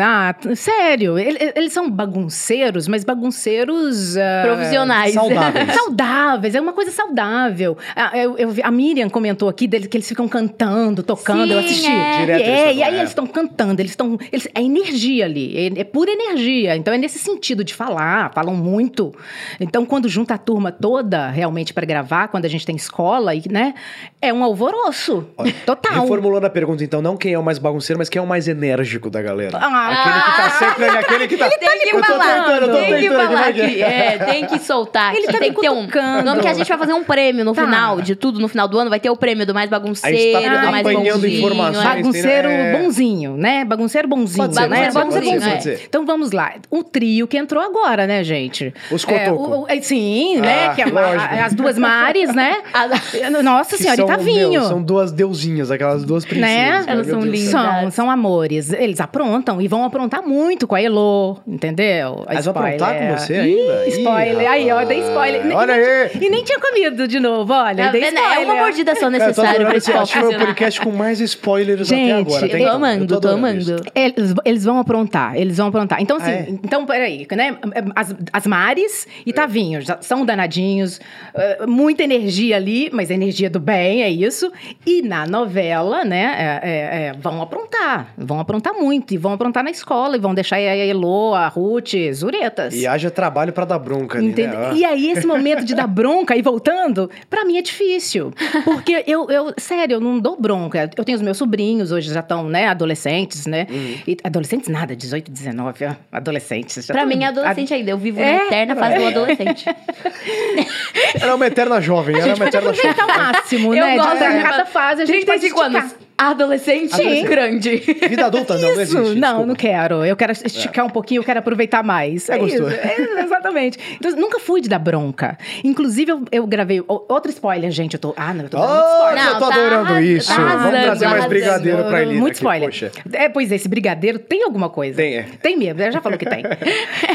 Ah, 0.00 0.34
sério, 0.54 1.18
ele- 1.18 1.52
eles 1.54 1.72
são 1.72 1.90
bagunceiros, 1.90 2.88
mas 2.88 3.04
bagunceiros. 3.04 4.16
ah, 4.16 4.42
Profissionais. 4.46 5.14
Saudáveis. 5.14 5.72
Saudáveis, 5.74 6.54
é 6.54 6.60
uma 6.60 6.72
coisa 6.72 6.90
saudável. 6.90 7.76
Ah, 7.96 8.16
eu- 8.16 8.36
eu 8.38 8.54
a 8.62 8.70
Miriam 8.70 9.08
comentou 9.10 9.48
aqui 9.48 9.66
deles 9.66 9.86
que 9.88 9.96
eles 9.96 10.08
ficam 10.08 10.19
cantando, 10.28 11.02
tocando, 11.02 11.52
eu 11.52 11.60
Sim, 11.62 11.66
assisti. 11.66 11.90
é. 11.90 12.18
Direto 12.20 12.40
E 12.40 12.42
eles 12.48 12.60
é, 12.60 12.74
e 12.74 12.82
aí 12.82 12.94
é. 12.94 12.98
eles 12.98 13.10
estão 13.10 13.26
cantando, 13.26 13.80
eles 13.80 13.92
estão. 13.92 14.18
Eles, 14.32 14.48
é 14.54 14.62
energia 14.62 15.24
ali, 15.24 15.56
é, 15.76 15.80
é 15.80 15.84
pura 15.84 16.10
energia. 16.10 16.76
Então 16.76 16.92
é 16.92 16.98
nesse 16.98 17.18
sentido 17.18 17.64
de 17.64 17.74
falar, 17.74 18.32
falam 18.32 18.54
muito. 18.54 19.14
Então, 19.58 19.84
quando 19.86 20.08
junta 20.08 20.34
a 20.34 20.38
turma 20.38 20.70
toda 20.72 21.28
realmente 21.30 21.72
para 21.72 21.84
gravar, 21.86 22.28
quando 22.28 22.44
a 22.44 22.48
gente 22.48 22.64
tem 22.66 22.76
escola, 22.76 23.34
e, 23.34 23.42
né? 23.50 23.74
É 24.20 24.32
um 24.32 24.42
alvoroço. 24.44 25.26
Total. 25.64 26.02
Reformulando 26.02 26.46
a 26.46 26.50
pergunta, 26.50 26.84
então, 26.84 27.00
não 27.02 27.16
quem 27.16 27.32
é 27.34 27.38
o 27.38 27.42
mais 27.42 27.58
bagunceiro, 27.58 27.98
mas 27.98 28.08
quem 28.08 28.20
é 28.20 28.22
o 28.22 28.26
mais 28.26 28.48
enérgico 28.48 29.10
da 29.10 29.20
galera. 29.22 29.58
Ah, 29.60 29.88
Aquele 29.90 30.20
que 30.22 30.36
tá 30.36 30.50
sempre 30.50 30.84
ali, 30.84 30.98
aquele 30.98 31.28
que 31.28 31.36
tá... 31.36 31.48
Tem 31.50 31.78
que 31.80 31.90
Eu 31.90 32.00
tô 32.00 32.04
falar, 32.06 32.44
tentando, 32.44 32.66
eu 32.66 32.68
tô 32.68 32.74
tem 32.74 33.00
que 33.00 33.10
falar 33.10 33.48
é 33.48 34.18
que 34.18 34.24
tem 34.24 34.46
que 34.46 34.58
soltar 34.58 35.14
Ele 35.14 35.26
tá 35.26 35.38
tem 35.38 35.50
me 35.50 35.54
que 35.54 35.60
ter 35.60 35.70
um. 35.70 35.86
Nome 36.24 36.40
que 36.40 36.48
a 36.48 36.54
gente 36.54 36.68
vai 36.68 36.78
fazer 36.78 36.92
um 36.92 37.04
prêmio 37.04 37.44
no 37.44 37.54
Tá. 37.54 37.64
final 37.64 38.00
de 38.00 38.14
tudo, 38.14 38.38
no 38.40 38.48
final 38.48 38.66
do 38.68 38.78
ano, 38.78 38.88
vai 38.90 39.00
ter 39.00 39.10
o 39.10 39.16
prêmio 39.16 39.44
do 39.46 39.52
mais 39.52 39.70
A 39.72 39.78
bagunceiro, 40.12 40.40
gente 40.42 40.54
tá 40.54 40.60
do 40.66 40.70
mais 40.70 40.86
apanhando 40.86 41.12
bonzinho. 41.20 41.38
informações. 41.38 41.84
é. 41.84 41.88
Bagunceiro 41.88 42.48
É. 42.48 42.78
bonzinho, 42.78 43.36
né? 43.36 43.64
Bagunceiro 43.64 44.08
bonzinho, 44.08 44.36
Pode 44.44 44.54
ser, 44.54 44.60
né? 44.60 44.68
pode 44.68 44.92
ser, 44.92 44.98
Bagunceiro 44.98 45.26
pode 45.26 45.38
ser, 45.40 45.44
bonzinho. 45.50 45.52
pode 45.52 45.78
ser. 45.80 45.86
Então 45.88 46.06
vamos 46.06 46.32
lá. 46.32 46.52
O 46.70 46.82
trio 46.84 47.26
que 47.26 47.36
entrou 47.36 47.62
agora, 47.62 48.06
né, 48.06 48.22
gente? 48.24 48.72
Os 48.90 49.06
É, 49.08 49.18
Cotoco. 49.28 49.42
o- 49.42 49.62
o- 49.62 49.66
é, 49.68 49.80
sim, 49.80 50.38
né? 50.40 50.66
Ah, 50.68 50.74
Que 50.74 50.82
a- 50.82 51.46
as 51.46 51.54
duas 51.54 51.78
Mares, 51.78 52.34
né? 52.34 52.56
Nossa 53.42 53.76
Que 53.76 53.82
senhora, 53.82 53.96
são, 53.96 54.06
e 54.06 54.08
Tavinho. 54.08 54.50
meu, 54.50 54.62
são 54.62 54.82
duas 54.82 55.12
deusinhas, 55.12 55.70
aquelas 55.70 56.04
duas 56.04 56.24
princesas. 56.24 56.86
Né? 56.86 56.92
Elas 56.92 57.06
são 57.06 57.20
lindas. 57.20 57.50
São, 57.50 57.90
são 57.90 58.10
amores. 58.10 58.72
Eles 58.72 59.00
aprontam 59.00 59.60
e 59.60 59.68
vão 59.68 59.84
aprontar 59.84 60.22
muito 60.22 60.66
com 60.66 60.74
a 60.74 60.80
Elo, 60.82 61.38
entendeu? 61.46 62.24
A 62.26 62.34
Mas 62.34 62.44
vão 62.44 62.54
aprontar 62.54 62.90
spoiler. 62.94 63.08
com 63.12 63.18
você 63.18 63.34
ainda? 63.34 63.84
Ih, 63.86 63.88
Ih, 63.88 63.98
spoiler. 63.98 64.50
aí, 64.50 64.70
ó, 64.70 64.84
dei 64.84 65.00
spoiler. 65.00 65.56
Olha 65.56 65.72
e, 65.72 65.76
nem 65.76 65.86
aí. 65.92 66.08
tinha- 66.10 66.24
E 66.26 66.30
nem 66.30 66.44
tinha 66.44 66.58
comido 66.60 67.08
de 67.08 67.20
novo, 67.20 67.52
olha. 67.52 67.86
Tá 67.86 67.90
dei 67.90 68.00
vendo? 68.00 68.18
É 68.18 68.20
spoiler. 68.22 68.44
uma 68.46 68.54
mordida 68.56 68.94
só 68.96 69.10
necessária 69.10 69.66
pra 69.66 69.76
esse, 69.76 69.92
acho 70.02 70.12
que 70.12 70.18
foi 70.20 70.34
o 70.34 70.38
podcast 70.38 70.80
com 70.80 70.90
mais 70.92 71.20
spoilers 71.20 71.88
até 71.90 71.96
Gente, 71.96 72.12
agora. 72.28 72.46
eu 72.46 72.50
Tem 72.50 72.64
Tô 72.64 72.70
amando, 72.70 73.06
tô 73.06 73.14
adorando 73.16 73.46
amando. 73.46 73.76
Eles, 73.94 74.34
eles 74.44 74.64
vão 74.64 74.78
aprontar, 74.78 75.36
eles 75.36 75.56
vão 75.56 75.68
aprontar. 75.68 76.00
Então, 76.00 76.16
assim, 76.16 76.30
Ah, 76.30 76.34
é? 76.34 76.46
então, 76.50 76.84
peraí, 76.86 77.26
né? 77.32 77.56
As, 77.94 78.14
as 78.32 78.46
Mares 78.46 79.06
e 79.26 79.32
Tavinho 79.32 79.80
já 79.80 79.98
são 80.00 80.24
danadinhos, 80.24 81.00
eh, 81.34 81.64
muita 81.66 82.02
energia 82.02 82.56
ali, 82.56 82.90
mas 82.92 83.10
energia 83.10 83.48
do 83.50 83.60
bem, 83.60 84.02
é 84.02 84.10
isso. 84.10 84.50
E 84.86 85.02
na 85.02 85.26
novela, 85.26 86.04
né, 86.04 86.60
é- 86.62 86.68
é- 86.70 87.06
é, 87.08 87.12
vão 87.18 87.40
aprontar, 87.42 88.12
vão 88.16 88.38
aprontar 88.40 88.74
muito, 88.74 89.12
e 89.14 89.16
vão 89.16 89.32
aprontar 89.32 89.62
na 89.64 89.70
escola, 89.70 90.16
e 90.16 90.20
vão 90.20 90.34
deixar 90.34 90.56
a 90.56 90.60
Elo, 90.60 91.34
a 91.34 91.48
Ruth, 91.48 91.92
zuretas. 92.12 92.74
E 92.74 92.86
haja 92.86 93.10
trabalho 93.10 93.52
pra 93.52 93.64
dar 93.64 93.78
bronca 93.78 94.18
ali, 94.18 94.32
né? 94.32 94.72
E 94.74 94.84
aí, 94.84 95.10
esse 95.10 95.26
momento 95.26 95.64
de 95.64 95.74
dar 95.74 95.86
bronca 95.86 96.36
e 96.36 96.42
voltando, 96.42 97.10
pra 97.28 97.44
mim 97.44 97.56
é 97.58 97.62
difícil. 97.62 98.32
Porque 98.64 99.04
eu, 99.06 99.28
eu, 99.30 99.52
sério, 99.58 99.89
eu 99.92 100.00
não 100.00 100.18
dou 100.18 100.36
bronca. 100.40 100.90
Eu 100.96 101.04
tenho 101.04 101.16
os 101.16 101.22
meus 101.22 101.36
sobrinhos, 101.36 101.92
hoje 101.92 102.12
já 102.12 102.20
estão, 102.20 102.44
né, 102.48 102.66
adolescentes, 102.68 103.46
né? 103.46 103.66
Uhum. 103.70 103.94
E 104.06 104.16
adolescentes 104.24 104.68
nada, 104.68 104.94
18, 104.96 105.30
19, 105.30 105.84
ó, 105.86 105.92
adolescentes. 106.12 106.84
já 106.86 106.92
Pra 106.94 107.04
mim 107.06 107.22
é 107.22 107.26
adolescente 107.28 107.74
ainda. 107.74 107.90
Eu 107.90 107.98
vivo 107.98 108.20
É? 108.20 108.36
na 108.38 108.44
eterna 108.46 108.76
fase 108.76 108.98
do 108.98 109.06
adolescente. 109.06 109.64
Era 111.20 111.34
uma 111.34 111.46
eterna 111.46 111.80
jovem, 111.80 112.16
era 112.18 112.34
uma 112.34 112.46
eterna 112.46 112.72
jovem. 112.72 112.90
Aproveitar 112.90 113.04
o 113.04 113.18
máximo, 113.32 113.74
Eu 113.74 113.84
né? 113.84 113.96
gosto 113.96 114.18
de 114.18 114.42
cada 114.42 114.66
fase 114.66 115.02
a 115.02 115.06
gente 115.06 115.26
pode 115.26 115.40
35 115.40 115.60
esticar. 115.62 115.82
anos. 115.82 115.96
Adolescente, 116.22 116.92
Adolescente. 116.94 117.28
grande. 117.28 117.76
Vida 118.08 118.26
adulta 118.26 118.54
não, 118.58 118.74
não 118.74 118.80
existe. 118.80 118.94
não, 118.94 119.14
desculpa. 119.14 119.46
não 119.46 119.54
quero. 119.54 120.04
Eu 120.04 120.14
quero 120.16 120.32
esticar 120.32 120.84
um 120.84 120.90
pouquinho, 120.90 121.20
eu 121.20 121.24
quero 121.24 121.38
aproveitar 121.38 121.82
mais. 121.82 122.28
É 122.28 122.36
isso. 122.38 122.58
gostoso. 122.62 122.74
É, 122.74 123.22
exatamente. 123.24 123.78
Então, 123.94 124.10
nunca 124.16 124.38
fui 124.38 124.60
de 124.60 124.68
dar 124.68 124.78
bronca. 124.78 125.38
Inclusive, 125.64 126.12
eu, 126.12 126.22
eu 126.30 126.46
gravei 126.46 126.82
outro 126.86 127.30
spoiler, 127.30 127.70
gente. 127.70 127.94
Eu 127.94 128.00
tô. 128.00 128.12
Ah, 128.16 128.34
não, 128.34 128.44
eu 128.44 128.50
tô 128.50 128.58
dando 128.58 128.70
Oh, 128.70 128.92
spoiler. 128.98 129.24
eu 129.26 129.32
Não, 129.32 129.40
tô 129.40 129.48
tá 129.48 129.54
adorando 129.54 130.00
isso. 130.00 130.34
tá 130.34 130.56
Vamos 130.56 130.80
trazer 130.82 131.08
mais 131.08 131.24
brigadeiro 131.26 131.84
pra 131.84 132.02
Elina 132.02 132.20
Muito 132.20 132.32
aqui, 132.32 132.36
spoiler. 132.42 132.68
poxa. 132.68 132.92
É, 133.12 133.28
pois 133.28 133.50
é, 133.50 133.54
esse 133.54 133.68
brigadeiro 133.68 134.18
tem 134.18 134.42
alguma 134.44 134.68
coisa. 134.68 134.96
Tem, 134.98 135.14
é. 135.16 135.26
Tem 135.42 135.56
mesmo, 135.56 135.80
ela 135.80 135.90
já 135.90 136.00
falou 136.00 136.18
que 136.18 136.26
tem. 136.26 136.42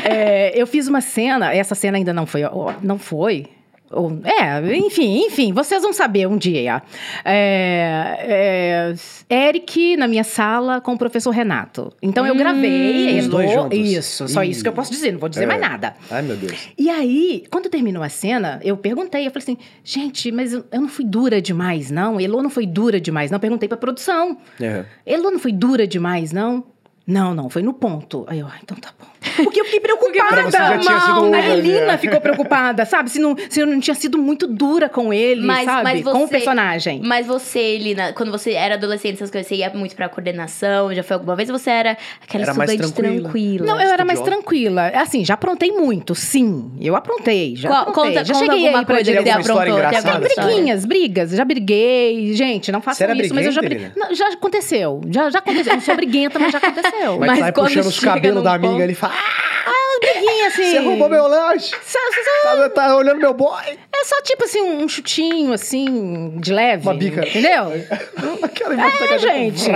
É, 0.03 0.51
eu 0.55 0.67
fiz 0.67 0.87
uma 0.87 1.01
cena, 1.01 1.53
essa 1.53 1.73
cena 1.73 1.97
ainda 1.97 2.13
não 2.13 2.25
foi. 2.25 2.41
Não 2.81 2.97
foi. 2.99 3.47
Ou- 3.91 4.19
é, 4.23 4.75
enfim, 4.77 5.25
enfim, 5.27 5.53
vocês 5.53 5.81
vão 5.81 5.93
saber 5.93 6.27
um 6.27 6.37
dia. 6.37 6.81
É, 7.23 8.93
é, 9.29 9.47
Eric 9.47 9.95
na 9.97 10.07
minha 10.07 10.23
sala 10.23 10.81
com 10.81 10.93
o 10.93 10.97
professor 10.97 11.29
Renato. 11.31 11.93
Então 12.01 12.25
eu 12.25 12.35
gravei. 12.35 13.19
Os 13.19 13.27
dois 13.27 13.51
juntos. 13.51 13.77
Isso, 13.77 14.27
só 14.27 14.43
Ih. 14.43 14.49
isso 14.49 14.63
que 14.63 14.69
eu 14.69 14.73
posso 14.73 14.91
dizer, 14.91 15.11
não 15.11 15.19
vou 15.19 15.29
dizer 15.29 15.43
É. 15.43 15.47
mais 15.47 15.61
nada. 15.61 15.95
Ai, 16.09 16.21
meu 16.21 16.35
Deus. 16.35 16.69
E 16.77 16.89
aí, 16.89 17.43
quando 17.51 17.69
terminou 17.69 18.01
a 18.03 18.09
cena, 18.09 18.59
eu 18.63 18.75
perguntei, 18.75 19.25
eu 19.27 19.31
falei 19.31 19.43
assim, 19.43 19.57
gente, 19.83 20.31
mas 20.31 20.53
eu, 20.53 20.65
eu 20.71 20.81
não 20.81 20.89
fui 20.89 21.05
dura 21.05 21.41
demais, 21.41 21.91
não? 21.91 22.19
Elô 22.19 22.41
não 22.41 22.49
foi 22.49 22.65
dura 22.65 22.99
demais, 22.99 23.29
não? 23.31 23.39
Perguntei 23.39 23.69
pra 23.69 23.77
produção. 23.77 24.37
É. 24.59 24.85
Elô 25.05 25.29
não 25.31 25.39
foi 25.39 25.51
dura 25.51 25.87
demais, 25.87 26.31
não? 26.31 26.63
Não, 27.07 27.35
não, 27.35 27.49
foi 27.51 27.61
no 27.61 27.71
ponto. 27.73 28.25
Aí 28.27 28.39
eu, 28.39 28.47
ah, 28.47 28.55
então 28.63 28.75
tá 28.77 28.89
bom. 28.99 29.05
Porque 29.43 29.61
eu 29.61 29.65
fiquei 29.65 29.79
preocupada. 29.79 30.49
já 30.51 30.77
tinha 30.77 30.99
sido 30.99 31.33
A 31.33 31.39
Elina 31.49 31.97
ficou 31.97 32.21
preocupada, 32.21 32.85
sabe? 32.85 33.09
Se, 33.09 33.19
não, 33.19 33.35
se 33.49 33.59
eu 33.59 33.65
não 33.67 33.79
tinha 33.79 33.95
sido 33.95 34.17
muito 34.17 34.47
dura 34.47 34.87
com 34.89 35.13
ele, 35.13 35.45
Mas, 35.45 35.65
sabe? 35.65 35.83
mas 35.83 36.01
você, 36.01 36.11
com 36.17 36.23
o 36.23 36.27
personagem. 36.29 37.01
Mas 37.03 37.25
você, 37.27 37.59
Elina, 37.59 38.13
quando 38.13 38.31
você 38.31 38.51
era 38.53 38.75
adolescente, 38.75 39.15
essas 39.15 39.29
coisas, 39.31 39.47
você 39.47 39.55
ia 39.55 39.69
muito 39.71 39.95
pra 39.95 40.07
coordenação? 40.09 40.93
Já 40.93 41.03
foi 41.03 41.15
alguma 41.15 41.35
vez? 41.35 41.49
Você 41.49 41.69
era 41.69 41.97
aquela 42.23 42.43
Era 42.43 42.53
mais 42.53 42.69
estudante 42.71 42.93
tranquila. 42.93 43.21
tranquila? 43.29 43.65
Não, 43.65 43.81
eu 43.81 43.91
era 43.91 44.05
mais 44.05 44.19
tranquila. 44.21 44.87
Assim, 44.95 45.23
já 45.25 45.33
aprontei 45.33 45.71
muito, 45.71 46.13
sim. 46.15 46.71
Eu 46.79 46.95
aprontei, 46.95 47.55
já 47.55 47.69
Qual- 47.69 47.81
aprontei. 47.81 48.03
conta- 48.13 48.25
já 48.25 48.33
conta 48.33 48.45
cheguei 48.45 48.65
alguma 48.67 48.79
aí 48.79 48.85
pra 48.85 48.95
coisa 48.95 49.11
que 49.11 49.29
aprontou, 49.29 49.65
tem? 49.91 50.45
Briguinhas, 50.45 50.85
brigas. 50.85 51.31
Já 51.31 51.45
briguei. 51.45 52.33
Gente, 52.33 52.71
não 52.71 52.81
era 52.99 53.15
isso, 53.15 53.33
mas 53.33 53.45
eu 53.45 53.51
já 53.51 53.61
briguei. 53.61 53.91
Não, 53.95 54.13
Já 54.13 54.29
aconteceu. 54.29 55.01
Já, 55.09 55.29
já 55.29 55.39
aconteceu. 55.39 55.71
Eu 55.73 55.77
não 55.77 55.81
sou 55.83 55.95
briguenta, 55.95 56.39
mas 56.39 56.51
já 56.51 56.57
aconteceu. 56.57 57.19
Mas, 57.19 57.39
Mas 57.39 57.51
quando 57.51 57.67
puxando 57.67 57.85
os 57.87 57.99
cabelos 57.99 58.43
da 58.43 58.53
amiga 58.53 58.71
ponto- 58.73 58.83
ali 58.83 58.91
e 58.93 58.95
fala: 58.95 59.13
Ah, 59.17 60.45
assim. 60.47 60.71
você 60.71 60.79
roubou 60.79 61.09
meu 61.09 61.27
lanche! 61.27 61.71
Só- 61.83 61.99
só- 61.99 62.55
Tá, 62.57 62.69
tá 62.69 62.95
olhando 62.95 63.17
meu 63.19 63.33
boy! 63.33 63.63
É 63.93 64.03
só 64.03 64.21
tipo 64.21 64.43
assim, 64.43 64.61
um 64.61 64.87
chutinho, 64.87 65.51
assim, 65.53 66.37
de 66.37 66.53
leve. 66.53 66.83
Uma 66.83 66.93
bica. 66.93 67.25
Entendeu? 67.27 67.71
Aquela 68.43 68.73
imagem 68.75 68.99
tá 69.07 69.15
É, 69.15 69.17
gente. 69.17 69.69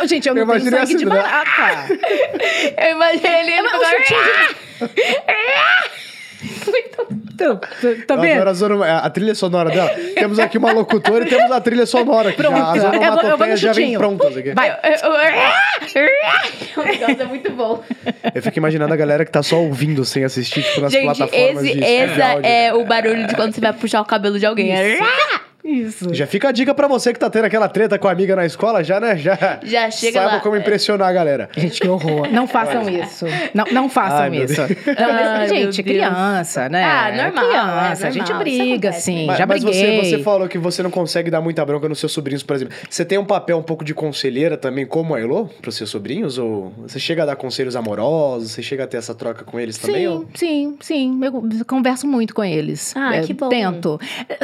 Eu, 0.00 0.08
gente, 0.08 0.28
eu 0.28 0.34
não 0.34 0.42
Eu 0.42 0.46
tenho 0.48 0.58
imaginei 0.68 0.80
sangue 0.80 0.94
de 0.96 1.04
assim, 1.04 1.04
né? 1.04 1.22
barata. 1.22 1.88
Eu 2.86 2.90
imaginei 2.92 3.40
ele 3.40 3.50
É 3.52 3.62
um 3.62 3.84
chutinho 3.84 4.22
de... 4.24 6.13
Tu, 7.36 7.60
tá 8.06 8.14
vendo? 8.16 8.48
a, 8.48 8.52
zona- 8.52 8.98
a 8.98 9.10
trilha 9.10 9.34
sonora 9.34 9.68
dela. 9.70 9.90
Temos 10.14 10.38
aqui 10.38 10.56
uma 10.56 10.72
locutora 10.72 11.24
e 11.24 11.28
temos 11.28 11.50
a 11.50 11.60
trilha 11.60 11.84
sonora 11.84 12.30
aqui. 12.30 12.40
Já, 12.42 12.48
Pronto. 12.50 12.62
as 12.64 12.76
eu 12.76 12.90
vou 12.90 13.00
onomatopeias 13.00 13.60
no 13.60 13.66
já 13.66 13.72
vem 13.72 13.98
prontas 13.98 14.36
aqui. 14.36 14.52
Vai. 14.52 14.70
O 16.76 16.82
negócio 16.82 17.22
é 17.22 17.24
muito 17.24 17.50
bom. 17.52 17.82
Eu 18.34 18.42
fico 18.42 18.58
imaginando 18.58 18.92
a 18.94 18.96
galera 18.96 19.24
que 19.24 19.30
tá 19.32 19.42
só 19.42 19.56
ouvindo 19.56 20.04
sem 20.04 20.24
assistir, 20.24 20.62
tipo, 20.62 20.80
nas 20.80 20.92
Gente, 20.92 21.04
plataformas 21.04 21.64
esse, 21.64 21.72
de 21.74 21.84
esse 21.84 22.20
é 22.42 22.72
o 22.74 22.84
barulho 22.84 23.26
de 23.26 23.34
quando 23.34 23.52
você 23.54 23.60
vai 23.60 23.72
puxar 23.72 24.00
o 24.00 24.04
cabelo 24.04 24.38
de 24.38 24.46
alguém. 24.46 24.70
É 24.72 24.98
Isso. 25.64 26.12
Já 26.12 26.26
fica 26.26 26.48
a 26.50 26.52
dica 26.52 26.74
pra 26.74 26.86
você 26.86 27.12
que 27.12 27.18
tá 27.18 27.30
tendo 27.30 27.46
aquela 27.46 27.68
treta 27.68 27.98
com 27.98 28.06
a 28.06 28.12
amiga 28.12 28.36
na 28.36 28.44
escola, 28.44 28.84
já, 28.84 29.00
né? 29.00 29.16
Já, 29.16 29.60
Já 29.62 29.90
chega 29.90 30.18
saiba 30.20 30.34
lá. 30.34 30.40
como 30.40 30.56
impressionar 30.56 31.08
a 31.08 31.12
galera. 31.12 31.48
Gente, 31.56 31.80
que 31.80 31.88
horror. 31.88 32.28
Não 32.30 32.46
façam 32.46 32.88
isso. 32.90 33.24
Não, 33.54 33.64
não 33.72 33.88
façam 33.88 34.18
Ai, 34.24 34.36
isso. 34.44 34.60
Não, 34.60 35.12
mas, 35.12 35.26
Ai, 35.26 35.48
gente, 35.48 35.82
Deus. 35.82 35.96
criança, 35.96 36.68
né? 36.68 36.84
Ah, 36.84 37.12
normal, 37.24 37.44
Criança, 37.48 38.04
é 38.04 38.08
a 38.08 38.10
gente 38.10 38.24
normal, 38.28 38.38
briga, 38.40 38.92
sim. 38.92 39.26
Mas, 39.26 39.38
já 39.38 39.46
mas 39.46 39.64
briguei. 39.64 40.00
você, 40.02 40.16
você 40.16 40.22
falou 40.22 40.48
que 40.48 40.58
você 40.58 40.82
não 40.82 40.90
consegue 40.90 41.30
dar 41.30 41.40
muita 41.40 41.64
bronca 41.64 41.88
nos 41.88 41.98
seus 41.98 42.12
sobrinhos, 42.12 42.42
por 42.42 42.56
exemplo. 42.56 42.74
Você 42.90 43.04
tem 43.04 43.16
um 43.16 43.24
papel 43.24 43.56
um 43.56 43.62
pouco 43.62 43.84
de 43.84 43.94
conselheira 43.94 44.58
também, 44.58 44.84
como 44.84 45.14
a 45.14 45.20
Elô, 45.20 45.46
pros 45.62 45.76
seus 45.76 45.88
sobrinhos? 45.88 46.36
Ou 46.36 46.72
você 46.86 46.98
chega 46.98 47.22
a 47.22 47.26
dar 47.26 47.36
conselhos 47.36 47.74
amorosos? 47.74 48.50
Você 48.50 48.62
chega 48.62 48.84
a 48.84 48.86
ter 48.86 48.98
essa 48.98 49.14
troca 49.14 49.44
com 49.44 49.58
eles 49.58 49.78
também? 49.78 50.02
Sim, 50.02 50.06
ou- 50.08 50.26
sim, 50.34 50.76
sim. 50.80 51.20
Eu 51.24 51.64
converso 51.66 52.06
muito 52.06 52.34
com 52.34 52.44
eles. 52.44 52.94
Ah, 52.94 53.16
É, 53.16 53.20
que 53.22 53.32
bom. 53.32 53.48
Tento. 53.48 53.98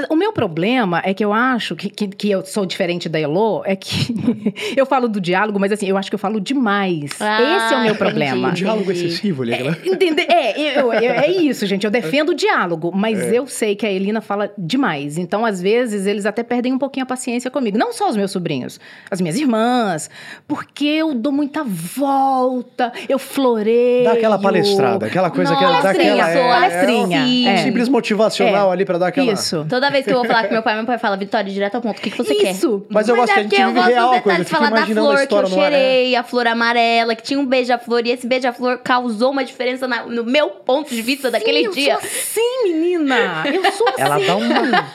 O 0.08 0.16
meu 0.16 0.32
problema 0.32 1.02
é 1.04 1.09
que 1.14 1.20
que 1.20 1.24
eu 1.24 1.32
acho 1.32 1.76
que, 1.76 1.90
que, 1.90 2.08
que 2.08 2.30
eu 2.30 2.44
sou 2.44 2.64
diferente 2.64 3.08
da 3.08 3.20
Elo 3.20 3.62
é 3.66 3.76
que 3.76 4.14
eu 4.76 4.86
falo 4.86 5.06
do 5.08 5.20
diálogo, 5.20 5.58
mas 5.60 5.70
assim, 5.70 5.86
eu 5.86 5.96
acho 5.98 6.10
que 6.10 6.14
eu 6.14 6.18
falo 6.18 6.40
demais. 6.40 7.10
Ah, 7.20 7.42
Esse 7.42 7.74
é 7.74 7.76
o 7.76 7.80
meu 7.80 7.94
entendi. 7.94 7.98
problema. 7.98 8.48
O 8.48 8.52
diálogo 8.52 8.90
excessivo 8.90 9.44
né? 9.44 9.58
Entender? 9.84 10.26
É, 10.30 10.78
eu- 10.80 10.92
eu- 10.92 11.12
é 11.12 11.26
isso, 11.30 11.66
gente. 11.66 11.84
Eu 11.84 11.90
defendo 11.90 12.30
o 12.30 12.34
diálogo, 12.34 12.90
mas 12.94 13.32
eu 13.32 13.46
sei 13.46 13.76
que 13.76 13.84
a 13.84 13.90
Elina 13.92 14.20
fala 14.22 14.50
demais. 14.56 15.18
Então, 15.18 15.44
às 15.44 15.60
vezes, 15.60 16.06
eles 16.06 16.24
até 16.24 16.42
perdem 16.42 16.72
um 16.72 16.78
pouquinho 16.78 17.04
a 17.04 17.06
paciência 17.06 17.50
comigo. 17.50 17.76
Não 17.76 17.92
só 17.92 18.08
os 18.08 18.16
meus 18.16 18.30
sobrinhos, 18.30 18.80
as 19.10 19.20
minhas 19.20 19.36
irmãs, 19.38 20.08
porque 20.48 20.84
eu 20.86 21.14
dou 21.14 21.32
muita 21.32 21.62
volta, 21.64 22.92
eu 23.08 23.18
floreio. 23.18 24.04
Dá 24.04 24.12
aquela 24.12 24.38
palestrada, 24.38 25.06
aquela 25.06 25.30
coisa 25.30 25.54
que 25.54 25.60
dá 25.62 25.70
Palestrinha, 25.80 26.24
aquela. 26.24 26.30
é, 26.30 26.48
palestrinha. 26.70 27.18
é 27.18 27.22
um 27.24 27.48
é. 27.54 27.56
Simples 27.58 27.88
motivacional 27.88 28.70
É. 28.70 28.72
ali 28.72 28.84
pra 28.84 28.98
dar 28.98 29.08
aquela. 29.08 29.32
Isso. 29.32 29.66
Toda 29.68 29.90
vez 29.90 30.04
que 30.04 30.12
eu 30.12 30.16
vou 30.16 30.24
falar 30.24 30.44
com 30.44 30.52
meu 30.54 30.62
pai, 30.62 30.76
meu 30.76 30.84
pai 30.86 30.98
fala, 31.00 31.16
Vitória, 31.16 31.52
direto 31.52 31.74
ao 31.76 31.80
ponto, 31.80 31.98
o 31.98 32.00
que, 32.00 32.10
que 32.10 32.16
você 32.16 32.34
quer? 32.34 32.52
Isso. 32.52 32.86
Mas 32.88 33.08
eu 33.08 33.16
gosto 33.16 33.30
é 33.30 33.34
que 33.34 33.40
a 33.40 33.42
gente 33.42 33.56
vive 33.56 33.72
gosto 33.72 33.88
real 33.88 34.12
a 34.12 34.20
coisa. 34.20 34.40
Eu 34.42 34.44
falar 34.44 34.70
da 34.70 34.86
flor 34.86 35.26
que 35.26 35.34
eu 35.34 35.40
é. 35.42 35.46
cheirei, 35.46 36.16
a 36.16 36.22
flor 36.22 36.46
amarela, 36.46 37.14
que 37.14 37.22
tinha 37.22 37.40
um 37.40 37.46
beija-flor, 37.46 38.02
e 38.06 38.10
esse 38.10 38.26
beija-flor 38.26 38.78
causou 38.78 39.30
uma 39.32 39.44
diferença 39.44 39.88
na- 39.88 40.04
no 40.04 40.24
meu 40.24 40.50
ponto 40.50 40.90
de 40.94 41.02
vista 41.02 41.30
daquele 41.30 41.66
eu 41.66 41.72
dia. 41.72 41.98
Sou 41.98 42.06
assim, 42.08 42.62
menina. 42.64 43.44
Eu 43.46 43.72
sou 43.72 43.88
assim. 43.88 44.00
Ela 44.02 44.18
dá 44.18 44.36
uma. 44.36 44.90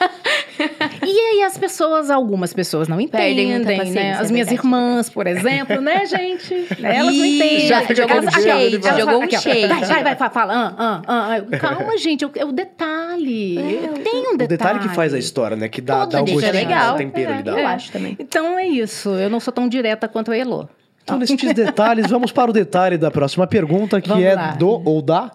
E 1.06 1.18
aí 1.18 1.42
as 1.44 1.56
pessoas, 1.56 2.10
algumas 2.10 2.52
pessoas 2.52 2.88
não 2.88 3.00
entendem, 3.00 3.58
né? 3.58 3.74
é 3.74 4.12
As 4.12 4.30
minhas 4.30 4.48
verdade. 4.48 4.54
irmãs, 4.54 5.08
por 5.08 5.26
exemplo, 5.26 5.80
né, 5.80 6.04
gente? 6.06 6.66
Elas 6.82 7.06
não 7.16 7.24
Ih, 7.24 7.36
entendem. 7.36 7.66
já 7.68 7.82
Elas- 7.82 7.96
jogou 7.96 8.16
um 8.16 8.18
elas- 8.18 8.34
shade, 8.34 8.74
elas- 8.76 8.98
jogou 8.98 9.14
elas- 9.22 9.34
um 9.34 9.40
shade. 9.40 9.66
Vai, 9.66 9.84
vai, 9.84 10.02
vai, 10.04 10.16
fa- 10.16 10.30
fala. 10.30 10.52
ah, 10.54 10.74
ah, 10.76 11.02
ah, 11.06 11.36
ah. 11.52 11.56
Calma, 11.58 11.96
gente, 11.98 12.24
é 12.24 12.26
o- 12.26 12.32
é 12.50 12.52
detalhe. 12.52 13.56
Tem 14.04 14.14
um 14.28 14.34
O 14.34 14.36
detalhe. 14.36 14.48
detalhe 14.48 14.78
que 14.80 14.88
faz 14.90 15.14
a 15.14 15.18
história, 15.18 15.56
né? 15.56 15.68
Que 15.68 15.80
dá, 15.80 16.00
Todo 16.00 16.10
dá 16.12 16.22
o 16.22 16.24
gostinho, 16.26 16.52
legal. 16.52 16.86
dá 16.88 16.94
o 16.94 16.96
tempero 16.98 17.32
ele 17.32 17.42
dá. 17.42 17.52
Eu 17.60 17.66
acho 17.66 17.92
também. 17.92 18.16
Então 18.18 18.58
é 18.58 18.66
isso. 18.66 19.10
Eu 19.10 19.30
não 19.30 19.40
sou 19.40 19.52
tão 19.52 19.68
direta 19.68 20.08
quanto 20.08 20.30
a 20.32 20.36
Elo. 20.36 20.68
Então, 21.04 21.18
nesses 21.18 21.36
detalhes, 21.54 22.06
vamos 22.10 22.32
para 22.32 22.50
o 22.50 22.52
detalhe 22.52 22.98
da 22.98 23.10
próxima 23.12 23.46
pergunta, 23.46 24.00
que 24.00 24.08
Vamos 24.08 24.24
é 24.24 24.34
lá. 24.34 24.50
do 24.52 24.68
ou 24.84 25.00
da 25.00 25.30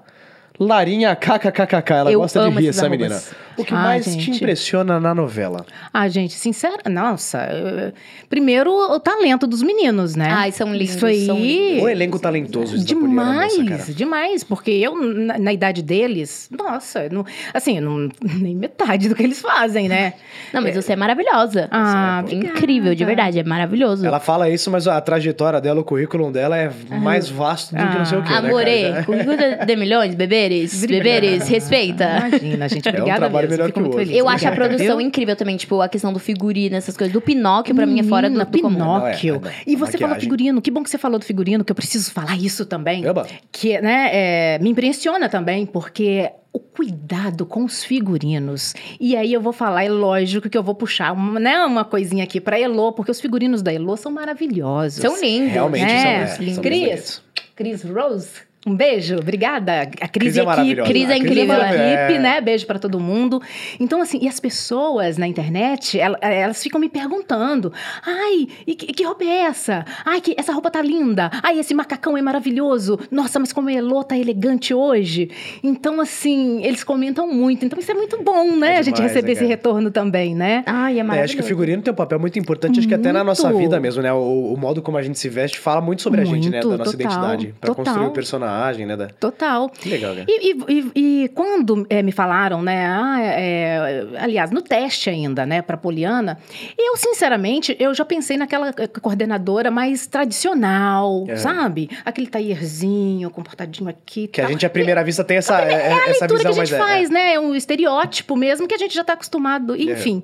Larinha 0.59 1.15
KKKK. 1.15 1.93
Ela 1.93 2.11
Eu 2.11 2.19
gosta 2.19 2.49
de 2.49 2.55
rir, 2.59 2.67
essa 2.67 2.89
menina. 2.89 3.21
O 3.61 3.65
que 3.65 3.73
Ah, 3.73 3.77
mais 3.77 4.05
te 4.05 4.11
gente. 4.11 4.31
impressiona 4.37 4.99
na 4.99 5.13
novela? 5.15 5.65
Ah, 5.93 6.07
gente, 6.07 6.33
sincera, 6.33 6.89
nossa. 6.89 7.37
eu- 7.51 7.93
Primeiro, 8.29 8.71
o 8.71 8.99
talento 8.99 9.45
dos 9.45 9.61
meninos, 9.61 10.15
né? 10.15 10.29
Ai, 10.31 10.51
são 10.51 10.73
lindos, 10.73 10.95
Isso 10.95 11.05
aí. 11.05 11.25
são 11.25 11.37
lindos. 11.37 11.83
O 11.83 11.89
elenco 11.89 12.17
talentoso 12.19 12.77
Demais, 12.83 13.57
cara. 13.67 13.83
demais. 13.93 14.43
Porque 14.43 14.71
eu, 14.71 14.95
na, 14.95 15.37
na 15.37 15.53
idade 15.53 15.81
deles, 15.81 16.49
nossa, 16.49 17.09
não, 17.09 17.25
assim, 17.53 17.79
não, 17.79 18.09
nem 18.39 18.55
metade 18.55 19.09
do 19.09 19.15
que 19.15 19.23
eles 19.23 19.41
fazem, 19.41 19.89
né? 19.89 20.13
Não, 20.53 20.61
mas 20.61 20.75
você 20.75 20.93
é 20.93 20.95
maravilhosa. 20.95 21.67
Ah, 21.71 22.23
Você 22.25 22.35
é 22.35 22.37
incrível, 22.37 22.95
de 22.95 23.03
verdade, 23.03 23.39
é 23.39 23.43
maravilhoso. 23.43 24.05
Ela 24.05 24.19
fala 24.19 24.49
isso, 24.49 24.71
mas 24.71 24.87
a 24.87 24.99
trajetória 25.01 25.59
dela, 25.59 25.81
o 25.81 25.83
currículo 25.83 26.31
dela 26.31 26.57
é 26.57 26.71
mais 26.89 27.29
vasto 27.29 27.75
do 27.75 27.77
que 27.85 27.97
não 27.97 28.05
sei 28.05 28.17
o 28.17 28.23
que, 28.23 28.29
né, 28.29 28.37
Amore, 28.37 28.81
cara? 28.91 29.03
currículo 29.03 29.65
de, 29.65 29.75
milhões, 29.75 30.15
beberes, 30.15 30.83
beberes, 30.87 31.47
respeita. 31.49 32.27
Imagina, 32.29 32.69
gente, 32.69 32.87
um 32.87 32.91
obrigada 32.91 33.19
trabalho 33.19 33.49
mesmo. 33.49 33.50
Melhor 33.51 33.71
que 33.71 33.79
o 33.79 33.83
outro. 33.83 33.99
feliz. 33.99 34.15
Eu 34.15 34.27
acho 34.27 34.47
a 34.47 34.51
produção 34.51 34.99
incrível 35.01 35.35
também, 35.35 35.57
tipo, 35.57 35.81
a 35.81 35.87
questão 35.87 36.11
do 36.11 36.19
figurino, 36.19 36.75
essas 36.75 36.97
coisas. 36.97 37.13
Do 37.13 37.21
Pinóquio, 37.21 37.75
pra 37.75 37.85
mim, 37.85 37.99
é 37.99 38.03
fora 38.03 38.29
do, 38.29 38.37
do 38.37 38.61
comum. 38.61 38.75
Pinóquio. 38.75 39.41
Não, 39.41 39.49
é, 39.49 39.53
e 39.67 39.75
a 39.75 39.77
você 39.77 39.97
falou 39.97 40.15
figurino. 40.19 40.61
Que 40.61 40.71
bom 40.71 40.83
que 40.83 40.89
você 40.89 40.97
falou 40.97 41.19
do 41.19 41.25
figurino, 41.25 41.63
que 41.63 41.71
eu 41.71 41.75
preciso 41.75 42.11
falar 42.11 42.37
isso 42.37 42.65
também. 42.65 43.05
Eba. 43.05 43.27
Que, 43.51 43.79
né, 43.81 44.09
é, 44.11 44.59
me 44.59 44.69
impressiona 44.69 45.29
também, 45.29 45.65
porque 45.65 46.31
o 46.53 46.59
cuidado 46.59 47.45
com 47.45 47.63
os 47.63 47.83
figurinos. 47.83 48.73
E 48.99 49.15
aí 49.15 49.31
eu 49.31 49.41
vou 49.41 49.53
falar, 49.53 49.83
é 49.83 49.89
lógico 49.89 50.49
que 50.49 50.57
eu 50.57 50.63
vou 50.63 50.75
puxar 50.75 51.13
uma, 51.13 51.39
né, 51.39 51.57
uma 51.65 51.85
coisinha 51.85 52.23
aqui 52.23 52.41
pra 52.41 52.59
Elô, 52.59 52.91
porque 52.91 53.11
os 53.11 53.21
figurinos 53.21 53.61
da 53.61 53.73
Elô 53.73 53.95
são 53.95 54.11
maravilhosos. 54.11 55.01
São 55.01 55.19
lindos. 55.19 55.51
Realmente 55.51 55.89
são, 55.89 55.97
É, 55.97 56.21
é, 56.21 56.27
são 56.27 56.45
bem 56.45 56.55
Cris. 56.57 57.21
Cris 57.55 57.83
Rose. 57.83 58.50
Um 58.65 58.75
beijo, 58.75 59.17
obrigada. 59.17 59.81
A 59.81 60.07
Cris, 60.07 60.35
Cris 60.35 60.37
é 60.37 60.41
a 60.47 60.53
equipe. 60.63 60.83
Cris 60.83 61.09
é 61.09 61.13
A 61.13 61.17
incrível. 61.17 61.47
maravilhosa. 61.47 61.83
equipe, 61.93 62.13
É. 62.13 62.19
né? 62.19 62.41
Beijo 62.41 62.67
pra 62.67 62.77
todo 62.77 62.99
mundo. 62.99 63.41
Então, 63.79 63.99
assim, 64.01 64.19
e 64.21 64.27
as 64.27 64.39
pessoas 64.39 65.17
na 65.17 65.27
internet, 65.27 65.99
ela- 65.99 66.19
elas 66.21 66.61
ficam 66.61 66.79
me 66.79 66.87
perguntando: 66.87 67.73
ai, 68.05 68.47
e 68.67 68.75
que, 68.75 68.93
que 68.93 69.03
roupa 69.03 69.23
é 69.23 69.43
essa? 69.45 69.83
Ai, 70.05 70.21
que, 70.21 70.35
essa 70.37 70.53
roupa 70.53 70.69
tá 70.69 70.79
linda. 70.81 71.31
Ai, 71.41 71.57
esse 71.59 71.73
macacão 71.73 72.15
é 72.15 72.21
maravilhoso. 72.21 72.99
Nossa, 73.09 73.39
mas 73.39 73.51
como 73.51 73.67
a 73.69 73.73
Elô 73.73 74.03
tá 74.03 74.15
elegante 74.15 74.75
hoje. 74.75 75.31
Então, 75.63 75.99
assim, 75.99 76.63
eles 76.63 76.83
comentam 76.83 77.27
muito. 77.27 77.65
Então, 77.65 77.79
isso 77.79 77.89
é 77.89 77.95
muito 77.95 78.21
bom, 78.23 78.55
né? 78.57 78.75
É 78.75 78.77
a 78.77 78.81
gente 78.83 78.95
demais, 78.95 79.11
receber 79.11 79.27
né, 79.29 79.33
esse 79.33 79.45
retorno 79.45 79.89
também, 79.89 80.35
né? 80.35 80.63
Ai, 80.67 80.97
é 80.97 80.99
É, 80.99 81.03
maravilhoso. 81.03 81.23
acho 81.23 81.35
que 81.35 81.41
o 81.41 81.45
figurino 81.47 81.81
tem 81.81 81.91
um 81.91 81.95
papel 81.95 82.19
muito 82.19 82.37
importante, 82.37 82.77
acho 82.77 82.87
que 82.87 82.93
até 82.93 83.11
na 83.11 83.23
nossa 83.23 83.47
Muito. 83.49 83.57
vida 83.63 83.79
mesmo, 83.79 84.03
né? 84.03 84.13
O, 84.13 84.53
o 84.53 84.57
modo 84.57 84.83
como 84.83 84.97
a 84.97 85.01
gente 85.01 85.17
se 85.17 85.29
veste 85.29 85.57
fala 85.57 85.81
muito 85.81 86.03
sobre 86.03 86.21
a 86.21 86.25
gente, 86.25 86.47
né? 86.47 86.59
Da 86.59 86.67
Muito, 86.67 86.77
nossa 86.77 86.91
total, 86.95 87.11
identidade. 87.11 87.55
Pra 87.59 87.73
total. 87.73 87.85
construir 87.85 88.07
o 88.07 88.11
personagem, 88.11 88.50
né? 88.85 88.95
Da... 88.97 89.07
Total. 89.07 89.69
Que 89.69 89.89
legal, 89.89 90.13
cara. 90.15 90.25
E, 90.27 90.51
e- 90.51 90.65
e- 90.69 90.91
e 91.23 91.29
quando 91.29 91.85
é, 91.89 92.01
me 92.01 92.11
falaram, 92.11 92.61
né? 92.61 92.85
ah, 92.87 93.17
é, 93.21 94.05
aliás, 94.19 94.51
no 94.51 94.61
teste 94.61 95.09
ainda, 95.09 95.45
né, 95.45 95.61
para 95.61 95.77
Poliana, 95.77 96.37
eu 96.77 96.95
sinceramente 96.97 97.75
eu 97.79 97.93
já 97.93 98.03
pensei 98.05 98.37
naquela 98.37 98.69
eh, 98.77 98.87
coordenadora 98.87 99.69
mais 99.71 100.07
tradicional, 100.07 101.25
É. 101.27 101.35
sabe? 101.35 101.89
Aquele 102.05 102.27
taierzinho, 102.27 103.29
comportadinho 103.29 103.89
aqui. 103.89 104.27
Que 104.27 104.41
a 104.41 104.43
tal. 104.45 104.51
gente, 104.51 104.65
à 104.65 104.69
primeira 104.69 105.03
vista, 105.03 105.23
tem 105.23 105.37
essa, 105.37 105.61
é, 105.61 105.71
É 105.73 105.93
a 105.93 106.09
essa 106.09 106.25
leitura 106.25 106.39
que 106.39 106.47
visão 106.47 106.51
a 106.61 106.65
gente 106.65 106.75
é, 106.75 106.77
faz, 106.77 107.09
né? 107.09 107.33
É 107.33 107.39
um 107.39 107.55
estereótipo 107.55 108.35
mesmo 108.35 108.67
que 108.67 108.75
a 108.75 108.77
gente 108.77 108.93
já 108.93 109.03
tá 109.03 109.13
acostumado. 109.13 109.75
Enfim, 109.75 110.23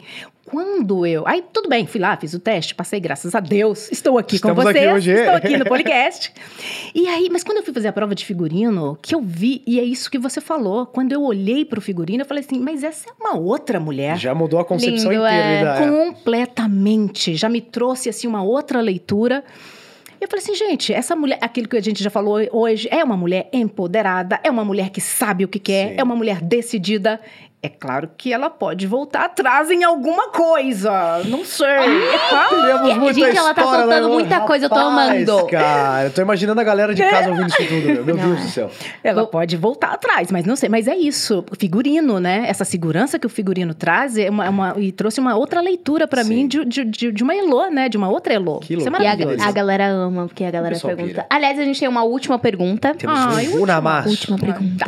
quando 0.50 1.06
eu. 1.06 1.28
Aí, 1.28 1.44
tudo 1.52 1.68
bem, 1.68 1.86
fui 1.86 2.00
lá, 2.00 2.16
fiz 2.16 2.34
o 2.34 2.40
teste, 2.40 2.74
passei, 2.74 3.00
graças 3.02 3.36
a 3.36 3.40
Deus. 3.42 3.92
Estou 3.92 4.18
aqui 4.18 4.36
Estamos 4.38 4.64
com 4.64 4.70
aqui 4.70 4.80
vocês. 4.80 4.94
hoje. 4.94 5.12
Estou 5.12 5.36
aqui 5.36 5.58
no 5.58 5.66
podcast. 5.70 6.32
E 6.96 7.08
aí, 7.08 7.28
mas 7.32 7.44
quando 7.44 7.58
eu 7.58 7.64
fui 7.64 7.74
fazer 7.74 7.90
a 7.90 7.94
prova 7.94 8.16
de 8.16 8.26
figurino, 8.26 8.98
que 9.02 9.14
eu 9.14 9.22
vi, 9.22 9.62
e 9.68 9.78
é 9.80 9.84
isso 9.84 10.10
que 10.10 10.18
você 10.18 10.40
falou, 10.40 10.86
quando 10.86 11.12
eu 11.12 11.22
olhei 11.22 11.66
pro 11.66 11.82
figurino, 11.82 12.22
eu 12.24 12.26
falei 12.26 12.44
assim, 12.44 12.60
mas 12.60 12.82
essa 12.84 13.10
é 13.10 13.14
uma 13.20 13.38
outra 13.38 13.78
mulher. 13.80 14.18
Já 14.18 14.34
mudou 14.34 14.60
a 14.60 14.66
concepção 14.66 15.12
Lindo, 15.12 15.24
inteira. 15.26 15.44
é. 15.46 15.64
da- 15.66 15.88
Completamente. 15.88 17.36
Já 17.36 17.50
me 17.50 17.60
trouxe, 17.62 18.08
assim, 18.10 18.26
uma 18.28 18.42
outra 18.42 18.80
leitura. 18.80 19.44
Eu 20.20 20.28
falei 20.28 20.42
assim, 20.44 20.56
gente, 20.56 20.92
essa 20.92 21.16
mulher, 21.16 21.38
aquilo 21.42 21.68
que 21.68 21.78
a 21.78 21.82
gente 21.82 22.04
já 22.04 22.10
falou 22.10 22.40
hoje, 22.52 22.88
é 22.90 23.04
uma 23.04 23.16
mulher 23.16 23.48
empoderada, 23.54 24.40
é 24.44 24.50
uma 24.50 24.66
mulher 24.66 24.90
que 24.90 25.00
sabe 25.00 25.44
o 25.46 25.48
que 25.48 25.60
quer, 25.60 25.90
Sim. 25.90 25.96
é 25.98 26.04
uma 26.04 26.16
mulher 26.16 26.42
decidida. 26.42 27.20
É 27.68 27.70
claro 27.70 28.10
que 28.18 28.32
ela 28.32 28.50
pode 28.50 28.88
voltar 28.88 29.26
atrás 29.26 29.70
em 29.70 29.84
alguma 29.84 30.30
coisa. 30.30 31.22
Não 31.26 31.44
sei. 31.44 31.68
Ah, 32.32 32.48
Teremos 32.50 32.98
muita 32.98 33.14
Gente, 33.14 33.38
ela 33.38 33.54
tá 33.54 33.62
história, 33.62 33.84
soltando 33.86 34.08
né, 34.08 34.14
muita 34.14 34.40
coisa, 34.42 34.66
eu 34.66 34.70
tô 34.70 34.76
Rapaz, 34.76 35.12
amando. 35.30 35.48
Cara, 35.48 36.04
eu 36.06 36.12
tô 36.14 36.22
imaginando 36.22 36.62
a 36.62 36.64
galera 36.64 36.96
de 36.96 37.04
casa 37.04 37.30
ouvindo 37.30 37.48
isso 37.50 37.58
tudo, 37.68 37.86
meu, 37.88 38.06
meu 38.06 38.18
Deus 38.18 38.42
do 38.42 38.48
céu. 38.50 38.72
Ela 39.04 39.26
pode 39.28 39.58
voltar 39.58 39.90
atrás, 39.92 40.32
mas 40.32 40.46
não 40.46 40.56
sei. 40.56 40.70
Mas 40.70 40.88
é 40.88 40.96
isso, 40.96 41.44
figurino, 41.60 42.22
né? 42.22 42.46
Essa 42.48 42.64
segurança 42.64 43.20
que 43.20 43.26
o 43.28 43.30
figurino 43.30 43.74
traz 43.74 44.18
é 44.18 44.30
uma, 44.30 44.46
é 44.46 44.50
uma- 44.50 44.74
e 44.78 44.94
trouxe 44.94 45.20
uma 45.20 45.36
outra 45.36 45.60
leitura 45.60 46.08
pra 46.08 46.24
Sim. 46.24 46.30
mim 46.36 46.48
de, 46.48 46.64
de, 46.64 46.86
de- 46.86 47.12
de 47.12 47.24
uma 47.24 47.36
Elô, 47.36 47.70
né? 47.70 47.90
De 47.90 47.98
uma 47.98 48.08
outra 48.10 48.34
Elô. 48.34 48.60
Que 48.60 48.76
Isso 48.76 48.88
é. 48.88 49.02
E 49.02 49.08
a, 49.08 49.48
a 49.48 49.52
galera 49.52 49.88
ama, 49.88 50.28
porque 50.28 50.46
a 50.46 50.52
galera 50.52 50.80
pergunta. 50.80 51.04
pira. 51.04 51.26
Aliás, 51.30 51.60
a 51.60 51.64
gente 51.64 51.78
tem 51.82 51.90
uma 51.90 52.04
última 52.04 52.40
pergunta. 52.40 52.96
Temos 52.96 53.20
Ai, 53.20 53.50
um 53.50 53.62
Unamaço. 53.64 54.08
Última 54.10 54.38
pergunta. 54.38 54.86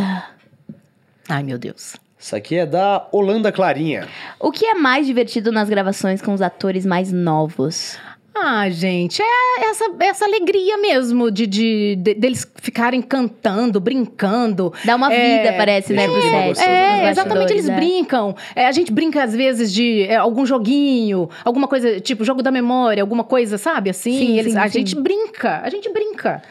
Ai, 1.28 1.44
meu 1.44 1.58
Deus. 1.58 1.96
Isso 2.22 2.36
aqui 2.36 2.56
é 2.58 2.66
da 2.66 3.08
Holanda 3.14 3.50
Clarinha. 3.52 4.08
O 4.40 4.52
que 4.52 4.66
é 4.66 4.74
mais 4.74 5.08
divertido 5.08 5.52
nas 5.52 5.70
gravações 5.70 6.22
com 6.22 6.34
os 6.34 6.42
atores 6.42 6.86
mais 6.86 7.12
novos? 7.14 7.98
Ah, 8.42 8.70
gente, 8.70 9.22
é 9.22 9.70
essa, 9.70 9.86
essa 10.00 10.24
alegria 10.26 10.78
mesmo 10.78 11.30
de, 11.30 11.46
de- 11.46 11.96
de- 11.98 12.14
deles 12.14 12.50
ficarem 12.56 13.02
cantando, 13.02 13.82
brincando. 13.82 14.72
Dá 14.86 14.96
uma 14.96 15.12
É, 15.12 15.40
vida, 15.44 15.58
parece, 15.58 15.92
né, 15.94 16.08
deixa 16.08 16.22
pro 16.22 16.30
set. 16.30 16.48
nos 16.50 16.60
É, 16.60 17.10
exatamente, 17.10 17.52
eles 17.52 17.66
né? 17.68 17.76
brincam. 17.76 18.36
É, 18.56 18.66
a 18.68 18.72
gente 18.72 18.94
brinca, 18.94 19.24
às 19.24 19.36
vezes, 19.36 19.74
de 19.74 20.04
é, 20.04 20.16
algum 20.16 20.46
joguinho, 20.46 21.30
alguma 21.44 21.68
coisa, 21.68 22.00
tipo, 22.00 22.24
jogo 22.24 22.42
da 22.42 22.52
memória, 22.52 23.04
alguma 23.04 23.26
coisa, 23.26 23.58
sabe? 23.58 23.90
Assim, 23.90 24.18
Sim, 24.18 24.40
eles, 24.40 24.54
sim, 24.54 24.60
a 24.60 24.68
sim. 24.70 24.80
gente 24.80 24.96
brinca, 24.96 25.60
a 25.62 25.70
gente 25.70 25.92
brinca. 25.92 26.42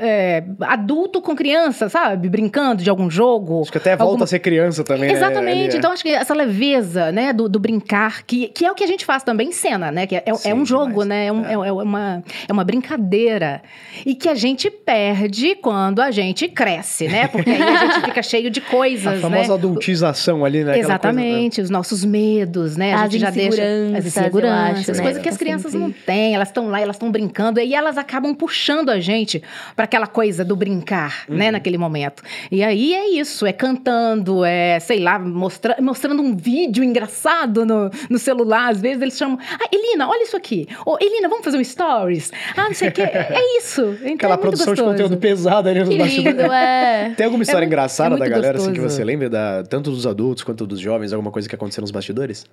É, 0.00 0.44
adulto 0.60 1.20
com 1.20 1.34
criança, 1.34 1.88
sabe? 1.88 2.28
Brincando 2.28 2.82
de 2.82 2.90
algum 2.90 3.10
jogo. 3.10 3.62
Acho 3.62 3.72
que 3.72 3.78
até 3.78 3.90
volta 3.96 4.04
alguma- 4.04 4.24
a 4.24 4.26
ser 4.26 4.38
criança 4.38 4.82
também, 4.84 5.08
né? 5.10 5.12
Exatamente. 5.14 5.60
Ali, 5.68 5.74
é. 5.74 5.76
Então, 5.78 5.92
acho 5.92 6.02
que 6.02 6.10
essa 6.10 6.34
leveza, 6.34 7.10
né, 7.12 7.32
do, 7.32 7.48
do 7.48 7.58
brincar, 7.58 8.22
que, 8.24 8.48
que 8.48 8.64
é 8.64 8.70
o 8.70 8.74
que 8.74 8.84
a 8.84 8.86
gente 8.86 9.04
faz 9.04 9.22
também 9.22 9.48
em 9.48 9.52
cena, 9.52 9.90
né? 9.90 10.06
Que 10.06 10.16
é, 10.16 10.22
é 10.26 10.34
Sim, 10.34 10.52
um 10.54 10.64
jogo, 10.66 11.02
demais. 11.02 11.08
né? 11.08 11.14
né? 11.14 11.26
É, 11.26 11.32
um- 11.58 11.64
é- 11.64 11.68
é 11.68 11.72
uma, 11.72 12.24
é 12.48 12.52
uma 12.52 12.64
brincadeira. 12.64 13.62
E 14.04 14.14
que 14.14 14.28
a 14.28 14.34
gente 14.34 14.70
perde 14.70 15.54
quando 15.56 16.00
a 16.00 16.10
gente 16.10 16.48
cresce, 16.48 17.08
né? 17.08 17.26
Porque 17.28 17.50
aí 17.50 17.62
a 17.62 17.76
gente 17.86 18.00
fica 18.06 18.22
cheio 18.22 18.50
de 18.50 18.60
coisas, 18.60 19.18
A 19.18 19.20
famosa 19.20 19.48
né? 19.48 19.54
adultização 19.54 20.44
ali, 20.44 20.64
né? 20.64 20.72
Aquela 20.72 20.98
coisa- 20.98 21.18
Exatamente, 21.20 21.60
os 21.60 21.70
nossos 21.70 22.04
medos, 22.04 22.76
né? 22.76 22.92
A 22.94 23.02
As 23.04 23.12
gente 23.12 23.20
já 23.20 23.30
deixa 23.30 23.48
inseguranças, 23.62 23.94
as 23.98 24.06
inseguranças, 24.06 24.78
acho, 24.80 24.90
as 24.90 24.96
né? 24.98 25.02
coisas 25.04 25.22
que 25.22 25.28
as 25.28 25.36
crianças 25.36 25.72
sempre- 25.72 25.86
não 25.86 25.92
têm, 26.06 26.34
elas 26.34 26.48
estão 26.48 26.68
lá, 26.68 26.80
elas 26.80 26.96
estão 26.96 27.10
brincando 27.10 27.60
e 27.60 27.74
elas 27.74 27.96
acabam 27.98 28.34
puxando 28.34 28.88
a 28.90 29.00
gente 29.00 29.42
para 29.74 29.84
aquela 29.84 30.06
coisa 30.06 30.44
do 30.44 30.54
brincar, 30.56 31.24
né, 31.28 31.50
naquele 31.50 31.78
momento. 31.78 32.22
E 32.50 32.62
aí 32.62 32.94
é 32.94 33.08
isso, 33.10 33.44
é 33.46 33.52
cantando, 33.52 34.44
é, 34.44 34.78
sei 34.80 35.00
lá, 35.00 35.18
mostra, 35.18 35.76
mostrando 35.80 36.22
um 36.22 36.36
vídeo 36.36 36.82
engraçado 36.84 37.64
no, 37.64 37.90
no 38.10 38.18
celular, 38.18 38.70
às 38.70 38.80
vezes 38.80 39.00
eles 39.02 39.16
chamam, 39.16 39.38
ah, 39.40 39.68
Elina, 39.72 40.08
olha 40.08 40.22
isso 40.22 40.36
aqui. 40.36 40.66
Ou, 40.84 40.96
Elina, 41.00 41.28
vamos 41.28 41.44
fazer 41.44 41.58
um 41.58 41.64
stories? 41.64 42.32
Ah, 42.56 42.64
não 42.64 42.74
sei 42.74 42.88
o 42.88 42.92
quê. 42.92 43.02
É 43.34 43.58
isso. 43.58 43.80
Então, 44.02 44.14
Aquela 44.14 44.34
é 44.34 44.36
muito 44.36 44.40
produção 44.40 44.74
de 44.74 44.80
gostoso. 44.80 44.90
conteúdo 44.90 45.16
pesado 45.18 45.68
ali 45.68 45.80
nos 45.80 45.88
Que 45.88 45.98
bastidores. 45.98 46.36
lindo, 46.40 46.52
é. 46.52 47.12
Tem 47.16 47.24
alguma 47.26 47.42
história 47.42 47.60
muito- 47.66 47.72
engraçada 47.72 48.08
é 48.08 48.18
muito 48.18 48.22
da 48.22 48.28
galera, 48.28 48.58
assim, 48.58 48.72
que 48.72 48.78
gostoso. 48.80 48.96
você 48.96 49.04
lembra, 49.04 49.28
da, 49.30 49.62
tanto 49.64 49.90
dos 49.90 50.06
adultos 50.06 50.44
quanto 50.44 50.66
dos 50.66 50.78
jovens, 50.80 51.12
alguma 51.12 51.30
coisa 51.30 51.48
que 51.48 51.54
aconteceu 51.54 51.80
nos 51.82 51.90
bastidores? 51.90 52.44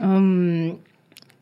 Hum, 0.00 0.76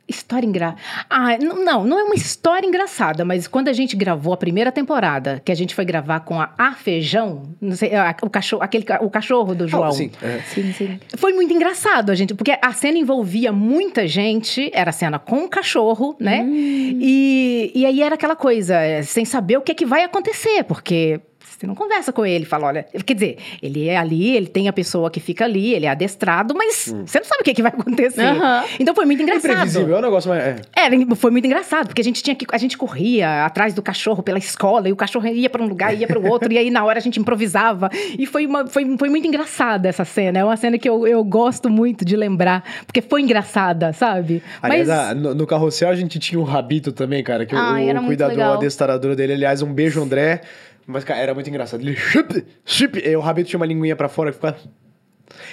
história 0.09 0.46
engraçada. 0.46 0.80
Ah, 1.09 1.36
não, 1.38 1.84
não 1.84 1.98
é 1.98 2.05
uma 2.05 2.14
história 2.14 2.66
engraçada, 2.66 3.24
mas 3.24 3.46
quando 3.46 3.68
a 3.68 3.72
gente 3.72 3.96
gravou 3.96 4.32
a 4.34 4.36
primeira 4.36 4.70
temporada, 4.70 5.40
que 5.44 5.50
a 5.50 5.55
gente 5.55 5.74
foi 5.74 5.84
gravar 5.84 6.20
com 6.20 6.40
a 6.40 6.50
A 6.59 6.72
Feijão, 6.72 7.42
não 7.61 7.74
sei, 7.74 7.94
a- 7.94 8.14
o 8.22 8.28
cachorro, 8.30 8.62
aquele, 8.62 8.84
o 9.00 9.09
cachorro 9.11 9.55
do 9.55 9.66
João. 9.66 9.84
Ah, 9.84 9.92
sim. 9.92 10.11
é. 10.22 10.40
Sim, 10.46 10.72
sim. 10.72 11.00
Foi 11.16 11.32
muito 11.32 11.52
engraçado, 11.55 12.11
a 12.11 12.14
gente, 12.14 12.34
porque 12.34 12.57
a 12.61 12.72
cena 12.72 12.98
envolvia 12.98 13.50
muita 13.52 14.07
gente, 14.07 14.70
era 14.74 14.92
cena 14.92 15.18
com 15.18 15.44
o 15.44 15.48
cachorro, 15.48 16.16
né? 16.20 16.44
E, 16.46 17.72
e 17.74 17.86
aí 17.86 18.02
era 18.02 18.14
aquela 18.14 18.36
coisa, 18.36 18.74
é, 18.76 19.02
sem 19.02 19.24
saber 19.24 19.57
o 19.59 19.62
que 19.62 19.72
é 19.72 19.74
que 19.74 19.86
vai 19.86 20.05
acontecer, 20.05 20.64
porque 20.64 21.20
você 21.64 21.66
não 21.66 21.74
conversa 21.74 22.12
com 22.12 22.24
ele, 22.26 22.44
fala, 22.44 22.66
olha, 22.66 22.86
quer 23.04 23.14
dizer, 23.14 23.38
ele 23.62 23.88
é 23.88 23.96
ali, 23.96 24.36
ele 24.36 24.46
tem 24.46 24.68
a 24.68 24.72
pessoa 24.72 25.10
que 25.10 25.18
fica 25.18 25.44
ali, 25.44 25.74
ele 25.74 25.86
é 25.86 25.88
adestrado, 25.88 26.54
mas 26.54 26.94
você 27.06 27.18
não 27.18 27.24
sabe 27.24 27.40
o 27.40 27.44
que, 27.44 27.50
é 27.50 27.54
que 27.54 27.62
vai 27.62 27.72
acontecer. 27.72 28.20
Aham. 28.22 28.64
Então 28.78 28.94
foi 28.94 29.06
muito 29.06 29.22
engraçado. 29.22 29.50
Imprevisível, 29.52 29.96
é 29.96 29.98
um 29.98 30.02
negócio 30.02 30.28
mais... 30.30 30.42
é. 30.44 30.56
É, 30.76 31.14
foi 31.16 31.30
muito 31.30 31.46
engraçado, 31.46 31.86
porque 31.88 32.00
a 32.00 32.04
gente 32.04 32.22
tinha 32.22 32.34
que. 32.36 32.44
A 32.52 32.58
gente 32.58 32.76
corria 32.76 33.44
atrás 33.46 33.72
do 33.74 33.82
cachorro 33.82 34.22
pela 34.22 34.38
escola, 34.38 34.88
e 34.88 34.92
o 34.92 34.96
cachorro 34.96 35.26
ia 35.28 35.48
para 35.48 35.62
um 35.62 35.66
lugar, 35.66 35.94
ia 35.96 36.06
para 36.06 36.18
o 36.18 36.26
outro, 36.28 36.52
e 36.52 36.58
aí 36.58 36.70
na 36.70 36.84
hora 36.84 36.98
a 36.98 37.02
gente 37.02 37.18
improvisava. 37.18 37.88
E 38.18 38.26
foi, 38.26 38.46
uma, 38.46 38.66
foi, 38.66 38.96
foi 38.98 39.08
muito 39.08 39.26
engraçada 39.26 39.88
essa 39.88 40.04
cena. 40.04 40.38
É 40.38 40.44
uma 40.44 40.56
cena 40.56 40.78
que 40.78 40.88
eu, 40.88 41.06
eu 41.06 41.24
gosto 41.24 41.70
muito 41.70 42.04
de 42.04 42.16
lembrar, 42.16 42.62
porque 42.86 43.00
foi 43.00 43.22
engraçada, 43.22 43.92
sabe? 43.92 44.42
Aliás, 44.60 44.88
Mas. 44.88 44.98
ah, 44.98 45.14
no, 45.14 45.34
no 45.34 45.46
carrossel 45.46 45.88
a 45.88 45.94
gente 45.94 46.18
tinha 46.18 46.38
um 46.40 46.44
rabito 46.44 46.92
também, 46.92 47.22
cara, 47.24 47.46
que 47.46 47.54
o- 47.54 47.58
era 47.58 47.98
o, 48.00 48.02
muito 48.02 48.18
cuidador, 48.18 48.52
o 48.54 48.58
adestrador 48.58 49.14
dele, 49.16 49.32
aliás, 49.34 49.62
um 49.62 49.72
beijo, 49.72 50.02
André. 50.02 50.42
Mas, 50.87 51.05
cara, 51.05 51.20
era 51.20 51.35
muito 51.35 51.49
engraçado. 51.49 51.80
Ele 51.80 51.97
chup, 51.97 52.45
chup, 52.64 52.99
e 52.99 53.16
o 53.16 53.20
rabito 53.20 53.49
tinha 53.49 53.59
uma 53.59 53.66
linguinha 53.66 53.97
pra 53.97 54.09
fora 54.09 54.30
que 54.30 54.37
ficava... 54.37 54.57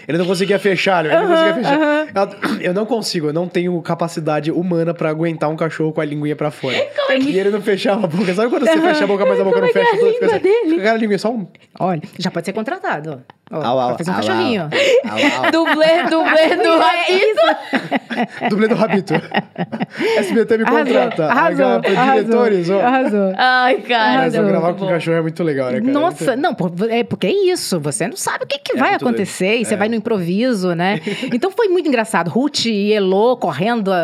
Ele 0.08 0.18
não 0.18 0.26
conseguia 0.26 0.60
fechar, 0.60 1.06
ele 1.06 1.16
não 1.16 1.28
conseguia 1.28 1.54
fechar. 1.56 1.80
Eu- 1.80 2.62
Eu 2.62 2.74
não 2.74 2.86
consigo, 2.86 3.28
eu 3.28 3.34
não 3.34 3.48
tenho 3.48 3.82
capacidade 3.82 4.52
humana 4.52 4.94
pra 4.94 5.10
aguentar 5.10 5.50
um 5.50 5.56
cachorro 5.56 5.94
com 5.94 6.02
a 6.02 6.06
linguinha 6.06 6.36
pra 6.36 6.52
fora. 6.52 6.76
E 7.20 7.40
ele 7.40 7.50
não 7.50 7.62
fechava 7.62 8.06
a 8.06 8.08
boca. 8.08 8.34
Sabe 8.36 8.50
quando 8.50 8.66
você 8.66 8.80
fecha 8.80 9.04
a 9.06 9.08
boca, 9.08 9.26
mas 9.26 9.40
a 9.40 9.44
boca 9.44 9.60
Como 9.60 9.62
não 9.62 9.68
é 9.70 9.72
que 9.72 9.80
é 9.80 9.84
fecha? 9.86 9.96
a 9.96 10.00
toda, 10.00 10.12
fica 10.14 10.26
língua 10.26 10.40
dele? 10.40 10.70
fica 10.70 10.82
Aquela 10.82 10.98
linguinha, 10.98 11.18
só 11.20 11.32
um... 11.32 11.48
Olha, 11.80 12.02
já 12.20 12.30
pode 12.30 12.46
ser 12.46 12.54
contratado. 12.54 13.24
Ó, 13.28 13.34
Au, 13.52 13.80
au, 13.80 13.96
pra 13.96 13.98
fazer 14.06 14.12
um 14.12 14.14
au, 14.14 14.20
au. 14.20 14.26
cachorrinho. 14.28 14.64
Au, 14.64 15.46
au. 15.46 15.52
Dublê, 15.52 16.04
dublê 16.10 16.56
do 16.64 16.82
É 16.82 17.12
isso. 17.12 18.48
Dublê 18.50 18.68
do 18.68 18.76
rabito. 18.76 19.14
SBT 20.18 20.58
me 20.58 20.64
Arrasou, 20.64 20.86
contrata. 20.86 21.26
arrasou, 21.26 21.66
Agora, 21.66 21.82
pra 21.82 21.92
arrasou, 22.02 22.24
diretores, 22.24 22.70
ó. 22.70 22.80
Arrasou. 22.82 23.34
Ai, 23.38 23.78
cara. 23.82 24.18
Mas 24.22 24.36
eu 24.36 24.46
gravar 24.46 24.74
com 24.74 24.80
bom. 24.80 24.88
cachorro 24.90 25.18
é 25.18 25.22
muito 25.22 25.44
legal, 25.44 25.72
né, 25.72 25.80
cara? 25.82 25.92
Nossa, 25.92 26.36
Muito- 26.38 26.42
não, 26.80 26.88
é 26.90 27.04
porque 27.04 27.28
é 27.28 27.32
isso. 27.52 27.80
Você 27.80 28.08
não 28.08 28.16
sabe 28.18 28.46
o 28.46 28.48
que, 28.48 28.58
que 28.60 28.74
É 28.74 28.80
vai 28.80 28.94
acontecer 28.96 29.56
e 29.56 29.66
você 29.66 29.72
doido. 29.76 29.80
vai 29.80 29.88
É. 29.88 29.90
no 29.90 29.96
improviso, 29.96 30.74
né? 30.76 31.00
Então 31.34 31.52
foi 31.52 31.68
muito 31.68 31.88
engraçado. 31.88 32.30
Ruth 32.30 32.66
e 32.66 32.92
Elô 32.94 33.36
correndo 33.38 33.92
a- 33.92 33.98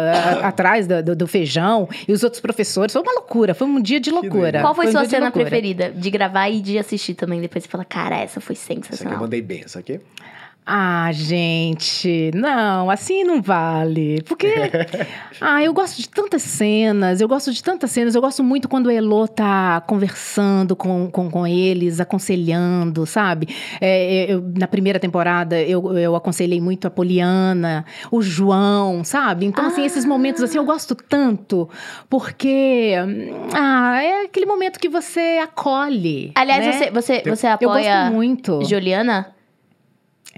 a- 0.43 0.47
atrás 0.47 0.87
do, 0.87 1.01
do- 1.03 1.15
do 1.15 1.27
feijão 1.27 1.87
e 2.07 2.11
os 2.13 2.23
outros 2.23 2.41
professores. 2.41 2.91
Foi 2.93 3.01
uma 3.01 3.13
loucura, 3.13 3.53
foi 3.53 3.67
um 3.67 3.81
dia 3.81 3.99
de 3.99 4.11
loucura. 4.11 4.61
Qual 4.61 4.75
foi 4.75 4.87
um 4.87 4.91
sua 4.91 5.05
cena 5.05 5.31
preferida? 5.31 5.91
De 5.95 6.09
gravar 6.09 6.49
e 6.49 6.59
de 6.61 6.77
assistir 6.77 7.13
também. 7.13 7.39
Depois 7.41 7.63
você 7.63 7.69
fala, 7.69 7.85
cara, 7.85 8.17
essa 8.17 8.39
foi 8.41 8.53
Essa 8.55 8.73
sensacional. 8.73 9.19
mandei 9.19 9.36
bem, 9.41 9.63
aqui. 9.79 9.99
Ah, 10.69 11.09
gente, 11.13 12.29
não, 12.35 12.89
assim 12.89 13.23
não 13.23 13.41
vale. 13.41 14.21
Porque. 14.23 14.53
ah, 15.39 15.63
eu 15.63 15.73
gosto 15.73 15.95
de 15.95 16.09
tantas 16.09 16.41
cenas, 16.41 17.21
eu 17.21 17.27
gosto 17.29 17.53
de 17.53 17.63
tantas 17.63 17.89
cenas. 17.89 18.15
Eu 18.15 18.21
gosto 18.21 18.43
muito 18.43 18.67
quando 18.67 18.87
o 18.87 18.91
Elô 18.91 19.29
tá 19.29 19.79
conversando 19.87 20.75
com, 20.75 21.09
com, 21.09 21.31
com 21.31 21.47
eles, 21.47 22.01
aconselhando, 22.01 23.05
sabe? 23.05 23.47
É, 23.79 24.25
eu- 24.29 24.43
na 24.57 24.67
primeira 24.67 24.99
temporada, 24.99 25.57
eu, 25.61 25.97
eu 25.97 26.17
aconselhei 26.17 26.59
muito 26.59 26.85
a 26.85 26.89
Poliana, 26.89 27.85
o 28.11 28.21
João, 28.21 29.05
sabe? 29.05 29.45
Então, 29.45 29.65
assim, 29.67 29.85
esses 29.85 30.03
momentos 30.03 30.43
assim 30.43 30.57
eu 30.57 30.65
gosto 30.65 30.95
tanto, 30.95 31.69
porque. 32.09 32.93
Ah, 33.53 34.03
é 34.03 34.23
aquele 34.25 34.45
momento 34.45 34.79
que 34.81 34.89
você 34.89 35.39
acolhe. 35.41 36.33
Aliás, 36.35 36.65
né? 36.65 36.73
você, 36.73 36.91
você, 36.91 37.21
você 37.25 37.47
Eu 37.47 37.51
apoia 37.69 38.01
gosto 38.03 38.13
muito. 38.13 38.65
Juliana? 38.65 39.36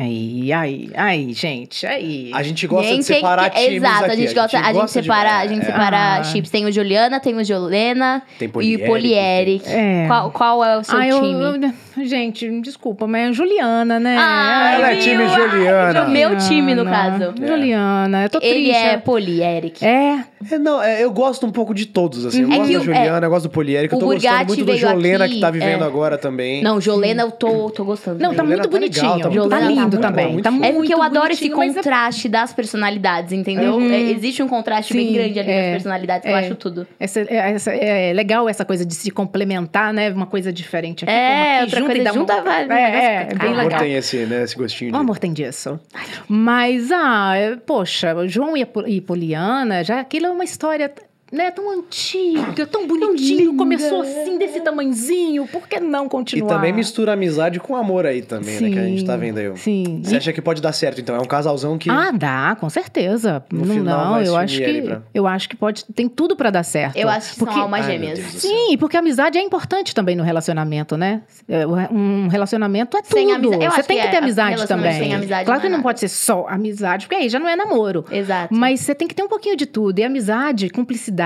Aí, 0.02 0.54
aí, 0.54 0.89
aí, 0.95 1.34
gente, 1.34 1.86
aí. 1.86 2.32
A 2.34 2.41
gente 2.41 2.66
gosta 2.68 2.88
de 2.88 2.93
Gente, 2.93 3.04
separar 3.04 3.50
que- 3.50 3.60
times 3.60 3.84
Exato, 3.84 4.06
aqui. 4.06 4.12
a 4.12 4.16
gente 4.16 4.34
gosta, 4.34 4.58
a 4.60 4.72
gente 4.74 4.86
de- 4.86 4.91
separa, 4.91 5.38
a 5.39 5.43
é, 5.45 5.47
gente 5.50 5.62
é. 5.62 5.66
separa 5.66 5.97
Ah. 6.20 6.24
chips. 6.24 6.50
Tem 6.50 6.66
o 6.66 6.72
Juliana, 6.72 7.20
tem 7.20 7.36
o 7.36 7.43
Jolena 7.43 8.22
Tem 8.39 8.50
e 8.62 8.76
o 8.78 8.86
Polieric. 8.86 9.66
tem- 9.66 9.74
É. 9.76 10.08
Qual, 10.08 10.32
qual 10.32 10.64
é 10.64 10.78
o 10.78 10.84
seu 10.86 10.97
Ah, 10.97 11.06
eu- 11.06 11.20
time? 11.22 11.74
eu- 11.97 12.06
gente, 12.08 12.62
desculpa, 12.62 13.06
mas 13.08 13.30
é 13.32 13.34
Juliana, 13.34 14.00
né? 14.00 14.16
Ah, 14.18 14.72
Ela 14.76 14.93
é 14.93 14.95
time 14.95 15.22
Ai, 15.24 15.36
Juliana. 15.36 16.04
O 16.06 16.10
meu 16.10 16.38
time, 16.38 16.74
no 16.76 16.86
caso. 16.86 17.34
Juliana, 17.38 18.24
eu 18.24 18.30
tô 18.30 18.39
Ele 18.41 18.70
triste. 18.70 18.86
é 18.86 18.97
Polieric. 18.97 19.86
É, 19.86 20.24
É, 20.50 20.58
não, 20.58 20.82
é, 20.82 21.04
eu 21.04 21.12
gosto 21.12 21.45
um 21.45 21.52
pouco 21.52 21.74
de 21.74 21.86
todos, 21.86 22.26
assim. 22.26 22.43
Eu 22.43 22.54
É 22.54 22.56
gosto 22.58 22.72
da 22.74 22.80
Juliana, 22.80 23.26
eu 23.26 23.30
gosto 23.30 23.50
do 23.50 23.52
Polieric, 23.52 23.93
eu 23.93 24.00
tô 24.00 24.06
gostando 24.06 24.22
Burgatti 24.34 24.47
muito 24.47 24.66
do 24.66 24.78
Jolena, 24.78 25.26
aqui, 25.26 25.34
que 25.36 25.41
tá 25.41 25.52
vivendo 25.52 25.84
é. 25.84 25.88
agora 25.88 26.18
também. 26.18 26.64
Não, 26.64 26.80
Jolena 26.80 27.24
eu 27.24 27.32
tô, 27.32 27.70
tô 27.70 27.84
gostando. 27.84 28.20
não, 28.22 28.30
tá 28.34 28.43
Juliana 28.43 28.64
muito 28.64 28.72
tá 28.72 28.80
legal, 28.80 28.80
bonitinho. 28.80 29.24
tá 29.24 29.30
Tá, 29.30 29.84
bom, 29.84 29.89
lindo 29.90 29.98
muito 29.98 30.08
também. 30.08 30.26
bom, 30.28 30.32
muito 30.34 30.44
tá 30.44 30.52
bom. 30.52 30.64
É 30.64 30.72
porque 30.72 30.94
eu 30.94 30.98
muito 31.00 31.18
adoro 31.18 31.34
esse 31.34 31.48
é- 31.48 31.50
contraste 31.50 32.30
das 32.30 32.54
personalidades, 32.54 33.32
entendeu? 33.34 33.76
Uhum. 33.76 33.92
É, 33.92 34.00
existe 34.00 34.42
um 34.44 34.48
contraste 34.48 34.94
bem 34.94 35.08
Sim, 35.08 35.14
grande 35.14 35.40
ali 35.40 35.52
é, 35.52 35.62
das 35.62 35.72
personalidades, 35.72 36.24
que 36.26 36.32
eu 36.32 36.38
é. 36.38 36.40
acho 36.40 36.56
tudo. 36.56 36.88
Essa, 37.00 37.22
é, 37.22 37.52
essa- 37.52 37.72
é 37.72 38.14
legal 38.14 38.48
essa 38.48 38.64
coisa 38.66 38.86
de 38.86 38.94
se 38.96 39.12
complementar, 39.12 39.94
né? 39.94 40.10
Uma 40.12 40.26
coisa 40.28 40.52
diferente 40.54 41.04
aqui, 41.06 41.14
É, 41.14 41.62
outra 41.62 41.80
junta 41.80 41.92
coisa 41.94 42.04
dá 42.04 42.14
junta, 42.14 42.34
uma... 42.36 42.42
vai, 42.44 42.62
É, 42.70 43.28
é, 43.32 43.36
bem 43.36 43.50
O 43.50 43.52
amor 43.54 43.64
legal. 43.64 43.80
tem 43.82 43.94
esse, 43.96 44.18
né, 44.26 44.44
esse 44.44 44.56
gostinho 44.56 44.90
O 44.92 44.94
de... 44.94 45.00
amor 45.00 45.18
tem 45.18 45.34
disso. 45.34 45.80
Mas, 46.28 46.92
ah, 46.92 47.36
é, 47.36 47.56
poxa, 47.56 48.16
João 48.28 48.56
e, 48.56 48.66
e 48.88 49.02
Poliana, 49.02 49.84
já 49.84 50.00
aquilo 50.00 50.28
é 50.28 50.30
uma 50.30 50.44
história 50.44 50.92
né, 51.32 51.52
tão 51.52 51.72
antiga, 51.72 52.66
tão 52.66 52.88
bonitinho, 52.88 53.56
começou 53.56 54.02
assim, 54.02 54.38
desse 54.38 54.62
tamanzinho, 54.62 55.48
por 55.48 55.68
que 55.68 55.80
não 55.80 56.06
E 56.06 56.10
continuar? 56.10 56.56
também 56.56 56.74
mistura 56.74 57.14
amizade 57.14 57.60
com 57.60 57.76
amor 57.76 58.06
aí 58.06 58.22
também, 58.22 58.60
né? 58.60 58.70
Que 58.70 58.80
a 58.80 58.84
gente 58.84 59.06
tá 59.06 59.14
Sim, 59.14 59.20
vendo 59.20 59.38
aí. 59.38 59.58
Sim. 59.58 60.02
Você 60.04 60.18
acha 60.18 60.34
que 60.34 60.42
pode 60.42 60.62
dar 60.62 60.72
certo, 60.74 61.00
então? 61.02 61.16
É 61.16 61.20
um 61.20 61.26
casalzão 61.26 61.78
que... 61.78 61.90
Ah, 61.90 62.12
dá, 62.12 62.58
com 62.60 62.70
certeza. 62.70 63.44
No 63.52 63.66
não, 63.66 63.74
final 63.76 64.06
não, 64.12 64.22
eu 64.22 64.36
acho 64.36 64.58
que 64.58 64.82
pra- 64.82 65.02
eu 65.14 65.28
acho 65.28 65.50
que 65.50 65.56
pode, 65.56 65.86
tem 65.94 66.08
tudo 66.10 66.36
pra 66.36 66.50
dar 66.50 66.64
certo. 66.64 66.96
Eu 66.98 67.10
acho 67.10 67.34
que 67.34 67.40
Porque- 67.40 67.54
são 67.54 67.64
almas 67.64 67.86
gêmeas. 67.86 68.20
Sim, 68.20 68.78
porque 68.80 68.96
a 68.98 69.00
amizade 69.00 69.38
é 69.38 69.42
importante 69.42 69.94
também 69.94 70.16
no 70.16 70.24
relacionamento, 70.24 70.98
né? 70.98 71.22
É, 71.48 71.66
Um 71.92 72.28
relacionamento 72.28 72.98
é 72.98 73.02
tudo. 73.02 73.14
Sem 73.14 73.32
amizade- 73.32 73.64
eu 73.64 73.72
Você 73.72 73.80
acho 73.80 73.88
tem 73.88 73.98
que 73.98 74.02
que 74.04 74.08
é, 74.08 74.12
ter 74.12 74.18
amizade 74.18 74.52
relacionamento 74.52 74.94
também. 74.94 75.08
sem 75.10 75.16
amizade 75.16 75.46
claro 75.46 75.60
não 75.60 75.62
que 75.62 75.74
é 75.74 75.78
não 75.78 75.84
pode 75.84 76.00
ser 76.00 76.08
só 76.08 76.48
amizade, 76.48 77.06
porque 77.08 77.16
aí 77.22 77.30
já 77.30 77.40
não 77.40 77.48
é 77.48 77.56
namoro. 77.56 78.06
Exato. 78.12 78.54
Mas 78.54 78.80
você 78.82 78.96
tem 78.96 79.08
que 79.08 79.14
ter 79.16 79.24
um 79.24 79.28
pouquinho 79.28 79.56
de 79.56 79.66
tudo. 79.66 80.00
E 80.00 80.04
amizade, 80.04 80.70
cumplicidade, 80.70 81.18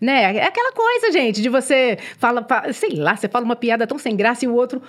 né? 0.00 0.36
É 0.36 0.44
aquela 0.46 0.72
coisa, 0.72 1.10
gente, 1.12 1.40
de 1.42 1.48
você 1.48 1.98
fala, 2.18 2.44
fa- 2.48 2.72
sei 2.72 2.90
lá, 2.96 3.16
você 3.16 3.28
fala 3.28 3.44
uma 3.44 3.56
piada 3.56 3.86
tão 3.86 3.98
sem 3.98 4.14
graça 4.16 4.44
e 4.44 4.48
o 4.48 4.54
outro, 4.54 4.82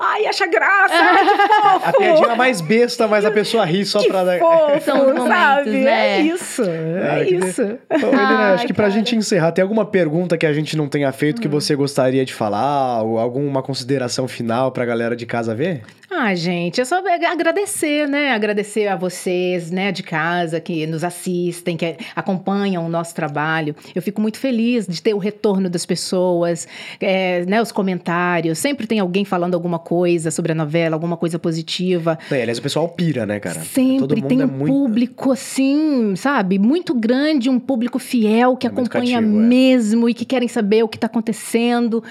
ai, 0.00 0.26
acha 0.26 0.46
graça, 0.46 0.94
ai, 0.94 1.26
que 1.26 1.36
fofo. 1.62 1.88
A 1.88 1.92
piadinha 1.92 2.36
mais 2.36 2.60
besta, 2.60 3.06
mas 3.08 3.24
a 3.24 3.30
pessoa 3.30 3.64
ri 3.64 3.84
só 3.84 4.00
que 4.00 4.08
pra 4.08 4.24
dar... 4.24 4.38
São 4.82 5.00
os 5.00 5.14
momentos, 5.14 5.28
sabe? 5.28 5.70
né? 5.70 6.18
É 6.18 6.20
isso, 6.22 6.62
é 6.62 7.24
que- 7.24 7.34
isso. 7.34 7.62
Ô, 7.62 7.94
Helena, 7.94 8.52
acho 8.54 8.62
Ai, 8.62 8.66
que 8.66 8.72
pra 8.72 8.84
cara. 8.84 8.90
gente 8.90 9.16
encerrar, 9.16 9.52
tem 9.52 9.62
alguma 9.62 9.84
pergunta 9.84 10.36
que 10.38 10.46
a 10.46 10.52
gente 10.52 10.76
não 10.76 10.88
tenha 10.88 11.10
feito 11.12 11.38
Hum. 11.38 11.42
que 11.42 11.48
você 11.48 11.74
gostaria 11.74 12.24
de 12.24 12.32
falar? 12.34 13.02
Ou 13.02 13.18
alguma 13.18 13.62
consideração 13.62 14.26
final 14.28 14.70
pra 14.72 14.84
galera 14.84 15.14
de 15.16 15.26
casa 15.26 15.54
ver? 15.54 15.82
Ah, 16.14 16.34
gente, 16.34 16.80
é 16.80 16.84
só 16.84 17.02
agradecer, 17.30 18.06
né? 18.06 18.32
Agradecer 18.32 18.86
a 18.86 18.96
vocês, 18.96 19.70
né, 19.70 19.90
de 19.90 20.02
casa, 20.02 20.60
que 20.60 20.86
nos 20.86 21.02
assistem, 21.02 21.76
que 21.76 21.96
acompanham 22.14 22.84
o 22.84 22.88
nosso 22.88 23.14
trabalho. 23.14 23.74
Eu 23.94 24.02
fico 24.02 24.20
muito 24.20 24.38
feliz 24.38 24.86
de 24.86 25.00
ter 25.02 25.14
o 25.14 25.18
retorno 25.18 25.70
das 25.70 25.86
pessoas, 25.86 26.68
é, 27.00 27.44
né, 27.46 27.62
os 27.62 27.72
comentários. 27.72 28.58
Sempre 28.58 28.86
tem 28.86 28.98
alguém 29.00 29.24
falando 29.24 29.54
alguma 29.54 29.78
coisa 29.78 30.30
sobre 30.30 30.52
a 30.52 30.54
novela, 30.54 30.94
alguma 30.96 31.16
coisa 31.16 31.38
positiva. 31.38 32.18
É, 32.30 32.42
aliás, 32.42 32.58
o 32.58 32.62
pessoal 32.62 32.88
pira, 32.90 33.24
né, 33.24 33.40
cara? 33.40 33.60
Sempre 33.62 34.20
tem 34.20 34.42
é 34.42 34.44
um 34.44 34.48
muito- 34.48 34.72
público 34.72 35.32
assim, 35.32 36.14
sabe? 36.16 36.58
Muito 36.58 36.94
grande, 36.94 37.48
um 37.48 37.58
público 37.58 37.98
fiel 37.98 38.56
que 38.56 38.66
É 38.66 38.70
acompanha 38.70 39.18
cativo, 39.20 39.38
é. 39.40 39.46
mesmo 39.46 40.08
e 40.08 40.14
que 40.14 40.24
querem 40.26 40.48
saber 40.48 40.82
o 40.82 40.88
que 40.88 40.98
está 40.98 41.06
acontecendo. 41.06 42.02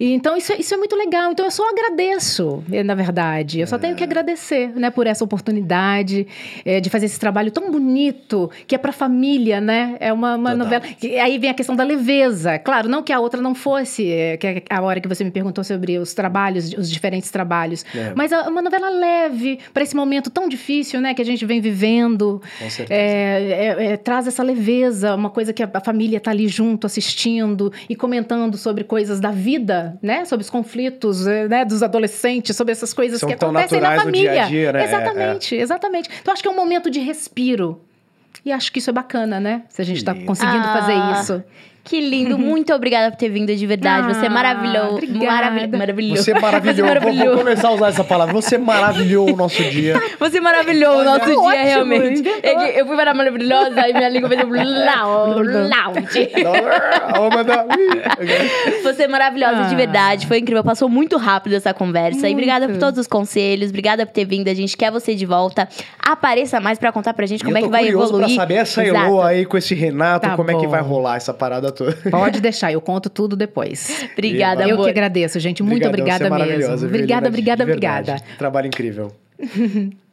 E, 0.00 0.12
então, 0.12 0.36
isso, 0.36 0.52
é- 0.52 0.56
isso 0.58 0.74
é 0.74 0.76
muito 0.76 0.96
legal. 0.96 1.30
Então, 1.30 1.44
eu 1.44 1.50
só 1.52 1.62
agradeço, 1.70 2.62
eh, 2.72 2.82
na 2.82 2.94
verdade. 2.96 3.43
Eu 3.60 3.66
só 3.66 3.78
tenho 3.78 3.94
que 3.94 4.04
agradecer, 4.04 4.72
né, 4.74 4.90
por 4.90 5.06
essa 5.06 5.24
oportunidade 5.24 6.26
eh, 6.64 6.80
de 6.80 6.90
fazer 6.90 7.06
esse 7.06 7.18
trabalho 7.18 7.50
tão 7.50 7.70
bonito, 7.70 8.50
que 8.66 8.74
é 8.74 8.78
para 8.78 8.92
família, 8.92 9.60
né? 9.60 9.96
É 10.00 10.12
uma, 10.12 10.36
uma 10.36 10.54
novela. 10.54 10.82
E 11.02 11.18
aí 11.18 11.38
vem 11.38 11.50
a 11.50 11.54
questão 11.54 11.76
da 11.76 11.84
leveza. 11.84 12.58
Claro, 12.58 12.88
não 12.88 13.02
que 13.02 13.12
a 13.12 13.20
outra 13.20 13.40
não 13.40 13.54
fosse, 13.54 14.10
eh, 14.10 14.36
que 14.36 14.46
é 14.46 14.62
a 14.70 14.80
hora 14.80 15.00
que 15.00 15.08
você 15.08 15.24
me 15.24 15.30
perguntou 15.30 15.62
sobre 15.64 15.98
os 15.98 16.14
trabalhos, 16.14 16.72
os 16.72 16.90
diferentes 16.90 17.30
trabalhos. 17.30 17.84
É. 17.94 18.12
Mas 18.14 18.32
é 18.32 18.40
uma 18.42 18.62
novela 18.62 18.88
leve 18.88 19.58
para 19.72 19.82
esse 19.82 19.94
momento 19.94 20.30
tão 20.30 20.48
difícil, 20.48 21.00
né, 21.00 21.14
que 21.14 21.22
a 21.22 21.24
gente 21.24 21.44
vem 21.44 21.60
vivendo. 21.60 22.40
Com 22.58 22.70
certeza. 22.70 23.00
É, 23.00 23.76
é, 23.78 23.92
é, 23.92 23.96
traz 23.96 24.26
essa 24.26 24.42
leveza, 24.42 25.14
uma 25.14 25.30
coisa 25.30 25.52
que 25.52 25.62
a, 25.62 25.70
a 25.72 25.80
família 25.80 26.20
tá 26.20 26.30
ali 26.30 26.48
junto 26.48 26.86
assistindo 26.86 27.72
e 27.88 27.96
comentando 27.96 28.56
sobre 28.56 28.84
coisas 28.84 29.20
da 29.20 29.30
vida, 29.30 29.98
né? 30.02 30.24
Sobre 30.24 30.44
os 30.44 30.50
conflitos, 30.50 31.26
eh, 31.26 31.48
né? 31.48 31.64
Dos 31.64 31.82
adolescentes, 31.82 32.56
sobre 32.56 32.72
essas 32.72 32.92
coisas 32.92 33.20
São 33.20 33.28
que 33.34 33.40
tão 33.40 33.50
acontecem 33.50 33.80
na 33.80 33.88
no 33.90 33.94
dia 33.94 34.00
a 34.00 34.04
família. 34.04 34.46
dia, 34.46 34.72
né? 34.72 34.80
É, 34.80 34.84
Exatamente, 34.84 35.54
exatamente. 35.54 36.10
Então 36.20 36.32
acho 36.32 36.42
que 36.42 36.48
é 36.48 36.50
um 36.50 36.56
momento 36.56 36.90
de 36.90 37.00
respiro. 37.00 37.80
E 38.44 38.52
acho 38.52 38.70
que 38.72 38.78
isso 38.78 38.90
é 38.90 38.92
bacana, 38.92 39.40
né? 39.40 39.62
Se 39.68 39.80
a 39.80 39.84
gente 39.84 39.98
está 39.98 40.14
conseguindo 40.14 40.66
Ah, 40.66 40.72
fazer 40.80 40.94
isso. 41.20 41.44
Que 41.84 42.00
lindo, 42.00 42.38
muito 42.38 42.72
obrigada 42.72 43.10
por 43.10 43.18
ter 43.18 43.28
vindo 43.28 43.54
de 43.54 43.66
verdade. 43.66 44.08
Você 44.08 44.24
é 44.24 44.28
Ah, 44.28 44.30
maravilhoso. 44.30 44.94
obrigada. 44.96 45.26
Maravilhoso. 45.26 45.76
maravilhoso. 45.78 46.22
Você 46.22 46.32
maravilhou. 46.34 46.74
Você 46.74 46.82
Vou, 47.00 47.26
vou 47.34 47.38
começar 47.44 47.68
a 47.68 47.72
usar 47.72 47.88
essa 47.88 48.02
palavra. 48.04 48.32
Você 48.32 48.56
maravilhou 48.56 49.30
o 49.30 49.36
nosso 49.36 49.62
dia. 49.64 50.00
Você 50.18 50.40
maravilhou 50.40 50.98
o 51.00 51.04
nosso 51.04 51.26
dia, 51.26 51.38
ótimo, 51.38 51.62
realmente. 51.64 52.20
inventou. 52.20 52.32
É 52.42 52.80
eu 52.80 52.86
fui 52.86 52.96
para 52.96 53.12
maravilhosa 53.12 53.88
e 53.88 53.92
minha 53.92 54.08
língua 54.08 54.28
fez 54.30 54.40
um. 54.42 54.48
Vou 57.16 57.30
mandar- 57.30 57.66
Você 58.82 59.02
é 59.04 59.08
maravilhosa 59.08 59.64
de 59.64 59.74
Ah. 59.74 59.76
verdade. 59.76 60.26
Foi 60.26 60.38
incrível. 60.38 60.64
Passou 60.64 60.88
muito 60.88 61.16
rápido 61.16 61.54
essa 61.54 61.72
conversa. 61.74 62.20
E 62.20 62.22
Muito. 62.22 62.32
obrigada 62.34 62.68
por 62.68 62.78
todos 62.78 62.98
os 62.98 63.06
conselhos. 63.06 63.68
Obrigada 63.70 64.06
por 64.06 64.12
ter 64.12 64.24
vindo. 64.24 64.48
A 64.48 64.54
gente 64.54 64.76
quer 64.76 64.90
você 64.90 65.14
de 65.14 65.26
volta. 65.26 65.68
Apareça 66.02 66.60
mais 66.60 66.78
pra 66.78 66.92
contar 66.92 67.14
pra 67.14 67.26
gente 67.26 67.40
E 67.40 67.44
como 67.44 67.56
eu 67.56 67.58
é 67.58 67.60
tô 67.62 67.66
que 67.66 67.72
vai 67.72 67.82
curioso 67.84 68.08
evoluir. 68.14 68.26
pra 68.34 68.42
saber 68.42 68.54
essa 68.54 68.84
Exato. 68.84 69.06
Elo 69.06 69.22
aí 69.22 69.44
com 69.44 69.56
esse 69.56 69.74
Renato, 69.74 70.28
Tá 70.28 70.36
como 70.36 70.50
é 70.50 70.54
que 70.54 70.64
bom. 70.64 70.68
vai 70.68 70.80
rolar 70.80 71.16
essa 71.16 71.32
parada 71.34 71.72
toda. 71.74 71.92
Pode 72.10 72.40
deixar, 72.40 72.72
eu 72.72 72.80
conto 72.80 73.10
tudo 73.10 73.36
depois. 73.36 74.06
Obrigada, 74.12 74.64
E- 74.64 74.70
Eu 74.70 74.74
amor. 74.76 74.84
que 74.84 74.90
agradeço, 74.90 75.38
gente. 75.40 75.62
Muito 75.62 75.86
Obrigadão, 75.86 76.26
é 76.26 76.28
obrigada 76.28 76.30
maravilhosa, 76.30 76.72
mesmo. 76.72 76.86
Obrigada, 76.88 77.28
obrigada, 77.28 77.62
obrigada. 77.64 78.16
Trabalho 78.38 78.66
incrível. 78.68 79.12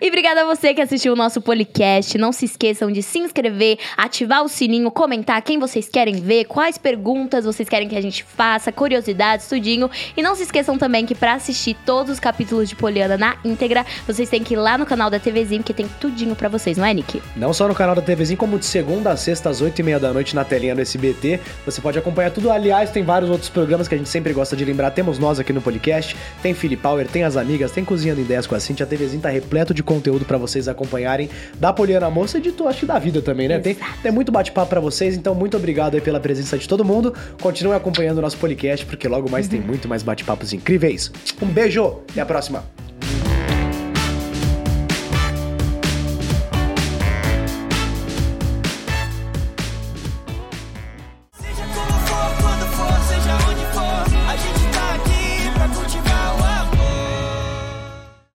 E 0.00 0.08
obrigada 0.08 0.42
a 0.42 0.44
você 0.44 0.72
que 0.72 0.80
assistiu 0.80 1.12
o 1.12 1.16
nosso 1.16 1.40
podcast. 1.40 2.16
Não 2.16 2.32
se 2.32 2.44
esqueçam 2.44 2.90
de 2.90 3.02
se 3.02 3.18
inscrever, 3.18 3.78
ativar 3.96 4.44
o 4.44 4.48
sininho, 4.48 4.90
comentar 4.90 5.42
quem 5.42 5.58
vocês 5.58 5.88
querem 5.88 6.16
ver, 6.16 6.44
quais 6.44 6.78
perguntas 6.78 7.44
vocês 7.44 7.68
querem 7.68 7.88
que 7.88 7.96
a 7.96 8.00
gente 8.00 8.22
faça, 8.22 8.70
curiosidades, 8.70 9.48
tudinho. 9.48 9.90
E 10.16 10.22
não 10.22 10.34
se 10.34 10.44
esqueçam 10.44 10.78
também 10.78 11.04
que 11.04 11.14
pra 11.14 11.34
assistir 11.34 11.76
todos 11.84 12.12
os 12.12 12.20
capítulos 12.20 12.68
de 12.68 12.76
Poliana 12.76 13.16
na 13.16 13.36
íntegra, 13.44 13.84
vocês 14.06 14.28
têm 14.28 14.42
que 14.42 14.54
ir 14.54 14.56
lá 14.56 14.78
no 14.78 14.86
canal 14.86 15.10
da 15.10 15.18
TVzinho, 15.18 15.62
que 15.62 15.74
tem 15.74 15.88
tudinho 16.00 16.36
pra 16.36 16.48
vocês, 16.48 16.76
não 16.76 16.84
é, 16.84 16.94
Nick? 16.94 17.20
Não 17.36 17.52
só 17.52 17.66
no 17.66 17.74
canal 17.74 17.94
da 17.94 18.02
TVzinho, 18.02 18.38
como 18.38 18.58
de 18.58 18.66
segunda 18.66 19.10
a 19.10 19.16
sexta, 19.16 19.50
às 19.50 19.60
8 19.60 19.78
e 19.78 19.82
meia 19.82 19.98
da 19.98 20.12
noite, 20.12 20.34
na 20.34 20.44
telinha 20.44 20.74
do 20.74 20.80
SBT. 20.80 21.40
Você 21.64 21.80
pode 21.80 21.98
acompanhar 21.98 22.30
tudo. 22.30 22.50
Aliás, 22.50 22.90
tem 22.90 23.02
vários 23.02 23.30
outros 23.30 23.48
programas 23.48 23.88
que 23.88 23.94
a 23.94 23.98
gente 23.98 24.08
sempre 24.08 24.32
gosta 24.32 24.54
de 24.54 24.64
lembrar. 24.64 24.92
Temos 24.92 25.18
nós 25.18 25.40
aqui 25.40 25.52
no 25.52 25.60
podcast, 25.60 26.16
tem 26.40 26.54
Philip 26.54 26.80
Power, 26.80 27.06
tem 27.08 27.24
as 27.24 27.36
amigas, 27.36 27.72
tem 27.72 27.84
Cozinhando 27.84 28.22
10 28.22 28.46
com 28.46 28.54
a 28.54 28.60
Cintia. 28.60 28.84
A 28.84 28.88
TVzinho 28.88 29.20
tá 29.20 29.28
repleto 29.48 29.72
de 29.72 29.82
conteúdo 29.82 30.26
pra 30.26 30.36
vocês 30.36 30.68
acompanharem. 30.68 31.30
Da 31.58 31.72
Poliana 31.72 32.10
Moça 32.10 32.36
e 32.36 32.40
de, 32.40 32.52
tu- 32.52 32.68
acho 32.68 32.80
que 32.80 32.86
da 32.86 32.98
vida 32.98 33.22
também, 33.22 33.48
né? 33.48 33.58
Tem, 33.58 33.76
tem 34.02 34.12
muito 34.12 34.30
bate-papo 34.30 34.68
pra 34.68 34.78
vocês, 34.80 35.16
então 35.16 35.34
muito 35.34 35.56
obrigado 35.56 35.94
aí 35.94 36.00
pela 36.02 36.20
presença 36.20 36.58
de 36.58 36.68
todo 36.68 36.84
mundo. 36.84 37.14
Continuem 37.40 37.76
acompanhando 37.76 38.18
o 38.18 38.20
nosso 38.20 38.36
podcast, 38.36 38.84
porque 38.84 39.08
logo 39.08 39.30
mais 39.30 39.48
tem 39.48 39.58
muito 39.60 39.88
mais 39.88 40.02
bate-papos 40.02 40.52
incríveis. 40.52 41.10
Um 41.40 41.46
beijo, 41.46 42.00
até 42.10 42.20
a 42.20 42.26
próxima. 42.26 42.62